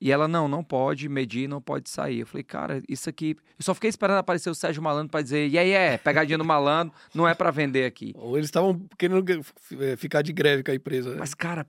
E 0.00 0.10
ela, 0.10 0.26
não, 0.26 0.48
não 0.48 0.64
pode 0.64 1.06
medir, 1.06 1.46
não 1.46 1.60
pode 1.60 1.90
sair. 1.90 2.20
Eu 2.20 2.26
falei, 2.26 2.42
cara, 2.42 2.82
isso 2.88 3.10
aqui. 3.10 3.36
Eu 3.58 3.62
só 3.62 3.74
fiquei 3.74 3.90
esperando 3.90 4.16
aparecer 4.16 4.48
o 4.48 4.54
Sérgio 4.54 4.82
Malandro 4.82 5.10
para 5.10 5.20
dizer, 5.20 5.48
e 5.48 5.58
aí 5.58 5.70
é, 5.70 5.98
pegadinha 5.98 6.38
do 6.38 6.46
malandro, 6.46 6.94
não 7.14 7.28
é 7.28 7.34
para 7.34 7.50
vender 7.50 7.84
aqui. 7.84 8.14
Ou 8.16 8.38
eles 8.38 8.48
estavam 8.48 8.86
querendo 8.98 9.22
é, 9.80 9.96
ficar 9.96 10.22
de 10.22 10.32
greve 10.32 10.62
com 10.62 10.70
a 10.70 10.74
empresa. 10.74 11.10
Né? 11.10 11.16
Mas, 11.18 11.34
cara, 11.34 11.66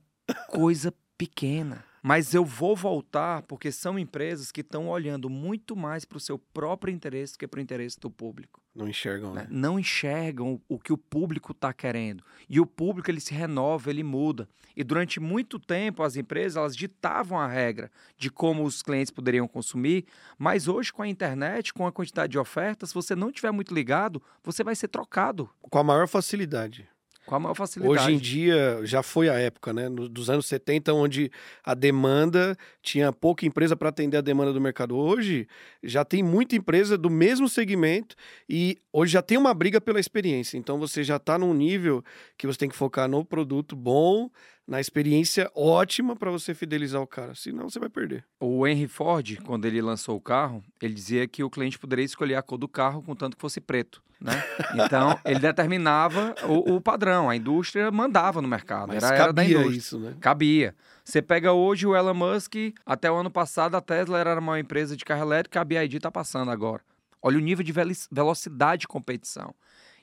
coisa 0.48 0.90
pequena. 1.18 1.84
Mas 2.02 2.32
eu 2.32 2.44
vou 2.44 2.74
voltar 2.74 3.42
porque 3.42 3.70
são 3.70 3.98
empresas 3.98 4.50
que 4.50 4.62
estão 4.62 4.88
olhando 4.88 5.28
muito 5.28 5.76
mais 5.76 6.06
para 6.06 6.16
o 6.16 6.20
seu 6.20 6.38
próprio 6.38 6.94
interesse 6.94 7.36
que 7.36 7.46
para 7.46 7.58
o 7.58 7.62
interesse 7.62 8.00
do 8.00 8.10
público. 8.10 8.62
Não 8.78 8.86
enxergam, 8.86 9.34
né? 9.34 9.42
né? 9.42 9.48
Não 9.50 9.76
enxergam 9.76 10.60
o 10.68 10.78
que 10.78 10.92
o 10.92 10.96
público 10.96 11.50
está 11.50 11.72
querendo. 11.72 12.22
E 12.48 12.60
o 12.60 12.66
público 12.66 13.10
ele 13.10 13.20
se 13.20 13.34
renova, 13.34 13.90
ele 13.90 14.04
muda. 14.04 14.48
E 14.76 14.84
durante 14.84 15.18
muito 15.18 15.58
tempo 15.58 16.04
as 16.04 16.14
empresas 16.14 16.56
elas 16.56 16.76
ditavam 16.76 17.40
a 17.40 17.48
regra 17.48 17.90
de 18.16 18.30
como 18.30 18.62
os 18.62 18.80
clientes 18.80 19.10
poderiam 19.10 19.48
consumir, 19.48 20.06
mas 20.38 20.68
hoje 20.68 20.92
com 20.92 21.02
a 21.02 21.08
internet, 21.08 21.74
com 21.74 21.88
a 21.88 21.92
quantidade 21.92 22.30
de 22.30 22.38
ofertas, 22.38 22.90
se 22.90 22.94
você 22.94 23.16
não 23.16 23.32
tiver 23.32 23.50
muito 23.50 23.74
ligado, 23.74 24.22
você 24.44 24.62
vai 24.62 24.76
ser 24.76 24.86
trocado. 24.86 25.50
Com 25.60 25.78
a 25.78 25.82
maior 25.82 26.06
facilidade. 26.06 26.88
Com 27.28 27.34
a 27.34 27.38
maior 27.38 27.54
facilidade. 27.54 27.94
Hoje 27.94 28.14
em 28.14 28.16
dia, 28.16 28.80
já 28.84 29.02
foi 29.02 29.28
a 29.28 29.34
época, 29.34 29.70
né? 29.70 29.90
Dos 29.90 30.30
anos 30.30 30.46
70, 30.46 30.94
onde 30.94 31.30
a 31.62 31.74
demanda 31.74 32.56
tinha 32.80 33.12
pouca 33.12 33.44
empresa 33.44 33.76
para 33.76 33.90
atender 33.90 34.16
a 34.16 34.22
demanda 34.22 34.50
do 34.50 34.58
mercado. 34.58 34.96
Hoje, 34.96 35.46
já 35.82 36.06
tem 36.06 36.22
muita 36.22 36.56
empresa 36.56 36.96
do 36.96 37.10
mesmo 37.10 37.46
segmento 37.46 38.16
e 38.48 38.78
hoje 38.90 39.12
já 39.12 39.20
tem 39.20 39.36
uma 39.36 39.52
briga 39.52 39.78
pela 39.78 40.00
experiência. 40.00 40.56
Então, 40.56 40.78
você 40.78 41.04
já 41.04 41.16
está 41.16 41.36
num 41.36 41.52
nível 41.52 42.02
que 42.38 42.46
você 42.46 42.60
tem 42.60 42.68
que 42.70 42.74
focar 42.74 43.06
no 43.06 43.22
produto 43.22 43.76
bom, 43.76 44.30
na 44.68 44.78
experiência 44.78 45.50
ótima 45.54 46.14
para 46.14 46.30
você 46.30 46.54
fidelizar 46.54 47.00
o 47.00 47.06
cara. 47.06 47.34
Senão 47.34 47.70
você 47.70 47.80
vai 47.80 47.88
perder. 47.88 48.22
O 48.38 48.66
Henry 48.66 48.86
Ford, 48.86 49.38
quando 49.42 49.64
ele 49.64 49.80
lançou 49.80 50.14
o 50.14 50.20
carro, 50.20 50.62
ele 50.82 50.92
dizia 50.92 51.26
que 51.26 51.42
o 51.42 51.48
cliente 51.48 51.78
poderia 51.78 52.04
escolher 52.04 52.34
a 52.34 52.42
cor 52.42 52.58
do 52.58 52.68
carro 52.68 53.02
contanto 53.02 53.34
que 53.34 53.40
fosse 53.40 53.62
preto. 53.62 54.02
Né? 54.20 54.32
Então, 54.74 55.18
ele 55.24 55.38
determinava 55.38 56.34
o, 56.46 56.74
o, 56.74 56.80
padrão, 56.80 57.30
a 57.30 57.36
indústria 57.36 57.90
mandava 57.90 58.42
no 58.42 58.48
mercado. 58.48 58.88
Mas 58.88 59.02
era, 59.02 59.16
cabia 59.16 59.24
era 59.24 59.32
da 59.32 59.44
indústria. 59.44 59.76
isso, 59.76 59.98
né? 59.98 60.14
Cabia. 60.20 60.74
Você 61.02 61.22
pega 61.22 61.52
hoje 61.52 61.86
o 61.86 61.96
Elon 61.96 62.12
Musk, 62.12 62.54
até 62.84 63.10
o 63.10 63.16
ano 63.16 63.30
passado 63.30 63.74
a 63.74 63.80
Tesla 63.80 64.18
era 64.18 64.38
uma 64.38 64.60
empresa 64.60 64.94
de 64.94 65.04
carro 65.04 65.22
elétrico, 65.22 65.58
a 65.58 65.64
BID 65.64 65.96
está 65.96 66.10
passando 66.10 66.50
agora. 66.50 66.82
Olha 67.22 67.38
o 67.38 67.40
nível 67.40 67.64
de 67.64 67.72
velocidade 68.12 68.82
de 68.82 68.88
competição. 68.88 69.54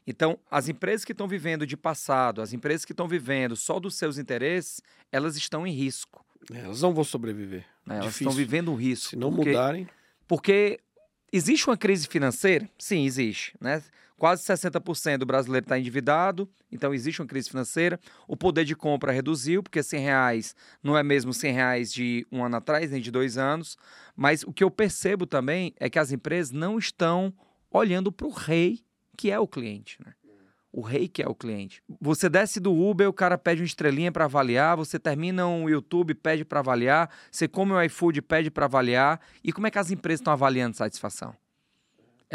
Então, 0.08 0.38
as 0.50 0.70
empresas 0.70 1.04
que 1.04 1.12
estão 1.12 1.28
vivendo 1.28 1.66
de 1.66 1.76
passado, 1.76 2.42
as 2.42 2.54
empresas 2.54 2.86
que 2.86 2.94
estão 2.94 3.08
vivendo 3.08 3.56
só 3.56 3.80
dos 3.80 3.96
seus 3.96 4.18
interesses, 4.18 4.82
elas 5.12 5.36
estão 5.36 5.66
em 5.66 5.72
risco. 5.72 6.24
É, 6.54 6.60
elas 6.60 6.82
não 6.82 6.94
vão 6.94 7.04
sobreviver. 7.04 7.66
Né? 7.86 7.98
Elas 7.98 8.16
estão 8.16 8.32
vivendo 8.32 8.72
um 8.72 8.76
risco. 8.76 9.10
Se 9.10 9.16
não 9.16 9.34
porque, 9.34 9.50
mudarem. 9.50 9.90
Porque 10.28 10.80
existe 11.32 11.68
uma 11.68 11.78
crise 11.78 12.08
financeira? 12.08 12.70
Sim, 12.78 13.06
existe. 13.06 13.56
Né? 13.60 13.82
Quase 14.18 14.44
60% 14.44 15.18
do 15.18 15.26
brasileiro 15.26 15.66
está 15.66 15.78
endividado, 15.78 16.50
então 16.72 16.94
existe 16.94 17.22
uma 17.22 17.28
crise 17.28 17.50
financeira. 17.50 18.00
O 18.28 18.38
poder 18.38 18.64
de 18.64 18.76
compra 18.76 19.12
reduziu, 19.12 19.62
porque 19.62 19.84
100 19.84 20.00
reais 20.00 20.56
não 20.82 20.98
é 20.98 21.04
mesmo 21.04 21.34
100 21.34 21.52
reais 21.52 21.92
de 21.92 22.26
um 22.32 22.44
ano 22.44 22.56
atrás, 22.56 22.92
nem 22.92 23.02
de 23.02 23.12
dois 23.12 23.38
anos. 23.38 23.78
Mas 24.16 24.44
o 24.44 24.54
que 24.54 24.64
eu 24.64 24.72
percebo 24.72 25.26
também 25.26 25.74
é 25.80 25.90
que 25.90 26.00
as 26.00 26.12
empresas 26.12 26.52
não 26.52 26.78
estão 26.78 27.34
olhando 27.70 28.10
para 28.12 28.28
o 28.28 28.32
rei 28.32 28.85
que 29.16 29.32
é 29.32 29.40
o 29.40 29.48
cliente, 29.48 29.98
né? 30.06 30.14
O 30.72 30.82
rei 30.82 31.08
que 31.08 31.24
é 31.24 31.28
o 31.28 31.34
cliente. 31.34 31.82
Você 32.02 32.28
desce 32.28 32.60
do 32.60 32.74
Uber, 32.74 33.08
o 33.08 33.14
cara 33.14 33.38
pede 33.38 33.62
uma 33.62 33.66
estrelinha 33.66 34.12
para 34.12 34.26
avaliar, 34.26 34.76
você 34.76 35.00
termina 35.00 35.48
um 35.48 35.70
YouTube, 35.70 36.14
pede 36.14 36.44
para 36.44 36.60
avaliar, 36.60 37.10
você 37.32 37.48
come 37.48 37.72
o 37.72 37.76
um 37.76 37.82
iFood, 37.82 38.22
pede 38.22 38.52
para 38.52 38.66
avaliar. 38.66 39.22
E 39.42 39.54
como 39.54 39.68
é 39.68 39.72
que 39.72 39.80
as 39.80 39.90
empresas 39.90 40.20
estão 40.20 40.34
avaliando 40.34 40.76
satisfação? 40.76 41.34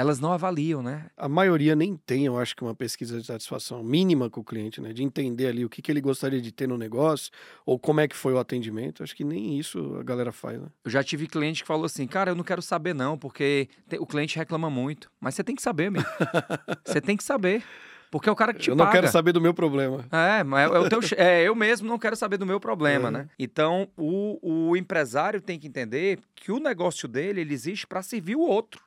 Elas 0.00 0.18
não 0.18 0.32
avaliam, 0.32 0.82
né? 0.82 1.06
A 1.14 1.28
maioria 1.28 1.76
nem 1.76 1.94
tem, 1.94 2.24
eu 2.24 2.38
acho 2.38 2.56
que 2.56 2.62
uma 2.62 2.74
pesquisa 2.74 3.20
de 3.20 3.26
satisfação 3.26 3.84
mínima 3.84 4.30
com 4.30 4.40
o 4.40 4.44
cliente, 4.44 4.80
né? 4.80 4.94
De 4.94 5.02
entender 5.02 5.46
ali 5.46 5.62
o 5.62 5.68
que, 5.68 5.82
que 5.82 5.92
ele 5.92 6.00
gostaria 6.00 6.40
de 6.40 6.50
ter 6.50 6.66
no 6.66 6.78
negócio 6.78 7.30
ou 7.66 7.78
como 7.78 8.00
é 8.00 8.08
que 8.08 8.16
foi 8.16 8.32
o 8.32 8.38
atendimento. 8.38 9.02
Acho 9.02 9.14
que 9.14 9.24
nem 9.24 9.58
isso 9.58 9.96
a 10.00 10.02
galera 10.02 10.32
faz, 10.32 10.58
né? 10.58 10.68
Eu 10.84 10.90
já 10.90 11.04
tive 11.04 11.26
cliente 11.26 11.62
que 11.62 11.68
falou 11.68 11.84
assim, 11.84 12.06
cara, 12.06 12.30
eu 12.30 12.34
não 12.34 12.42
quero 12.42 12.62
saber 12.62 12.94
não, 12.94 13.18
porque 13.18 13.68
o 13.98 14.06
cliente 14.06 14.38
reclama 14.38 14.70
muito. 14.70 15.10
Mas 15.20 15.34
você 15.34 15.44
tem 15.44 15.54
que 15.54 15.60
saber, 15.60 15.90
meu. 15.90 16.02
você 16.82 17.00
tem 17.00 17.14
que 17.14 17.22
saber. 17.22 17.62
Porque 18.10 18.28
é 18.28 18.32
o 18.32 18.36
cara 18.36 18.52
que 18.52 18.60
te 18.60 18.70
Eu 18.70 18.76
não 18.76 18.86
paga. 18.86 19.00
quero 19.00 19.12
saber 19.12 19.32
do 19.32 19.40
meu 19.40 19.54
problema. 19.54 20.04
É, 20.10 20.42
mas 20.42 20.70
é, 20.70 20.78
o 20.78 20.88
teu, 20.88 21.00
é, 21.16 21.42
eu 21.44 21.54
mesmo 21.54 21.86
não 21.86 21.98
quero 21.98 22.16
saber 22.16 22.38
do 22.38 22.46
meu 22.46 22.58
problema, 22.58 23.08
é. 23.08 23.10
né? 23.10 23.28
Então, 23.38 23.88
o, 23.96 24.70
o 24.70 24.76
empresário 24.76 25.40
tem 25.40 25.58
que 25.60 25.68
entender 25.68 26.18
que 26.34 26.50
o 26.50 26.58
negócio 26.58 27.06
dele, 27.06 27.42
ele 27.42 27.54
existe 27.54 27.86
para 27.86 28.02
servir 28.02 28.34
o 28.34 28.40
outro. 28.40 28.82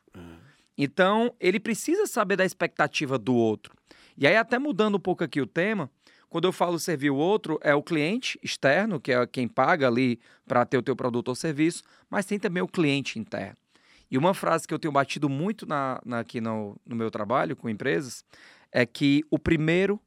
Então, 0.78 1.34
ele 1.40 1.60
precisa 1.60 2.08
saber 2.08 2.36
da 2.36 2.46
expectativa 2.46 3.18
do 3.18 3.36
outro. 3.36 3.76
E 4.18 4.26
aí, 4.28 4.36
até 4.36 4.58
mudando 4.58 4.96
um 4.96 5.00
pouco 5.00 5.24
aqui 5.24 5.40
o 5.40 5.48
tema, 5.48 5.90
quando 6.30 6.46
eu 6.46 6.52
falo 6.52 6.80
servir 6.80 7.12
o 7.12 7.16
outro, 7.16 7.60
é 7.62 7.76
o 7.76 7.84
cliente 7.84 8.40
externo, 8.42 9.00
que 9.00 9.12
é 9.12 9.28
quem 9.28 9.48
paga 9.48 9.88
ali 9.88 10.20
para 10.48 10.66
ter 10.66 10.78
o 10.78 10.82
teu 10.82 10.96
produto 10.96 11.28
ou 11.28 11.36
serviço, 11.36 11.84
mas 12.10 12.26
tem 12.26 12.40
também 12.40 12.64
o 12.64 12.68
cliente 12.68 13.20
interno. 13.20 13.58
E 14.10 14.18
uma 14.18 14.34
frase 14.34 14.68
que 14.68 14.74
eu 14.74 14.80
tenho 14.80 14.92
batido 14.92 15.30
muito 15.30 15.66
na, 15.66 16.02
na, 16.06 16.20
aqui 16.20 16.42
no, 16.42 16.76
no 16.86 16.96
meu 16.96 17.10
trabalho 17.12 17.56
com 17.56 17.70
empresas 17.70 18.24
é 18.72 18.86
que 18.86 19.24
o 19.30 19.38
primeiro 19.38 20.00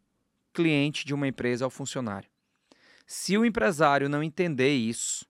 cliente 0.53 1.05
de 1.05 1.15
uma 1.15 1.29
empresa 1.29 1.65
é 1.65 1.67
o 1.67 1.71
funcionário. 1.71 2.29
Se 3.07 3.39
o 3.39 3.45
empresário 3.45 4.09
não 4.09 4.23
entender 4.23 4.75
isso, 4.75 5.25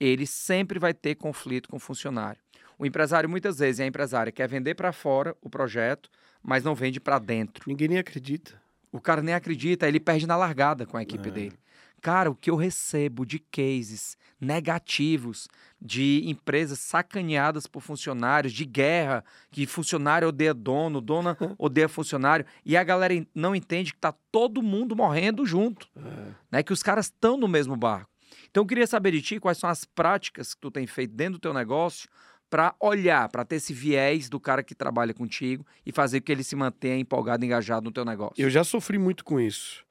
ele 0.00 0.26
sempre 0.26 0.78
vai 0.78 0.94
ter 0.94 1.14
conflito 1.16 1.68
com 1.68 1.76
o 1.76 1.80
funcionário. 1.80 2.40
O 2.78 2.86
empresário, 2.86 3.28
muitas 3.28 3.58
vezes, 3.58 3.80
é 3.80 3.86
empresário, 3.86 4.32
quer 4.32 4.48
vender 4.48 4.74
para 4.74 4.92
fora 4.92 5.36
o 5.42 5.50
projeto, 5.50 6.08
mas 6.42 6.62
não 6.62 6.74
vende 6.74 7.00
para 7.00 7.18
dentro. 7.18 7.64
Ninguém 7.66 7.88
nem 7.88 7.98
acredita. 7.98 8.60
O 8.92 9.00
cara 9.00 9.20
nem 9.20 9.34
acredita, 9.34 9.88
ele 9.88 10.00
perde 10.00 10.26
na 10.26 10.36
largada 10.36 10.86
com 10.86 10.96
a 10.96 11.02
equipe 11.02 11.28
é. 11.28 11.32
dele. 11.32 11.58
Cara, 12.00 12.30
o 12.30 12.34
que 12.34 12.48
eu 12.48 12.54
recebo 12.54 13.26
de 13.26 13.40
cases 13.40 14.16
negativos 14.40 15.48
de 15.80 16.22
empresas 16.26 16.78
sacaneadas 16.78 17.66
por 17.66 17.80
funcionários, 17.80 18.52
de 18.52 18.64
guerra, 18.64 19.24
que 19.50 19.66
funcionário 19.66 20.28
odeia 20.28 20.54
dono, 20.54 21.00
dona 21.00 21.36
odeia 21.58 21.88
funcionário, 21.88 22.46
e 22.64 22.76
a 22.76 22.84
galera 22.84 23.14
não 23.34 23.54
entende 23.54 23.92
que 23.92 23.98
tá 23.98 24.14
todo 24.30 24.62
mundo 24.62 24.94
morrendo 24.94 25.44
junto, 25.44 25.88
é. 25.96 26.32
né? 26.52 26.62
Que 26.62 26.72
os 26.72 26.84
caras 26.84 27.06
estão 27.06 27.36
no 27.36 27.48
mesmo 27.48 27.76
barco. 27.76 28.10
Então 28.48 28.62
eu 28.62 28.66
queria 28.66 28.86
saber 28.86 29.10
de 29.10 29.20
ti 29.20 29.40
quais 29.40 29.58
são 29.58 29.68
as 29.68 29.84
práticas 29.84 30.54
que 30.54 30.60
tu 30.60 30.70
tem 30.70 30.86
feito 30.86 31.14
dentro 31.14 31.34
do 31.34 31.40
teu 31.40 31.52
negócio 31.52 32.08
para 32.50 32.74
olhar, 32.80 33.28
para 33.28 33.44
ter 33.44 33.56
esse 33.56 33.72
viés 33.72 34.28
do 34.28 34.40
cara 34.40 34.62
que 34.62 34.74
trabalha 34.74 35.12
contigo 35.12 35.66
e 35.84 35.92
fazer 35.92 36.20
com 36.20 36.26
que 36.26 36.32
ele 36.32 36.44
se 36.44 36.56
mantenha 36.56 36.96
empolgado, 36.96 37.44
engajado 37.44 37.84
no 37.84 37.92
teu 37.92 38.04
negócio. 38.04 38.34
Eu 38.38 38.50
já 38.50 38.64
sofri 38.64 38.98
muito 38.98 39.24
com 39.24 39.38
isso, 39.38 39.84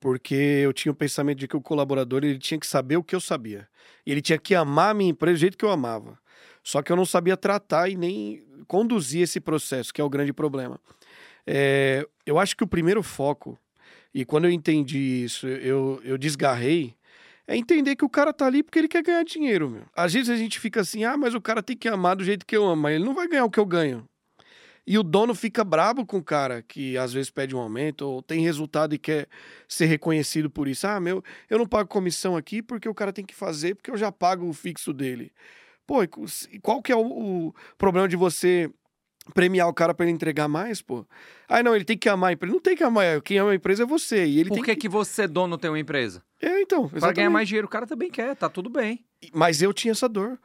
porque 0.00 0.34
eu 0.34 0.72
tinha 0.72 0.92
o 0.92 0.94
pensamento 0.94 1.38
de 1.38 1.48
que 1.48 1.56
o 1.56 1.60
colaborador 1.60 2.24
ele 2.24 2.38
tinha 2.38 2.58
que 2.58 2.66
saber 2.66 2.96
o 2.96 3.04
que 3.04 3.14
eu 3.14 3.20
sabia. 3.20 3.68
Ele 4.06 4.22
tinha 4.22 4.38
que 4.38 4.54
amar 4.54 4.90
a 4.90 4.94
minha 4.94 5.10
empresa 5.10 5.36
do 5.36 5.40
jeito 5.40 5.58
que 5.58 5.64
eu 5.64 5.70
amava. 5.70 6.18
Só 6.62 6.82
que 6.82 6.92
eu 6.92 6.96
não 6.96 7.06
sabia 7.06 7.36
tratar 7.36 7.88
e 7.88 7.96
nem 7.96 8.44
conduzir 8.66 9.22
esse 9.22 9.40
processo, 9.40 9.92
que 9.92 10.00
é 10.00 10.04
o 10.04 10.10
grande 10.10 10.32
problema. 10.32 10.78
É, 11.46 12.06
eu 12.26 12.38
acho 12.38 12.56
que 12.56 12.64
o 12.64 12.66
primeiro 12.66 13.02
foco, 13.02 13.58
e 14.12 14.24
quando 14.24 14.44
eu 14.44 14.50
entendi 14.50 15.24
isso, 15.24 15.46
eu, 15.46 16.00
eu 16.04 16.18
desgarrei, 16.18 16.94
é 17.48 17.56
entender 17.56 17.96
que 17.96 18.04
o 18.04 18.10
cara 18.10 18.30
tá 18.30 18.46
ali 18.46 18.62
porque 18.62 18.78
ele 18.78 18.88
quer 18.88 19.02
ganhar 19.02 19.24
dinheiro, 19.24 19.70
meu. 19.70 19.84
Às 19.96 20.12
vezes 20.12 20.28
a 20.28 20.36
gente 20.36 20.60
fica 20.60 20.82
assim, 20.82 21.02
ah, 21.04 21.16
mas 21.16 21.34
o 21.34 21.40
cara 21.40 21.62
tem 21.62 21.74
que 21.74 21.88
amar 21.88 22.14
do 22.14 22.22
jeito 22.22 22.44
que 22.44 22.54
eu 22.54 22.66
amo, 22.66 22.82
mas 22.82 22.94
ele 22.94 23.04
não 23.04 23.14
vai 23.14 23.26
ganhar 23.26 23.46
o 23.46 23.50
que 23.50 23.58
eu 23.58 23.64
ganho. 23.64 24.06
E 24.86 24.98
o 24.98 25.02
dono 25.02 25.34
fica 25.34 25.64
brabo 25.64 26.04
com 26.04 26.18
o 26.18 26.22
cara 26.22 26.62
que 26.62 26.96
às 26.98 27.12
vezes 27.12 27.30
pede 27.30 27.56
um 27.56 27.58
aumento 27.58 28.02
ou 28.02 28.22
tem 28.22 28.40
resultado 28.42 28.94
e 28.94 28.98
quer 28.98 29.28
ser 29.66 29.86
reconhecido 29.86 30.50
por 30.50 30.68
isso. 30.68 30.86
Ah, 30.86 31.00
meu, 31.00 31.24
eu 31.48 31.58
não 31.58 31.66
pago 31.66 31.88
comissão 31.88 32.36
aqui 32.36 32.62
porque 32.62 32.88
o 32.88 32.94
cara 32.94 33.12
tem 33.12 33.24
que 33.24 33.34
fazer, 33.34 33.74
porque 33.74 33.90
eu 33.90 33.96
já 33.96 34.12
pago 34.12 34.46
o 34.46 34.52
fixo 34.52 34.92
dele. 34.92 35.32
Pô, 35.86 36.00
qual 36.62 36.82
que 36.82 36.92
é 36.92 36.96
o, 36.96 37.00
o 37.48 37.54
problema 37.78 38.06
de 38.06 38.16
você 38.16 38.70
premiar 39.34 39.68
o 39.68 39.74
cara 39.74 39.94
para 39.94 40.06
ele 40.06 40.14
entregar 40.14 40.48
mais, 40.48 40.80
pô. 40.82 41.06
Ah, 41.48 41.62
não, 41.62 41.74
ele 41.74 41.84
tem 41.84 41.96
que 41.96 42.08
amar 42.08 42.30
a 42.30 42.32
empresa. 42.32 42.52
Não 42.52 42.60
tem 42.60 42.76
que 42.76 42.84
amar, 42.84 43.20
quem 43.22 43.38
ama 43.38 43.52
a 43.52 43.54
empresa 43.54 43.82
é 43.82 43.86
você. 43.86 44.26
E 44.26 44.40
ele 44.40 44.48
Por 44.48 44.64
que, 44.64 44.74
que... 44.74 44.76
que 44.76 44.88
você, 44.88 45.26
dono, 45.26 45.58
tem 45.58 45.70
uma 45.70 45.78
empresa? 45.78 46.22
É, 46.40 46.60
então. 46.60 46.80
Exatamente. 46.80 47.00
Pra 47.00 47.12
ganhar 47.12 47.30
mais 47.30 47.48
dinheiro, 47.48 47.66
o 47.66 47.70
cara 47.70 47.86
também 47.86 48.10
quer, 48.10 48.34
tá 48.36 48.48
tudo 48.48 48.70
bem. 48.70 49.04
Mas 49.32 49.62
eu 49.62 49.72
tinha 49.72 49.92
essa 49.92 50.08
dor. 50.08 50.38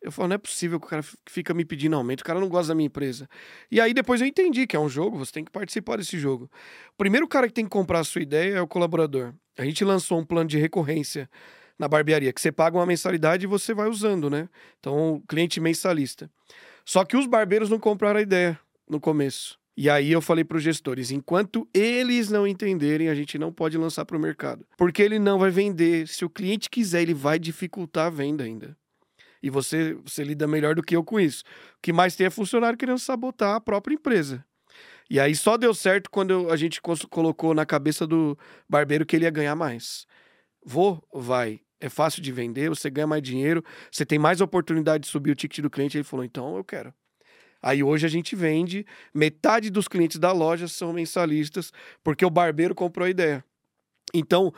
Eu 0.00 0.10
falo, 0.10 0.28
não 0.28 0.34
é 0.36 0.38
possível 0.38 0.80
que 0.80 0.86
o 0.86 0.88
cara 0.88 1.04
fica 1.28 1.52
me 1.52 1.62
pedindo 1.62 1.94
aumento, 1.94 2.22
o 2.22 2.24
cara 2.24 2.40
não 2.40 2.48
gosta 2.48 2.68
da 2.68 2.74
minha 2.74 2.86
empresa. 2.86 3.28
E 3.70 3.78
aí 3.78 3.92
depois 3.92 4.20
eu 4.22 4.26
entendi 4.26 4.66
que 4.66 4.74
é 4.74 4.80
um 4.80 4.88
jogo, 4.88 5.18
você 5.18 5.30
tem 5.30 5.44
que 5.44 5.50
participar 5.50 5.98
desse 5.98 6.18
jogo. 6.18 6.50
O 6.94 6.96
primeiro 6.96 7.28
cara 7.28 7.46
que 7.46 7.52
tem 7.52 7.64
que 7.64 7.70
comprar 7.70 8.00
a 8.00 8.04
sua 8.04 8.22
ideia 8.22 8.54
é 8.54 8.62
o 8.62 8.66
colaborador. 8.66 9.34
A 9.58 9.64
gente 9.64 9.84
lançou 9.84 10.18
um 10.18 10.24
plano 10.24 10.48
de 10.48 10.56
recorrência 10.56 11.28
na 11.78 11.86
barbearia, 11.86 12.32
que 12.32 12.40
você 12.40 12.50
paga 12.50 12.78
uma 12.78 12.86
mensalidade 12.86 13.44
e 13.44 13.46
você 13.46 13.74
vai 13.74 13.88
usando, 13.88 14.30
né? 14.30 14.48
Então, 14.78 15.22
cliente 15.28 15.60
mensalista. 15.60 16.30
Só 16.84 17.04
que 17.04 17.16
os 17.16 17.26
barbeiros 17.26 17.70
não 17.70 17.78
compraram 17.78 18.18
a 18.18 18.22
ideia 18.22 18.58
no 18.88 19.00
começo. 19.00 19.58
E 19.76 19.88
aí 19.88 20.12
eu 20.12 20.20
falei 20.20 20.44
para 20.44 20.58
os 20.58 20.62
gestores, 20.62 21.10
enquanto 21.10 21.66
eles 21.72 22.28
não 22.28 22.46
entenderem, 22.46 23.08
a 23.08 23.14
gente 23.14 23.38
não 23.38 23.52
pode 23.52 23.78
lançar 23.78 24.04
para 24.04 24.16
o 24.16 24.20
mercado, 24.20 24.66
porque 24.76 25.00
ele 25.00 25.18
não 25.18 25.38
vai 25.38 25.50
vender. 25.50 26.06
Se 26.06 26.24
o 26.24 26.28
cliente 26.28 26.68
quiser, 26.68 27.02
ele 27.02 27.14
vai 27.14 27.38
dificultar 27.38 28.08
a 28.08 28.10
venda 28.10 28.44
ainda. 28.44 28.76
E 29.42 29.48
você, 29.48 29.94
você 30.04 30.22
lida 30.22 30.46
melhor 30.46 30.74
do 30.74 30.82
que 30.82 30.94
eu 30.94 31.02
com 31.02 31.18
isso. 31.18 31.44
O 31.76 31.80
que 31.82 31.92
mais 31.92 32.14
tem 32.14 32.26
é 32.26 32.30
funcionário 32.30 32.76
querendo 32.76 32.98
sabotar 32.98 33.54
a 33.54 33.60
própria 33.60 33.94
empresa. 33.94 34.44
E 35.08 35.18
aí 35.18 35.34
só 35.34 35.56
deu 35.56 35.72
certo 35.72 36.10
quando 36.10 36.50
a 36.50 36.56
gente 36.56 36.80
colocou 37.08 37.54
na 37.54 37.64
cabeça 37.64 38.06
do 38.06 38.38
barbeiro 38.68 39.06
que 39.06 39.16
ele 39.16 39.24
ia 39.24 39.30
ganhar 39.30 39.56
mais. 39.56 40.06
Vou, 40.64 41.02
vai. 41.12 41.60
É 41.80 41.88
fácil 41.88 42.22
de 42.22 42.30
vender, 42.30 42.68
você 42.68 42.90
ganha 42.90 43.06
mais 43.06 43.22
dinheiro, 43.22 43.64
você 43.90 44.04
tem 44.04 44.18
mais 44.18 44.40
oportunidade 44.40 45.04
de 45.04 45.08
subir 45.08 45.30
o 45.30 45.34
ticket 45.34 45.60
do 45.60 45.70
cliente. 45.70 45.96
Ele 45.96 46.04
falou, 46.04 46.24
então 46.24 46.56
eu 46.56 46.62
quero. 46.62 46.92
Aí 47.62 47.82
hoje 47.82 48.06
a 48.06 48.08
gente 48.08 48.34
vende, 48.36 48.86
metade 49.14 49.70
dos 49.70 49.88
clientes 49.88 50.18
da 50.18 50.32
loja 50.32 50.68
são 50.68 50.92
mensalistas, 50.92 51.72
porque 52.02 52.24
o 52.24 52.30
barbeiro 52.30 52.74
comprou 52.74 53.06
a 53.06 53.10
ideia. 53.10 53.44
Então, 54.14 54.52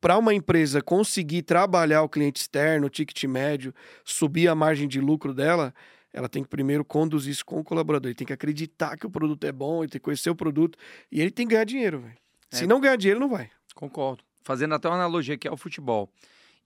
para 0.00 0.18
uma 0.18 0.34
empresa 0.34 0.82
conseguir 0.82 1.42
trabalhar 1.42 2.02
o 2.02 2.08
cliente 2.08 2.40
externo, 2.40 2.86
o 2.86 2.90
ticket 2.90 3.24
médio, 3.24 3.74
subir 4.04 4.48
a 4.48 4.54
margem 4.54 4.88
de 4.88 5.00
lucro 5.00 5.34
dela, 5.34 5.74
ela 6.12 6.28
tem 6.28 6.42
que 6.42 6.48
primeiro 6.48 6.84
conduzir 6.84 7.32
isso 7.32 7.44
com 7.44 7.60
o 7.60 7.64
colaborador. 7.64 8.08
Ele 8.08 8.14
tem 8.14 8.26
que 8.26 8.32
acreditar 8.32 8.96
que 8.96 9.06
o 9.06 9.10
produto 9.10 9.44
é 9.44 9.52
bom, 9.52 9.82
ele 9.82 9.90
tem 9.90 10.00
que 10.00 10.04
conhecer 10.04 10.30
o 10.30 10.36
produto 10.36 10.78
e 11.12 11.20
ele 11.20 11.30
tem 11.30 11.46
que 11.46 11.52
ganhar 11.52 11.64
dinheiro. 11.64 12.04
É. 12.50 12.56
Se 12.56 12.66
não 12.66 12.80
ganhar 12.80 12.96
dinheiro, 12.96 13.20
não 13.20 13.28
vai. 13.28 13.50
Concordo. 13.74 14.24
Fazendo 14.42 14.74
até 14.74 14.88
uma 14.88 14.94
analogia 14.94 15.36
que 15.36 15.46
é 15.46 15.52
o 15.52 15.56
futebol. 15.56 16.10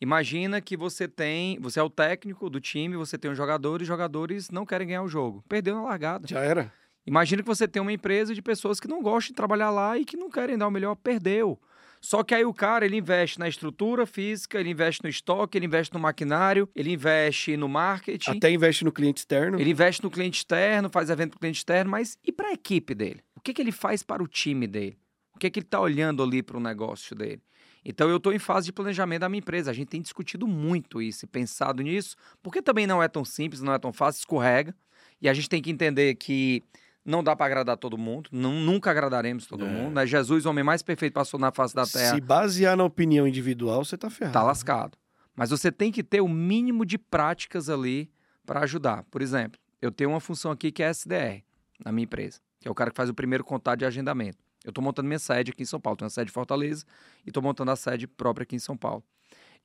Imagina 0.00 0.60
que 0.60 0.76
você 0.76 1.06
tem, 1.06 1.58
você 1.60 1.78
é 1.78 1.82
o 1.82 1.90
técnico 1.90 2.48
do 2.48 2.60
time, 2.60 2.96
você 2.96 3.18
tem 3.18 3.30
um 3.30 3.34
jogador 3.34 3.80
e 3.80 3.82
os 3.82 3.88
jogadores 3.88 4.50
não 4.50 4.64
querem 4.64 4.88
ganhar 4.88 5.02
o 5.02 5.08
jogo. 5.08 5.44
Perdeu 5.48 5.74
na 5.74 5.82
largada. 5.82 6.26
Já 6.26 6.40
era. 6.40 6.72
Imagina 7.06 7.42
que 7.42 7.48
você 7.48 7.68
tem 7.68 7.82
uma 7.82 7.92
empresa 7.92 8.34
de 8.34 8.40
pessoas 8.40 8.80
que 8.80 8.88
não 8.88 9.02
gostam 9.02 9.32
de 9.32 9.34
trabalhar 9.34 9.70
lá 9.70 9.98
e 9.98 10.04
que 10.04 10.16
não 10.16 10.30
querem 10.30 10.56
dar 10.56 10.68
o 10.68 10.70
melhor, 10.70 10.94
perdeu. 10.94 11.60
Só 12.00 12.22
que 12.22 12.34
aí 12.34 12.44
o 12.46 12.54
cara, 12.54 12.86
ele 12.86 12.96
investe 12.96 13.38
na 13.38 13.46
estrutura 13.46 14.06
física, 14.06 14.58
ele 14.58 14.70
investe 14.70 15.02
no 15.04 15.10
estoque, 15.10 15.58
ele 15.58 15.66
investe 15.66 15.92
no 15.92 16.00
maquinário, 16.00 16.66
ele 16.74 16.92
investe 16.92 17.58
no 17.58 17.68
marketing. 17.68 18.38
Até 18.38 18.50
investe 18.50 18.84
no 18.84 18.92
cliente 18.92 19.18
externo. 19.18 19.60
Ele 19.60 19.70
investe 19.70 20.02
no 20.02 20.10
cliente 20.10 20.38
externo, 20.38 20.88
faz 20.88 21.10
evento 21.10 21.32
para 21.32 21.36
o 21.36 21.40
cliente 21.40 21.58
externo, 21.58 21.90
mas 21.90 22.16
e 22.24 22.32
para 22.32 22.48
a 22.48 22.52
equipe 22.52 22.94
dele? 22.94 23.22
O 23.36 23.40
que, 23.40 23.52
que 23.52 23.60
ele 23.60 23.72
faz 23.72 24.02
para 24.02 24.22
o 24.22 24.26
time 24.26 24.66
dele? 24.66 24.96
O 25.34 25.38
que, 25.38 25.50
que 25.50 25.58
ele 25.58 25.66
está 25.66 25.78
olhando 25.78 26.22
ali 26.22 26.42
para 26.42 26.56
o 26.56 26.60
negócio 26.60 27.14
dele? 27.14 27.42
Então 27.84 28.08
eu 28.08 28.18
estou 28.18 28.32
em 28.32 28.38
fase 28.38 28.66
de 28.66 28.72
planejamento 28.72 29.20
da 29.20 29.28
minha 29.28 29.38
empresa. 29.38 29.70
A 29.70 29.74
gente 29.74 29.88
tem 29.88 30.02
discutido 30.02 30.46
muito 30.46 31.00
isso 31.00 31.24
e 31.24 31.28
pensado 31.28 31.82
nisso, 31.82 32.16
porque 32.42 32.60
também 32.60 32.86
não 32.86 33.02
é 33.02 33.08
tão 33.08 33.24
simples, 33.24 33.62
não 33.62 33.72
é 33.72 33.78
tão 33.78 33.92
fácil, 33.92 34.20
escorrega. 34.20 34.74
E 35.20 35.28
a 35.28 35.34
gente 35.34 35.48
tem 35.48 35.60
que 35.60 35.70
entender 35.70 36.14
que 36.14 36.62
não 37.04 37.22
dá 37.22 37.34
para 37.34 37.46
agradar 37.46 37.76
todo 37.76 37.96
mundo, 37.96 38.30
não, 38.32 38.52
nunca 38.52 38.90
agradaremos 38.90 39.46
todo 39.46 39.64
é. 39.64 39.68
mundo. 39.68 39.94
Né? 39.94 40.06
Jesus, 40.06 40.46
o 40.46 40.50
homem 40.50 40.64
mais 40.64 40.82
perfeito, 40.82 41.14
passou 41.14 41.40
na 41.40 41.50
face 41.50 41.74
da 41.74 41.86
terra. 41.86 42.14
Se 42.14 42.20
basear 42.20 42.76
na 42.76 42.84
opinião 42.84 43.26
individual, 43.26 43.84
você 43.84 43.96
tá 43.96 44.10
ferrado. 44.10 44.34
Tá 44.34 44.42
lascado. 44.42 44.98
Mas 45.34 45.50
você 45.50 45.72
tem 45.72 45.90
que 45.90 46.02
ter 46.02 46.20
o 46.20 46.28
mínimo 46.28 46.84
de 46.84 46.98
práticas 46.98 47.68
ali 47.68 48.10
para 48.44 48.60
ajudar. 48.60 49.04
Por 49.10 49.22
exemplo, 49.22 49.58
eu 49.80 49.90
tenho 49.90 50.10
uma 50.10 50.20
função 50.20 50.50
aqui 50.50 50.70
que 50.70 50.82
é 50.82 50.90
SDR 50.90 51.42
na 51.84 51.92
minha 51.92 52.04
empresa, 52.04 52.40
que 52.60 52.68
é 52.68 52.70
o 52.70 52.74
cara 52.74 52.90
que 52.90 52.96
faz 52.96 53.08
o 53.08 53.14
primeiro 53.14 53.44
contato 53.44 53.78
de 53.78 53.84
agendamento. 53.84 54.38
Eu 54.64 54.70
estou 54.70 54.82
montando 54.82 55.06
minha 55.06 55.18
sede 55.18 55.50
aqui 55.50 55.62
em 55.62 55.66
São 55.66 55.80
Paulo. 55.80 55.96
Tenho 55.96 56.06
uma 56.06 56.10
sede 56.10 56.30
em 56.30 56.32
Fortaleza 56.32 56.84
e 57.24 57.30
estou 57.30 57.42
montando 57.42 57.70
a 57.70 57.76
sede 57.76 58.06
própria 58.06 58.42
aqui 58.42 58.56
em 58.56 58.60
São 58.60 58.76
Paulo. 58.76 59.02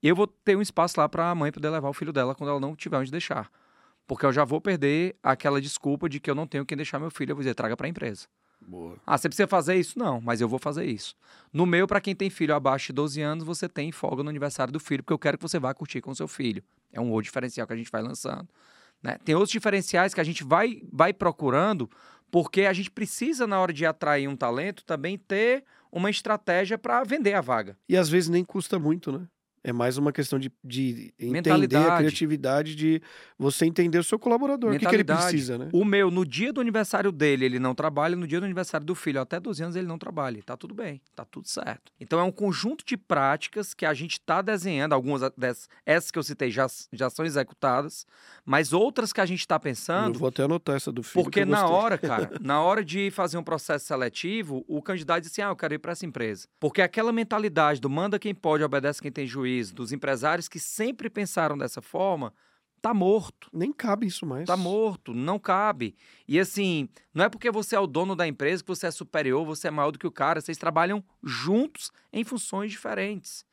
Eu 0.02 0.16
vou 0.16 0.28
ter 0.28 0.56
um 0.56 0.62
espaço 0.62 1.00
lá 1.00 1.08
para 1.08 1.30
a 1.30 1.36
mãe 1.36 1.52
poder 1.52 1.70
levar 1.70 1.90
o 1.90 1.94
filho 1.94 2.14
dela 2.14 2.36
quando 2.36 2.50
ela 2.50 2.60
não 2.60 2.76
tiver 2.76 2.98
onde 2.98 3.12
deixar. 3.12 3.50
Porque 4.08 4.26
eu 4.26 4.32
já 4.32 4.46
vou 4.46 4.62
perder 4.62 5.16
aquela 5.24 5.60
desculpa 5.60 6.08
de 6.08 6.20
que 6.20 6.30
eu 6.30 6.36
não 6.36 6.46
tenho 6.46 6.66
quem 6.66 6.78
deixar 6.78 7.00
meu 7.00 7.10
filho. 7.10 7.32
Eu 7.32 7.36
vou 7.36 7.42
dizer, 7.42 7.56
traga 7.56 7.76
para 7.76 7.88
a 7.88 7.90
empresa. 7.90 8.28
Boa. 8.62 8.98
Ah, 9.06 9.18
você 9.18 9.28
precisa 9.28 9.48
fazer 9.48 9.76
isso? 9.76 9.98
Não, 9.98 10.22
mas 10.22 10.42
eu 10.42 10.48
vou 10.48 10.60
fazer 10.60 10.86
isso. 10.86 11.16
No 11.52 11.66
meu, 11.66 11.88
para 11.88 12.02
quem 12.02 12.16
tem 12.16 12.30
filho 12.30 12.56
abaixo 12.56 12.88
de 12.88 12.94
12 12.94 13.22
anos, 13.22 13.44
você 13.44 13.68
tem 13.68 13.92
folga 13.92 14.24
no 14.24 14.30
aniversário 14.30 14.72
do 14.72 14.80
filho, 14.80 15.04
porque 15.04 15.14
eu 15.14 15.20
quero 15.20 15.38
que 15.38 15.42
você 15.42 15.60
vá 15.60 15.74
curtir 15.74 16.02
com 16.02 16.14
seu 16.16 16.28
filho. 16.28 16.64
É 16.92 17.00
um 17.00 17.12
outro 17.12 17.24
diferencial 17.24 17.68
que 17.68 17.74
a 17.74 17.76
gente 17.76 17.92
vai 17.92 18.02
lançando. 18.02 18.48
Né? 19.04 19.18
Tem 19.24 19.36
outros 19.36 19.52
diferenciais 19.52 20.14
que 20.14 20.22
a 20.22 20.24
gente 20.24 20.44
vai, 20.44 20.82
vai 20.92 21.14
procurando 21.14 21.90
porque 22.32 22.62
a 22.62 22.74
gente 22.74 22.92
precisa, 22.92 23.48
na 23.48 23.60
hora 23.60 23.74
de 23.74 23.86
atrair 23.86 24.28
um 24.28 24.36
talento, 24.36 24.84
também 24.84 25.18
ter 25.18 25.64
uma 25.92 26.10
estratégia 26.10 26.78
para 26.78 27.04
vender 27.04 27.34
a 27.34 27.42
vaga. 27.42 27.78
E 27.88 27.96
às 27.96 28.10
vezes 28.10 28.30
nem 28.30 28.44
custa 28.44 28.78
muito, 28.78 29.12
né? 29.12 29.28
É 29.68 29.74
mais 29.74 29.98
uma 29.98 30.12
questão 30.12 30.38
de, 30.38 30.52
de 30.64 31.12
entender 31.20 31.76
a 31.76 31.98
criatividade 31.98 32.76
de 32.76 33.02
você 33.36 33.66
entender 33.66 33.98
o 33.98 34.04
seu 34.04 34.20
colaborador. 34.20 34.72
O 34.72 34.78
que, 34.78 34.86
que, 34.86 34.96
ele 34.96 35.04
precisa, 35.04 35.58
né? 35.58 35.70
O 35.74 35.84
meu, 35.84 36.12
no 36.12 36.24
dia 36.24 36.54
do 36.54 36.62
aniversário 36.62 37.12
dele, 37.12 37.46
ele 37.46 37.58
não 37.58 37.74
trabalha, 37.74 38.16
no 38.16 38.28
dia 38.28 38.40
do 38.40 38.46
aniversário 38.46 38.86
do 38.86 38.94
filho, 38.94 39.20
até 39.20 39.40
12 39.40 39.64
anos, 39.64 39.76
ele 39.76 39.88
não 39.88 39.98
trabalha. 39.98 40.40
Tá 40.46 40.56
tudo 40.56 40.76
bem, 40.76 41.02
tá 41.16 41.26
tudo 41.26 41.48
certo. 41.48 41.92
Então 42.00 42.20
é 42.20 42.24
um 42.24 42.32
conjunto 42.32 42.86
de 42.86 42.96
práticas 42.96 43.74
que 43.74 43.88
a 43.88 43.94
gente 43.96 44.20
está 44.20 44.40
desenhando, 44.40 44.94
algumas 44.94 45.24
dessas 45.36 45.68
essas 45.84 46.12
que 46.12 46.20
eu 46.20 46.24
citei 46.24 46.52
já, 46.52 46.68
já 46.94 47.10
são 47.10 47.26
executadas, 47.26 48.06
mas 48.46 48.72
outras 48.72 49.12
que 49.12 49.20
a 49.20 49.26
gente 49.26 49.40
está 49.40 49.60
pensando. 49.60 50.14
Eu 50.14 50.20
vou 50.20 50.30
até 50.30 50.44
anotar 50.44 50.76
essa 50.76 50.92
do 50.92 51.02
filho. 51.02 51.24
Porque 51.24 51.44
na 51.44 51.68
hora, 51.68 51.98
cara, 51.98 52.32
na 52.40 52.62
hora 52.62 52.86
de 52.86 53.10
fazer 53.10 53.40
um 53.40 53.44
processo 53.44 53.86
seletivo, 53.86 54.64
o 54.68 54.80
candidato 54.80 55.22
diz 55.22 55.32
assim: 55.32 55.42
ah, 55.42 55.48
eu 55.48 55.56
quero 55.56 55.74
ir 55.74 55.80
para 55.80 55.94
essa 55.94 56.06
empresa. 56.06 56.48
Porque 56.60 56.84
aquela 56.84 57.12
mentalidade 57.12 57.82
do 57.82 57.90
manda 57.90 58.20
quem 58.20 58.36
pode, 58.36 58.64
obedece 58.64 59.02
quem 59.02 59.12
tem 59.12 59.26
juízo 59.26 59.55
dos 59.64 59.92
empresários 59.92 60.48
que 60.48 60.60
sempre 60.60 61.10
pensaram 61.10 61.58
dessa 61.58 61.82
forma, 61.82 62.34
tá 62.82 62.94
morto. 62.94 63.50
Nem 63.52 63.74
cabe 63.74 64.06
isso 64.06 64.26
mais. 64.26 64.46
Tá 64.46 64.56
morto, 64.56 65.14
não 65.14 65.40
cabe. 65.40 65.96
E 66.28 66.40
assim, 66.40 66.88
não 67.14 67.26
é 67.26 67.30
porque 67.30 67.50
você 67.50 67.76
é 67.76 67.80
o 67.80 67.88
dono 67.88 68.16
da 68.16 68.28
empresa 68.28 68.64
que 68.64 68.68
você 68.68 68.88
é 68.88 68.92
superior, 68.92 69.46
você 69.46 69.70
é 69.70 69.72
maior 69.72 69.92
do 69.92 69.98
que 69.98 70.06
o 70.06 70.12
cara, 70.12 70.40
vocês 70.40 70.58
trabalham 70.58 71.04
juntos 71.24 71.92
em 72.14 72.24
funções 72.24 72.72
diferentes. 72.72 73.44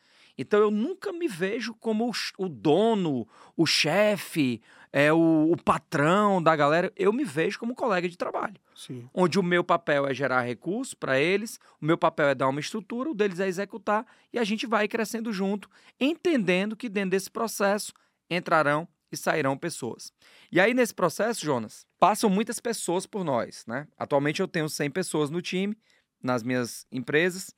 Então 0.43 0.61
eu 0.61 0.71
nunca 0.71 1.13
me 1.13 1.27
vejo 1.27 1.75
como 1.75 2.11
o, 2.37 2.49
dono, 2.49 3.27
o 3.57 3.65
chefe, 3.65 4.61
é 4.93 5.13
o, 5.13 5.51
o, 5.51 5.57
patrão 5.57 6.43
da 6.43 6.55
galera. 6.55 6.93
Eu 6.95 7.13
me 7.13 7.25
vejo 7.25 7.59
como 7.59 7.75
colega 7.75 8.09
de 8.09 8.17
trabalho. 8.17 8.57
Sim. 8.75 9.09
Onde 9.15 9.39
o 9.39 9.43
meu 9.43 9.65
papel 9.65 10.07
é 10.07 10.13
gerar 10.13 10.43
recursos 10.43 10.93
para 10.93 11.19
eles, 11.19 11.59
o 11.81 11.87
meu 11.87 11.97
papel 11.97 12.29
é 12.29 12.35
dar 12.35 12.49
uma 12.49 12.61
estrutura, 12.61 13.11
o 13.11 13.15
deles 13.15 13.41
é 13.41 13.49
executar, 13.49 14.07
e 14.33 14.39
a 14.39 14.45
gente 14.45 14.67
vai 14.67 14.87
crescendo 14.87 15.33
junto, 15.33 15.71
entendendo 15.99 16.77
que 16.77 16.89
dentro 16.89 17.11
desse 17.11 17.31
processo 17.31 17.93
entrarão 18.29 18.87
e 19.11 19.17
sairão 19.17 19.57
pessoas. 19.57 20.13
E 20.51 20.61
aí, 20.61 20.75
nesse 20.75 20.95
processo, 20.95 21.45
Jonas, 21.45 21.87
passam 21.99 22.29
muitas 22.29 22.59
pessoas 22.59 23.07
por 23.07 23.25
nós, 23.25 23.65
né? 23.67 23.87
Atualmente 23.97 24.41
eu 24.41 24.49
tenho 24.49 24.69
100 24.69 24.91
pessoas 24.91 25.31
no 25.31 25.41
time, 25.41 25.77
nas 26.23 26.43
minhas 26.43 26.87
empresas, 26.91 27.55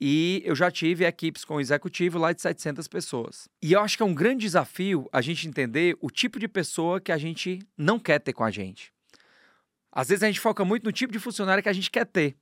e 0.00 0.42
eu 0.44 0.54
já 0.54 0.70
tive 0.70 1.04
equipes 1.04 1.44
com 1.44 1.60
executivo 1.60 2.18
lá 2.18 2.32
de 2.32 2.40
700 2.40 2.86
pessoas. 2.86 3.48
E 3.60 3.72
eu 3.72 3.80
acho 3.80 3.96
que 3.96 4.02
é 4.02 4.06
um 4.06 4.14
grande 4.14 4.42
desafio 4.42 5.08
a 5.12 5.20
gente 5.20 5.48
entender 5.48 5.96
o 6.00 6.10
tipo 6.10 6.38
de 6.38 6.46
pessoa 6.46 7.00
que 7.00 7.10
a 7.10 7.18
gente 7.18 7.58
não 7.76 7.98
quer 7.98 8.20
ter 8.20 8.32
com 8.32 8.44
a 8.44 8.50
gente. 8.50 8.92
Às 9.90 10.08
vezes 10.08 10.22
a 10.22 10.26
gente 10.28 10.40
foca 10.40 10.64
muito 10.64 10.84
no 10.84 10.92
tipo 10.92 11.12
de 11.12 11.18
funcionário 11.18 11.62
que 11.62 11.68
a 11.68 11.72
gente 11.72 11.90
quer 11.90 12.06
ter, 12.06 12.36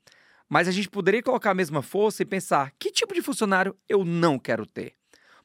mas 0.49 0.69
a 0.69 0.71
gente 0.71 0.91
poderia 0.91 1.23
colocar 1.23 1.53
a 1.53 1.55
mesma 1.55 1.81
força 1.81 2.23
e 2.23 2.27
pensar: 2.27 2.73
que 2.79 2.91
tipo 2.91 3.15
de 3.15 3.23
funcionário 3.23 3.75
eu 3.89 4.05
não 4.05 4.39
quero 4.39 4.67
ter? 4.67 4.95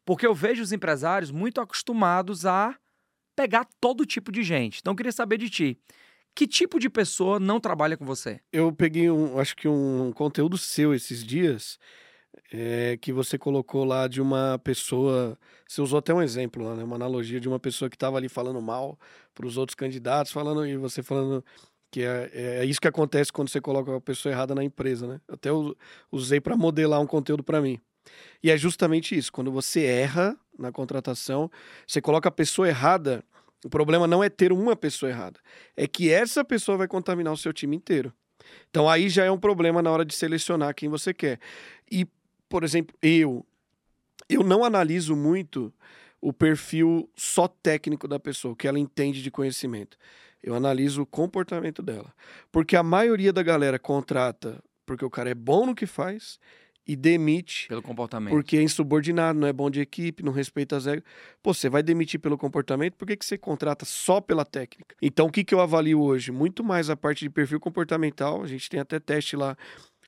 Porque 0.04 0.26
eu 0.26 0.36
vejo 0.36 0.62
os 0.62 0.72
empresários 0.72 1.32
muito 1.32 1.62
acostumados 1.62 2.46
a 2.46 2.76
pegar 3.36 3.68
todo 3.80 4.06
tipo 4.06 4.32
de 4.32 4.44
gente. 4.44 4.80
Então 4.80 4.92
eu 4.92 4.98
queria 4.98 5.12
saber 5.12 5.38
de 5.38 5.50
ti. 5.50 5.80
Que 6.34 6.48
tipo 6.48 6.80
de 6.80 6.90
pessoa 6.90 7.40
não 7.40 7.60
trabalha 7.60 7.98
com 7.98 8.06
você? 8.06 8.40
Eu 8.52 8.72
peguei 8.72 9.10
um, 9.12 9.38
acho 9.38 9.56
que 9.56 9.68
um 9.68 10.12
conteúdo 10.14 10.58
seu 10.58 10.94
esses 10.94 11.24
dias 11.24 11.78
é, 12.52 12.98
que 12.98 13.12
você 13.12 13.38
colocou 13.38 13.84
lá 13.84 14.08
de 14.08 14.22
uma 14.22 14.60
pessoa. 14.60 15.38
Você 15.68 15.82
usou 15.82 16.00
até 16.00 16.14
um 16.14 16.22
exemplo 16.22 16.76
né? 16.76 16.84
Uma 16.84 16.96
analogia 16.96 17.40
de 17.40 17.48
uma 17.48 17.60
pessoa 17.60 17.90
que 17.90 17.96
estava 17.96 18.18
ali 18.18 18.30
falando 18.30 18.62
mal 18.62 19.00
para 19.34 19.46
os 19.46 19.58
outros 19.58 19.76
candidatos, 19.76 20.32
falando 20.32 20.66
e 20.66 20.78
você 20.78 21.02
falando 21.04 21.44
que 21.90 22.02
é, 22.02 22.32
é, 22.34 22.66
isso 22.66 22.80
que 22.80 22.88
acontece 22.88 23.34
quando 23.34 23.50
você 23.50 23.60
coloca 23.60 23.96
a 23.96 24.02
pessoa 24.02 24.32
errada 24.32 24.56
na 24.56 24.64
empresa, 24.64 25.06
né? 25.08 25.22
Até 25.28 25.50
usei 26.12 26.40
para 26.40 26.56
modelar 26.56 27.02
um 27.02 27.08
conteúdo 27.08 27.44
para 27.44 27.62
mim. 27.62 27.80
E 28.42 28.50
é 28.50 28.58
justamente 28.58 29.16
isso. 29.16 29.32
Quando 29.32 29.52
você 29.52 29.84
erra 29.84 30.38
na 30.58 30.72
contratação, 30.72 31.52
você 31.86 32.02
coloca 32.02 32.30
a 32.30 32.32
pessoa 32.32 32.68
errada 32.68 33.24
o 33.64 33.70
problema 33.70 34.08
não 34.08 34.24
é 34.24 34.30
ter 34.30 34.52
uma 34.52 34.76
pessoa 34.76 35.10
errada, 35.10 35.40
é 35.76 35.88
que 35.88 36.10
essa 36.10 36.44
pessoa 36.44 36.78
vai 36.78 36.88
contaminar 36.88 37.32
o 37.34 37.38
seu 37.38 37.54
time 37.54 37.76
inteiro. 37.76 38.14
Então 38.70 38.90
aí 38.90 39.10
já 39.10 39.24
é 39.24 39.32
um 39.32 39.40
problema 39.40 39.82
na 39.82 39.92
hora 39.92 40.04
de 40.04 40.16
selecionar 40.16 40.74
quem 40.74 40.90
você 40.90 41.14
quer. 41.14 41.40
E, 41.90 42.08
por 42.50 42.64
exemplo, 42.64 42.96
eu 43.02 43.46
eu 44.30 44.44
não 44.44 44.64
analiso 44.64 45.16
muito 45.16 45.74
o 46.22 46.32
perfil 46.32 47.10
só 47.16 47.48
técnico 47.48 48.08
da 48.08 48.20
pessoa, 48.20 48.54
o 48.54 48.56
que 48.56 48.68
ela 48.68 48.80
entende 48.80 49.22
de 49.22 49.32
conhecimento. 49.32 49.98
Eu 50.42 50.56
analiso 50.56 51.02
o 51.02 51.06
comportamento 51.06 51.82
dela. 51.82 52.14
Porque 52.52 52.76
a 52.76 52.84
maioria 52.84 53.34
da 53.34 53.44
galera 53.44 53.78
contrata 53.78 54.64
porque 54.86 55.06
o 55.06 55.10
cara 55.10 55.30
é 55.30 55.36
bom 55.36 55.66
no 55.66 55.76
que 55.76 55.86
faz 55.86 56.40
e 56.88 56.96
demite. 56.96 57.68
Pelo 57.68 57.82
comportamento. 57.82 58.32
Porque 58.32 58.58
é 58.58 58.62
insubordinado, 58.62 59.40
não 59.40 59.48
é 59.48 59.54
bom 59.54 59.70
de 59.70 59.82
equipe, 59.82 60.24
não 60.24 60.32
respeita 60.32 60.78
as 60.78 60.86
regras. 60.86 61.04
Pô, 61.42 61.54
você 61.54 61.70
vai 61.70 61.84
demitir 61.84 62.20
pelo 62.20 62.38
comportamento, 62.38 62.96
por 62.96 63.08
que, 63.08 63.16
que 63.16 63.26
você 63.26 63.38
contrata 63.38 63.86
só 63.86 64.20
pela 64.20 64.46
técnica? 64.46 64.96
Então, 65.02 65.28
o 65.28 65.32
que, 65.32 65.44
que 65.44 65.54
eu 65.54 65.60
avalio 65.60 66.02
hoje? 66.02 66.32
Muito 66.32 66.64
mais 66.64 66.90
a 66.90 66.98
parte 66.98 67.26
de 67.26 67.30
perfil 67.30 67.60
comportamental, 67.60 68.44
a 68.44 68.48
gente 68.48 68.70
tem 68.70 68.80
até 68.80 69.00
teste 69.00 69.36
lá 69.36 69.56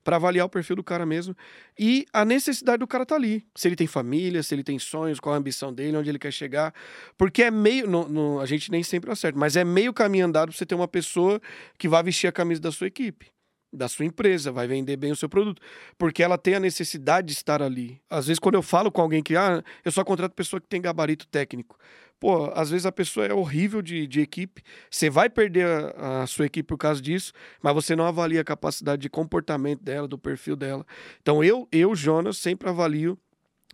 para 0.04 0.18
avaliar 0.18 0.46
o 0.46 0.50
perfil 0.50 0.76
do 0.76 0.84
cara 0.84 1.06
mesmo 1.06 1.36
e 1.80 2.06
a 2.12 2.26
necessidade 2.26 2.80
do 2.80 2.88
cara 2.88 3.06
tá 3.06 3.16
ali. 3.16 3.46
Se 3.56 3.68
ele 3.68 3.76
tem 3.76 3.88
família, 3.88 4.44
se 4.44 4.54
ele 4.54 4.64
tem 4.64 4.78
sonhos, 4.78 5.20
qual 5.20 5.34
a 5.34 5.38
ambição 5.38 5.74
dele, 5.74 5.96
onde 5.96 6.10
ele 6.10 6.20
quer 6.20 6.32
chegar. 6.32 6.74
Porque 7.18 7.44
é 7.44 7.50
meio. 7.50 7.88
No, 7.88 8.08
no, 8.08 8.40
a 8.42 8.46
gente 8.46 8.70
nem 8.70 8.84
sempre 8.84 9.12
acerta, 9.12 9.40
mas 9.40 9.56
é 9.56 9.64
meio 9.64 9.94
caminho 9.94 10.26
andado 10.26 10.50
pra 10.50 10.58
você 10.58 10.66
ter 10.66 10.76
uma 10.76 10.88
pessoa 10.88 11.42
que 11.78 11.88
vai 11.88 12.04
vestir 12.04 12.28
a 12.28 12.32
camisa 12.32 12.60
da 12.60 12.72
sua 12.72 12.88
equipe 12.88 13.33
da 13.74 13.88
sua 13.88 14.06
empresa, 14.06 14.52
vai 14.52 14.68
vender 14.68 14.96
bem 14.96 15.12
o 15.12 15.16
seu 15.16 15.28
produto, 15.28 15.62
porque 15.98 16.22
ela 16.22 16.38
tem 16.38 16.56
a 16.56 16.60
necessidade 16.60 17.28
de 17.28 17.34
estar 17.34 17.62
ali. 17.62 18.00
Às 18.10 18.28
vezes, 18.28 18.40
quando 18.40 18.56
eu 18.56 18.62
falo 18.62 18.92
com 18.92 19.02
alguém 19.02 19.24
que, 19.24 19.36
ah, 19.36 19.64
eu 19.84 19.92
só 19.92 20.04
contrato 20.04 20.34
pessoa 20.34 20.62
que 20.62 20.68
tem 20.68 20.82
gabarito 20.82 21.28
técnico. 21.28 21.78
Pô, 22.20 22.52
às 22.56 22.70
vezes 22.70 22.86
a 22.86 22.92
pessoa 22.92 23.26
é 23.26 23.34
horrível 23.34 23.82
de, 23.82 24.08
de 24.08 24.22
equipe, 24.22 24.62
você 24.90 25.10
vai 25.10 25.30
perder 25.30 25.66
a, 25.98 26.22
a, 26.22 26.28
sua 26.28 26.46
equipe 26.46 26.66
por 26.66 26.78
causa 26.78 27.02
disso, 27.02 27.34
mas 27.62 27.74
você 27.74 27.96
não 27.96 28.06
avalia 28.06 28.40
a 28.40 28.46
capacidade 28.46 29.02
de 29.02 29.10
comportamento 29.10 29.84
dela, 29.84 30.08
do 30.08 30.18
perfil 30.18 30.56
dela. 30.56 30.86
Então, 31.22 31.44
eu, 31.44 31.68
eu 31.72 31.94
Jonas, 31.96 32.38
sempre 32.38 32.70
avalio 32.70 33.18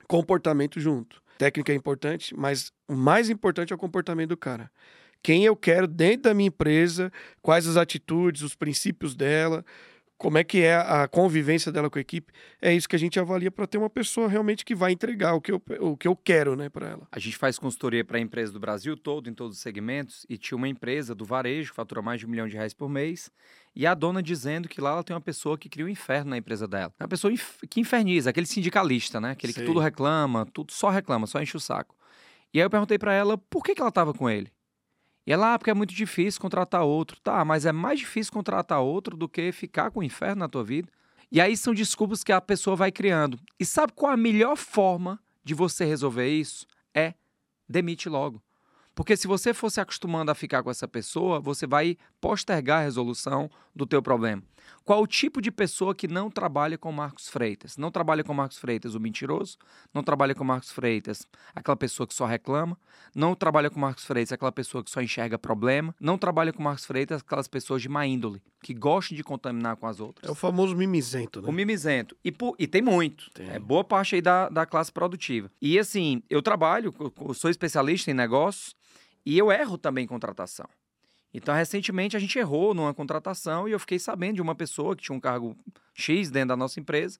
comportamento 0.07 0.79
junto. 0.79 1.21
Técnica 1.37 1.71
é 1.71 1.75
importante, 1.75 2.35
mas 2.35 2.71
o 2.87 2.95
mais 2.95 3.29
importante 3.29 3.71
é 3.71 3.75
o 3.75 3.79
comportamento 3.79 4.29
do 4.29 4.37
cara 4.37 4.71
quem 5.21 5.45
eu 5.45 5.55
quero 5.55 5.87
dentro 5.87 6.23
da 6.23 6.33
minha 6.33 6.47
empresa, 6.47 7.11
quais 7.41 7.67
as 7.67 7.77
atitudes, 7.77 8.41
os 8.41 8.55
princípios 8.55 9.15
dela, 9.15 9.65
como 10.19 10.37
é 10.37 10.43
que 10.43 10.61
é 10.61 10.75
a 10.75 11.07
convivência 11.07 11.71
dela 11.71 11.89
com 11.89 11.97
a 11.97 12.01
equipe. 12.01 12.33
É 12.61 12.73
isso 12.73 12.89
que 12.89 12.95
a 12.95 12.99
gente 12.99 13.17
avalia 13.17 13.49
para 13.49 13.65
ter 13.65 13.77
uma 13.77 13.89
pessoa 13.89 14.27
realmente 14.27 14.65
que 14.65 14.75
vai 14.75 14.91
entregar 14.91 15.33
o 15.33 15.39
que 15.39 15.49
eu, 15.49 15.61
o 15.79 15.95
que 15.95 16.09
eu 16.09 16.15
quero 16.15 16.57
né, 16.57 16.67
para 16.67 16.89
ela. 16.89 17.07
A 17.09 17.19
gente 17.19 17.37
faz 17.37 17.57
consultoria 17.57 18.03
para 18.03 18.19
empresas 18.19 18.51
do 18.51 18.59
Brasil 18.59 18.97
todo, 18.97 19.29
em 19.29 19.33
todos 19.33 19.55
os 19.55 19.63
segmentos, 19.63 20.25
e 20.29 20.37
tinha 20.37 20.57
uma 20.57 20.67
empresa 20.67 21.15
do 21.15 21.23
varejo 21.23 21.69
que 21.69 21.75
fatura 21.75 22.01
mais 22.01 22.19
de 22.19 22.25
um 22.25 22.29
milhão 22.29 22.49
de 22.49 22.57
reais 22.57 22.73
por 22.73 22.89
mês, 22.89 23.31
e 23.73 23.87
a 23.87 23.93
dona 23.93 24.21
dizendo 24.21 24.67
que 24.67 24.81
lá 24.81 24.91
ela 24.91 25.03
tem 25.05 25.15
uma 25.15 25.21
pessoa 25.21 25.57
que 25.57 25.69
cria 25.69 25.85
um 25.85 25.89
inferno 25.89 26.31
na 26.31 26.37
empresa 26.37 26.67
dela. 26.67 26.93
É 26.99 27.03
uma 27.03 27.09
pessoa 27.09 27.33
que 27.69 27.79
inferniza, 27.79 28.29
aquele 28.29 28.45
sindicalista, 28.45 29.21
né? 29.21 29.31
Aquele 29.31 29.53
Sim. 29.53 29.61
que 29.61 29.65
tudo 29.65 29.79
reclama, 29.79 30.45
tudo 30.47 30.73
só 30.73 30.89
reclama, 30.89 31.27
só 31.27 31.41
enche 31.41 31.55
o 31.55 31.61
saco. 31.61 31.95
E 32.53 32.59
aí 32.59 32.65
eu 32.65 32.69
perguntei 32.69 32.99
para 32.99 33.13
ela 33.13 33.37
por 33.37 33.63
que, 33.63 33.73
que 33.73 33.79
ela 33.79 33.87
estava 33.87 34.13
com 34.13 34.29
ele. 34.29 34.51
E 35.29 35.31
ela, 35.31 35.53
ah, 35.53 35.59
porque 35.59 35.69
é 35.69 35.75
muito 35.75 35.93
difícil 35.93 36.41
contratar 36.41 36.81
outro. 36.81 37.19
Tá, 37.21 37.45
mas 37.45 37.63
é 37.63 37.71
mais 37.71 37.99
difícil 37.99 38.33
contratar 38.33 38.81
outro 38.81 39.15
do 39.15 39.29
que 39.29 39.51
ficar 39.51 39.91
com 39.91 39.99
o 39.99 40.03
inferno 40.03 40.39
na 40.39 40.49
tua 40.49 40.63
vida. 40.63 40.89
E 41.31 41.39
aí 41.39 41.55
são 41.55 41.71
desculpas 41.71 42.23
que 42.23 42.31
a 42.31 42.41
pessoa 42.41 42.75
vai 42.75 42.91
criando. 42.91 43.39
E 43.59 43.63
sabe 43.63 43.93
qual 43.93 44.11
a 44.11 44.17
melhor 44.17 44.57
forma 44.57 45.19
de 45.43 45.53
você 45.53 45.85
resolver 45.85 46.27
isso? 46.27 46.65
É 46.95 47.13
demite 47.69 48.09
logo. 48.09 48.41
Porque 48.95 49.15
se 49.15 49.27
você 49.27 49.53
for 49.53 49.69
se 49.69 49.79
acostumando 49.79 50.31
a 50.31 50.35
ficar 50.35 50.63
com 50.63 50.71
essa 50.71 50.87
pessoa, 50.87 51.39
você 51.39 51.67
vai 51.67 51.95
postergar 52.19 52.79
a 52.79 52.85
resolução 52.85 53.51
do 53.79 53.85
teu 53.85 54.01
problema. 54.01 54.43
Qual 54.83 55.01
o 55.01 55.07
tipo 55.07 55.41
de 55.41 55.51
pessoa 55.51 55.95
que 55.95 56.07
não 56.07 56.29
trabalha 56.29 56.77
com 56.77 56.91
Marcos 56.91 57.29
Freitas? 57.29 57.77
Não 57.77 57.89
trabalha 57.89 58.23
com 58.23 58.33
Marcos 58.33 58.57
Freitas 58.57 58.93
o 58.93 58.99
mentiroso, 58.99 59.57
não 59.93 60.03
trabalha 60.03 60.35
com 60.35 60.43
Marcos 60.43 60.71
Freitas 60.71 61.25
aquela 61.55 61.77
pessoa 61.77 62.05
que 62.05 62.13
só 62.13 62.25
reclama, 62.25 62.77
não 63.15 63.33
trabalha 63.33 63.69
com 63.69 63.79
Marcos 63.79 64.05
Freitas 64.05 64.33
aquela 64.33 64.51
pessoa 64.51 64.83
que 64.83 64.91
só 64.91 65.01
enxerga 65.01 65.39
problema, 65.39 65.95
não 65.99 66.17
trabalha 66.17 66.51
com 66.51 66.61
Marcos 66.61 66.85
Freitas 66.85 67.21
aquelas 67.21 67.47
pessoas 67.47 67.81
de 67.81 67.89
má 67.89 68.05
índole, 68.05 68.41
que 68.61 68.73
gostam 68.73 69.15
de 69.15 69.23
contaminar 69.23 69.77
com 69.77 69.87
as 69.87 69.99
outras. 69.99 70.27
É 70.27 70.31
o 70.31 70.35
famoso 70.35 70.75
mimizento, 70.75 71.41
né? 71.41 71.47
O 71.47 71.51
mimizento. 71.51 72.17
E, 72.23 72.33
e 72.59 72.67
tem 72.67 72.81
muito. 72.81 73.31
Tem. 73.31 73.49
É 73.49 73.59
boa 73.59 73.83
parte 73.83 74.15
aí 74.15 74.21
da, 74.21 74.49
da 74.49 74.65
classe 74.65 74.91
produtiva. 74.91 75.49
E 75.61 75.79
assim, 75.79 76.21
eu 76.29 76.41
trabalho, 76.41 76.93
eu 76.99 77.33
sou 77.33 77.49
especialista 77.49 78.11
em 78.11 78.13
negócios 78.13 78.75
e 79.25 79.37
eu 79.37 79.51
erro 79.51 79.77
também 79.77 80.03
em 80.03 80.07
contratação. 80.07 80.67
Então, 81.33 81.53
recentemente, 81.53 82.17
a 82.17 82.19
gente 82.19 82.37
errou 82.39 82.73
numa 82.73 82.93
contratação 82.93 83.67
e 83.67 83.71
eu 83.71 83.79
fiquei 83.79 83.99
sabendo 83.99 84.35
de 84.35 84.41
uma 84.41 84.55
pessoa 84.55 84.95
que 84.95 85.03
tinha 85.03 85.15
um 85.15 85.19
cargo 85.19 85.55
X 85.93 86.31
dentro 86.31 86.49
da 86.49 86.57
nossa 86.57 86.79
empresa, 86.79 87.19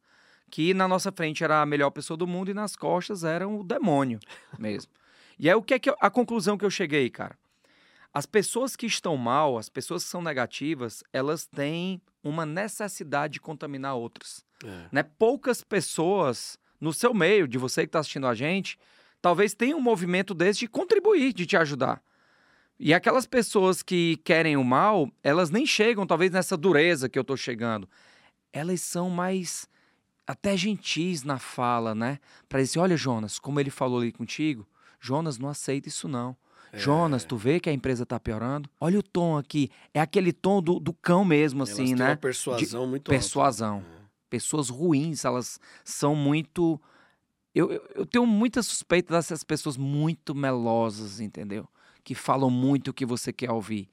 que 0.49 0.73
na 0.73 0.87
nossa 0.87 1.11
frente 1.11 1.43
era 1.43 1.61
a 1.61 1.65
melhor 1.65 1.91
pessoa 1.91 2.17
do 2.17 2.25
mundo 2.25 2.49
e 2.49 2.53
nas 2.53 2.75
costas 2.75 3.23
era 3.23 3.47
o 3.47 3.63
demônio 3.63 4.19
mesmo. 4.57 4.91
e 5.37 5.47
aí, 5.47 5.55
o 5.55 5.61
que 5.61 5.75
é 5.75 5.79
que 5.79 5.89
eu, 5.89 5.95
a 5.99 6.09
conclusão 6.09 6.57
que 6.57 6.65
eu 6.65 6.71
cheguei, 6.71 7.09
cara? 7.09 7.37
As 8.11 8.25
pessoas 8.25 8.75
que 8.75 8.87
estão 8.87 9.15
mal, 9.15 9.57
as 9.57 9.69
pessoas 9.69 10.03
que 10.03 10.09
são 10.09 10.21
negativas, 10.21 11.03
elas 11.13 11.45
têm 11.45 12.01
uma 12.23 12.43
necessidade 12.45 13.33
de 13.33 13.39
contaminar 13.39 13.95
outras. 13.95 14.43
É. 14.63 14.89
Né? 14.91 15.03
Poucas 15.03 15.63
pessoas 15.63 16.57
no 16.81 16.91
seu 16.91 17.13
meio, 17.13 17.47
de 17.47 17.57
você 17.57 17.81
que 17.81 17.89
está 17.89 17.99
assistindo 17.99 18.25
a 18.25 18.33
gente, 18.33 18.79
talvez 19.21 19.53
tenham 19.53 19.77
um 19.77 19.81
movimento 19.81 20.33
desse 20.33 20.61
de 20.61 20.67
contribuir, 20.67 21.33
de 21.33 21.45
te 21.45 21.57
ajudar. 21.57 22.01
E 22.79 22.93
aquelas 22.93 23.27
pessoas 23.27 23.83
que 23.83 24.15
querem 24.23 24.55
o 24.55 24.63
mal, 24.63 25.11
elas 25.21 25.49
nem 25.49 25.65
chegam, 25.65 26.07
talvez, 26.07 26.31
nessa 26.31 26.55
dureza 26.55 27.09
que 27.09 27.19
eu 27.19 27.23
tô 27.25 27.35
chegando. 27.35 27.89
Elas 28.53 28.79
são 28.81 29.09
mais 29.09 29.67
até 30.25 30.55
gentis 30.55 31.23
na 31.23 31.37
fala, 31.37 31.93
né? 31.93 32.19
Para 32.47 32.61
dizer, 32.61 32.79
olha, 32.79 32.95
Jonas, 32.95 33.37
como 33.37 33.59
ele 33.59 33.69
falou 33.69 33.99
ali 33.99 34.11
contigo, 34.11 34.65
Jonas 34.99 35.37
não 35.37 35.49
aceita 35.49 35.89
isso 35.89 36.07
não. 36.07 36.37
É. 36.71 36.77
Jonas, 36.77 37.25
tu 37.25 37.35
vê 37.35 37.59
que 37.59 37.69
a 37.69 37.73
empresa 37.73 38.05
tá 38.05 38.19
piorando? 38.19 38.69
Olha 38.79 38.99
o 38.99 39.03
tom 39.03 39.37
aqui. 39.37 39.69
É 39.93 39.99
aquele 39.99 40.31
tom 40.31 40.61
do, 40.61 40.79
do 40.79 40.93
cão 40.93 41.25
mesmo, 41.25 41.63
assim, 41.63 41.81
elas 41.81 41.89
têm 41.89 41.95
né? 41.95 42.09
Uma 42.11 42.17
persuasão 42.17 42.83
De, 42.83 42.87
muito 42.87 43.09
Persuasão. 43.09 43.75
Alta. 43.75 43.87
É. 43.87 43.99
Pessoas 44.29 44.69
ruins, 44.69 45.25
elas 45.25 45.59
são 45.83 46.15
muito. 46.15 46.79
Eu, 47.53 47.71
eu, 47.71 47.89
eu 47.95 48.05
tenho 48.05 48.25
muita 48.25 48.61
suspeita 48.61 49.15
dessas 49.15 49.43
pessoas 49.43 49.75
muito 49.75 50.35
melosas, 50.35 51.19
entendeu? 51.19 51.67
Que 52.09 52.15
falam 52.15 52.49
muito 52.49 52.87
o 52.87 52.93
que 52.93 53.05
você 53.05 53.31
quer 53.31 53.51
ouvir. 53.51 53.87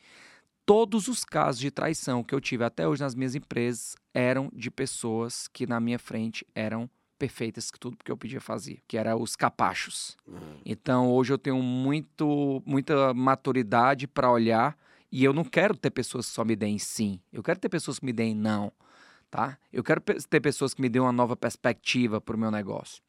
Todos 0.64 1.06
os 1.06 1.22
casos 1.22 1.60
de 1.60 1.70
traição 1.70 2.24
que 2.24 2.34
eu 2.34 2.40
tive 2.40 2.64
até 2.64 2.88
hoje 2.88 3.02
nas 3.02 3.14
minhas 3.14 3.34
empresas 3.34 3.94
eram 4.14 4.50
de 4.54 4.70
pessoas 4.70 5.46
que 5.48 5.66
na 5.66 5.78
minha 5.78 5.98
frente 5.98 6.46
eram 6.54 6.88
perfeitas 7.18 7.70
que 7.70 7.78
tudo 7.78 7.98
que 8.02 8.10
eu 8.10 8.16
pedia 8.16 8.40
fazia, 8.40 8.78
que 8.88 8.96
eram 8.96 9.20
os 9.20 9.36
capachos. 9.36 10.16
Uhum. 10.26 10.60
Então 10.64 11.12
hoje 11.12 11.30
eu 11.30 11.36
tenho 11.36 11.60
muito, 11.60 12.62
muita 12.64 13.12
maturidade 13.12 14.06
para 14.06 14.30
olhar 14.30 14.78
e 15.12 15.22
eu 15.22 15.34
não 15.34 15.44
quero 15.44 15.76
ter 15.76 15.90
pessoas 15.90 16.26
que 16.26 16.32
só 16.32 16.42
me 16.42 16.56
deem 16.56 16.78
sim. 16.78 17.20
Eu 17.30 17.42
quero 17.42 17.60
ter 17.60 17.68
pessoas 17.68 17.98
que 17.98 18.06
me 18.06 18.14
deem 18.14 18.34
não, 18.34 18.72
tá? 19.30 19.58
Eu 19.70 19.84
quero 19.84 20.00
ter 20.00 20.40
pessoas 20.40 20.72
que 20.72 20.80
me 20.80 20.88
deem 20.88 21.02
uma 21.02 21.12
nova 21.12 21.36
perspectiva 21.36 22.18
para 22.18 22.34
o 22.34 22.38
meu 22.38 22.50
negócio. 22.50 23.02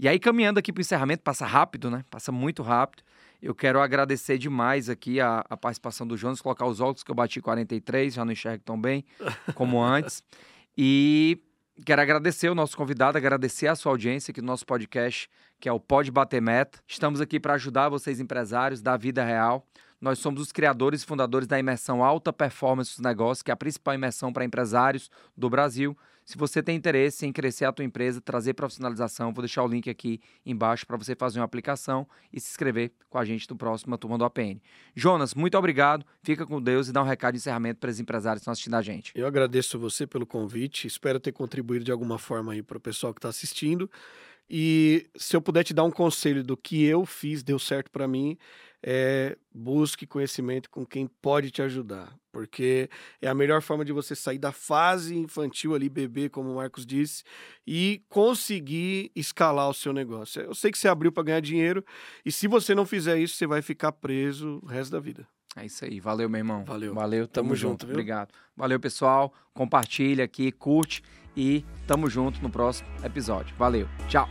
E 0.00 0.08
aí 0.08 0.18
caminhando 0.18 0.58
aqui 0.58 0.72
para 0.72 0.80
o 0.80 0.82
encerramento, 0.82 1.22
passa 1.22 1.46
rápido, 1.46 1.88
né? 1.88 2.04
Passa 2.10 2.32
muito 2.32 2.60
rápido. 2.60 3.04
Eu 3.40 3.54
quero 3.54 3.80
agradecer 3.80 4.36
demais 4.36 4.88
aqui 4.88 5.20
a, 5.20 5.44
a, 5.48 5.56
participação 5.56 6.06
do 6.06 6.16
Jonas, 6.16 6.40
colocar 6.40 6.66
os 6.66 6.80
óculos 6.80 7.04
que 7.04 7.10
eu 7.10 7.14
bati 7.14 7.40
43, 7.40 8.14
já 8.14 8.24
não 8.24 8.32
enxergo 8.32 8.62
tão 8.64 8.80
bem 8.80 9.04
como 9.54 9.80
antes. 9.82 10.24
E 10.76 11.38
quero 11.84 12.02
agradecer 12.02 12.48
o 12.48 12.54
nosso 12.54 12.76
convidado, 12.76 13.16
agradecer 13.16 13.68
a 13.68 13.76
sua 13.76 13.92
audiência 13.92 14.32
aqui 14.32 14.40
no 14.40 14.48
nosso 14.48 14.66
podcast, 14.66 15.30
que 15.60 15.68
é 15.68 15.72
o 15.72 15.78
Pode 15.78 16.10
Bater 16.10 16.42
Meta. 16.42 16.80
Estamos 16.86 17.20
aqui 17.20 17.38
para 17.38 17.54
ajudar 17.54 17.88
vocês, 17.88 18.18
empresários 18.18 18.82
da 18.82 18.96
vida 18.96 19.24
real. 19.24 19.64
Nós 20.00 20.18
somos 20.18 20.40
os 20.40 20.52
criadores 20.52 21.02
e 21.02 21.06
fundadores 21.06 21.46
da 21.46 21.58
imersão 21.58 22.04
Alta 22.04 22.32
Performance 22.32 22.90
dos 22.90 23.00
Negócios, 23.00 23.42
que 23.42 23.50
é 23.50 23.54
a 23.54 23.56
principal 23.56 23.94
imersão 23.94 24.32
para 24.32 24.44
empresários 24.44 25.10
do 25.36 25.48
Brasil. 25.48 25.96
Se 26.28 26.36
você 26.36 26.62
tem 26.62 26.76
interesse 26.76 27.24
em 27.24 27.32
crescer 27.32 27.64
a 27.64 27.72
tua 27.72 27.86
empresa, 27.86 28.20
trazer 28.20 28.52
profissionalização, 28.52 29.32
vou 29.32 29.40
deixar 29.40 29.64
o 29.64 29.66
link 29.66 29.88
aqui 29.88 30.20
embaixo 30.44 30.86
para 30.86 30.94
você 30.94 31.14
fazer 31.14 31.38
uma 31.38 31.46
aplicação 31.46 32.06
e 32.30 32.38
se 32.38 32.50
inscrever 32.50 32.92
com 33.08 33.16
a 33.16 33.24
gente 33.24 33.48
no 33.48 33.56
próximo 33.56 33.96
Turma 33.96 34.18
do 34.18 34.26
APN. 34.26 34.60
Jonas, 34.94 35.32
muito 35.32 35.56
obrigado. 35.56 36.04
Fica 36.22 36.44
com 36.44 36.60
Deus 36.60 36.86
e 36.86 36.92
dá 36.92 37.02
um 37.02 37.06
recado 37.06 37.32
de 37.32 37.38
encerramento 37.38 37.80
para 37.80 37.88
os 37.88 37.98
empresários 37.98 38.40
que 38.40 38.42
estão 38.42 38.52
assistindo 38.52 38.74
a 38.74 38.82
gente. 38.82 39.10
Eu 39.14 39.26
agradeço 39.26 39.78
você 39.78 40.06
pelo 40.06 40.26
convite. 40.26 40.86
Espero 40.86 41.18
ter 41.18 41.32
contribuído 41.32 41.86
de 41.86 41.92
alguma 41.92 42.18
forma 42.18 42.52
aí 42.52 42.62
para 42.62 42.76
o 42.76 42.80
pessoal 42.80 43.14
que 43.14 43.20
está 43.20 43.30
assistindo. 43.30 43.90
E 44.50 45.06
se 45.16 45.34
eu 45.34 45.40
puder 45.40 45.64
te 45.64 45.72
dar 45.72 45.84
um 45.84 45.90
conselho 45.90 46.44
do 46.44 46.58
que 46.58 46.84
eu 46.84 47.06
fiz, 47.06 47.42
deu 47.42 47.58
certo 47.58 47.90
para 47.90 48.06
mim, 48.06 48.36
é, 48.82 49.36
busque 49.52 50.06
conhecimento 50.06 50.70
com 50.70 50.86
quem 50.86 51.06
pode 51.06 51.50
te 51.50 51.62
ajudar, 51.62 52.14
porque 52.32 52.88
é 53.20 53.28
a 53.28 53.34
melhor 53.34 53.60
forma 53.60 53.84
de 53.84 53.92
você 53.92 54.14
sair 54.14 54.38
da 54.38 54.52
fase 54.52 55.16
infantil 55.16 55.74
ali, 55.74 55.88
bebê, 55.88 56.28
como 56.28 56.50
o 56.52 56.56
Marcos 56.56 56.86
disse, 56.86 57.24
e 57.66 58.02
conseguir 58.08 59.10
escalar 59.14 59.68
o 59.68 59.74
seu 59.74 59.92
negócio. 59.92 60.42
Eu 60.42 60.54
sei 60.54 60.70
que 60.70 60.78
você 60.78 60.88
abriu 60.88 61.10
para 61.10 61.24
ganhar 61.24 61.40
dinheiro, 61.40 61.84
e 62.24 62.30
se 62.30 62.46
você 62.46 62.74
não 62.74 62.86
fizer 62.86 63.18
isso, 63.18 63.34
você 63.34 63.46
vai 63.46 63.62
ficar 63.62 63.92
preso 63.92 64.60
o 64.62 64.66
resto 64.66 64.92
da 64.92 65.00
vida. 65.00 65.26
É 65.56 65.66
isso 65.66 65.84
aí. 65.84 65.98
Valeu, 65.98 66.28
meu 66.28 66.38
irmão. 66.38 66.64
Valeu. 66.64 66.94
Valeu, 66.94 67.26
tamo, 67.26 67.48
tamo 67.48 67.56
junto. 67.56 67.82
junto 67.82 67.90
Obrigado. 67.90 68.32
Valeu, 68.56 68.78
pessoal. 68.78 69.32
Compartilha 69.52 70.24
aqui, 70.24 70.52
curte 70.52 71.02
e 71.36 71.64
tamo 71.86 72.08
junto 72.08 72.40
no 72.40 72.50
próximo 72.50 72.88
episódio. 73.02 73.56
Valeu. 73.56 73.88
Tchau. 74.08 74.28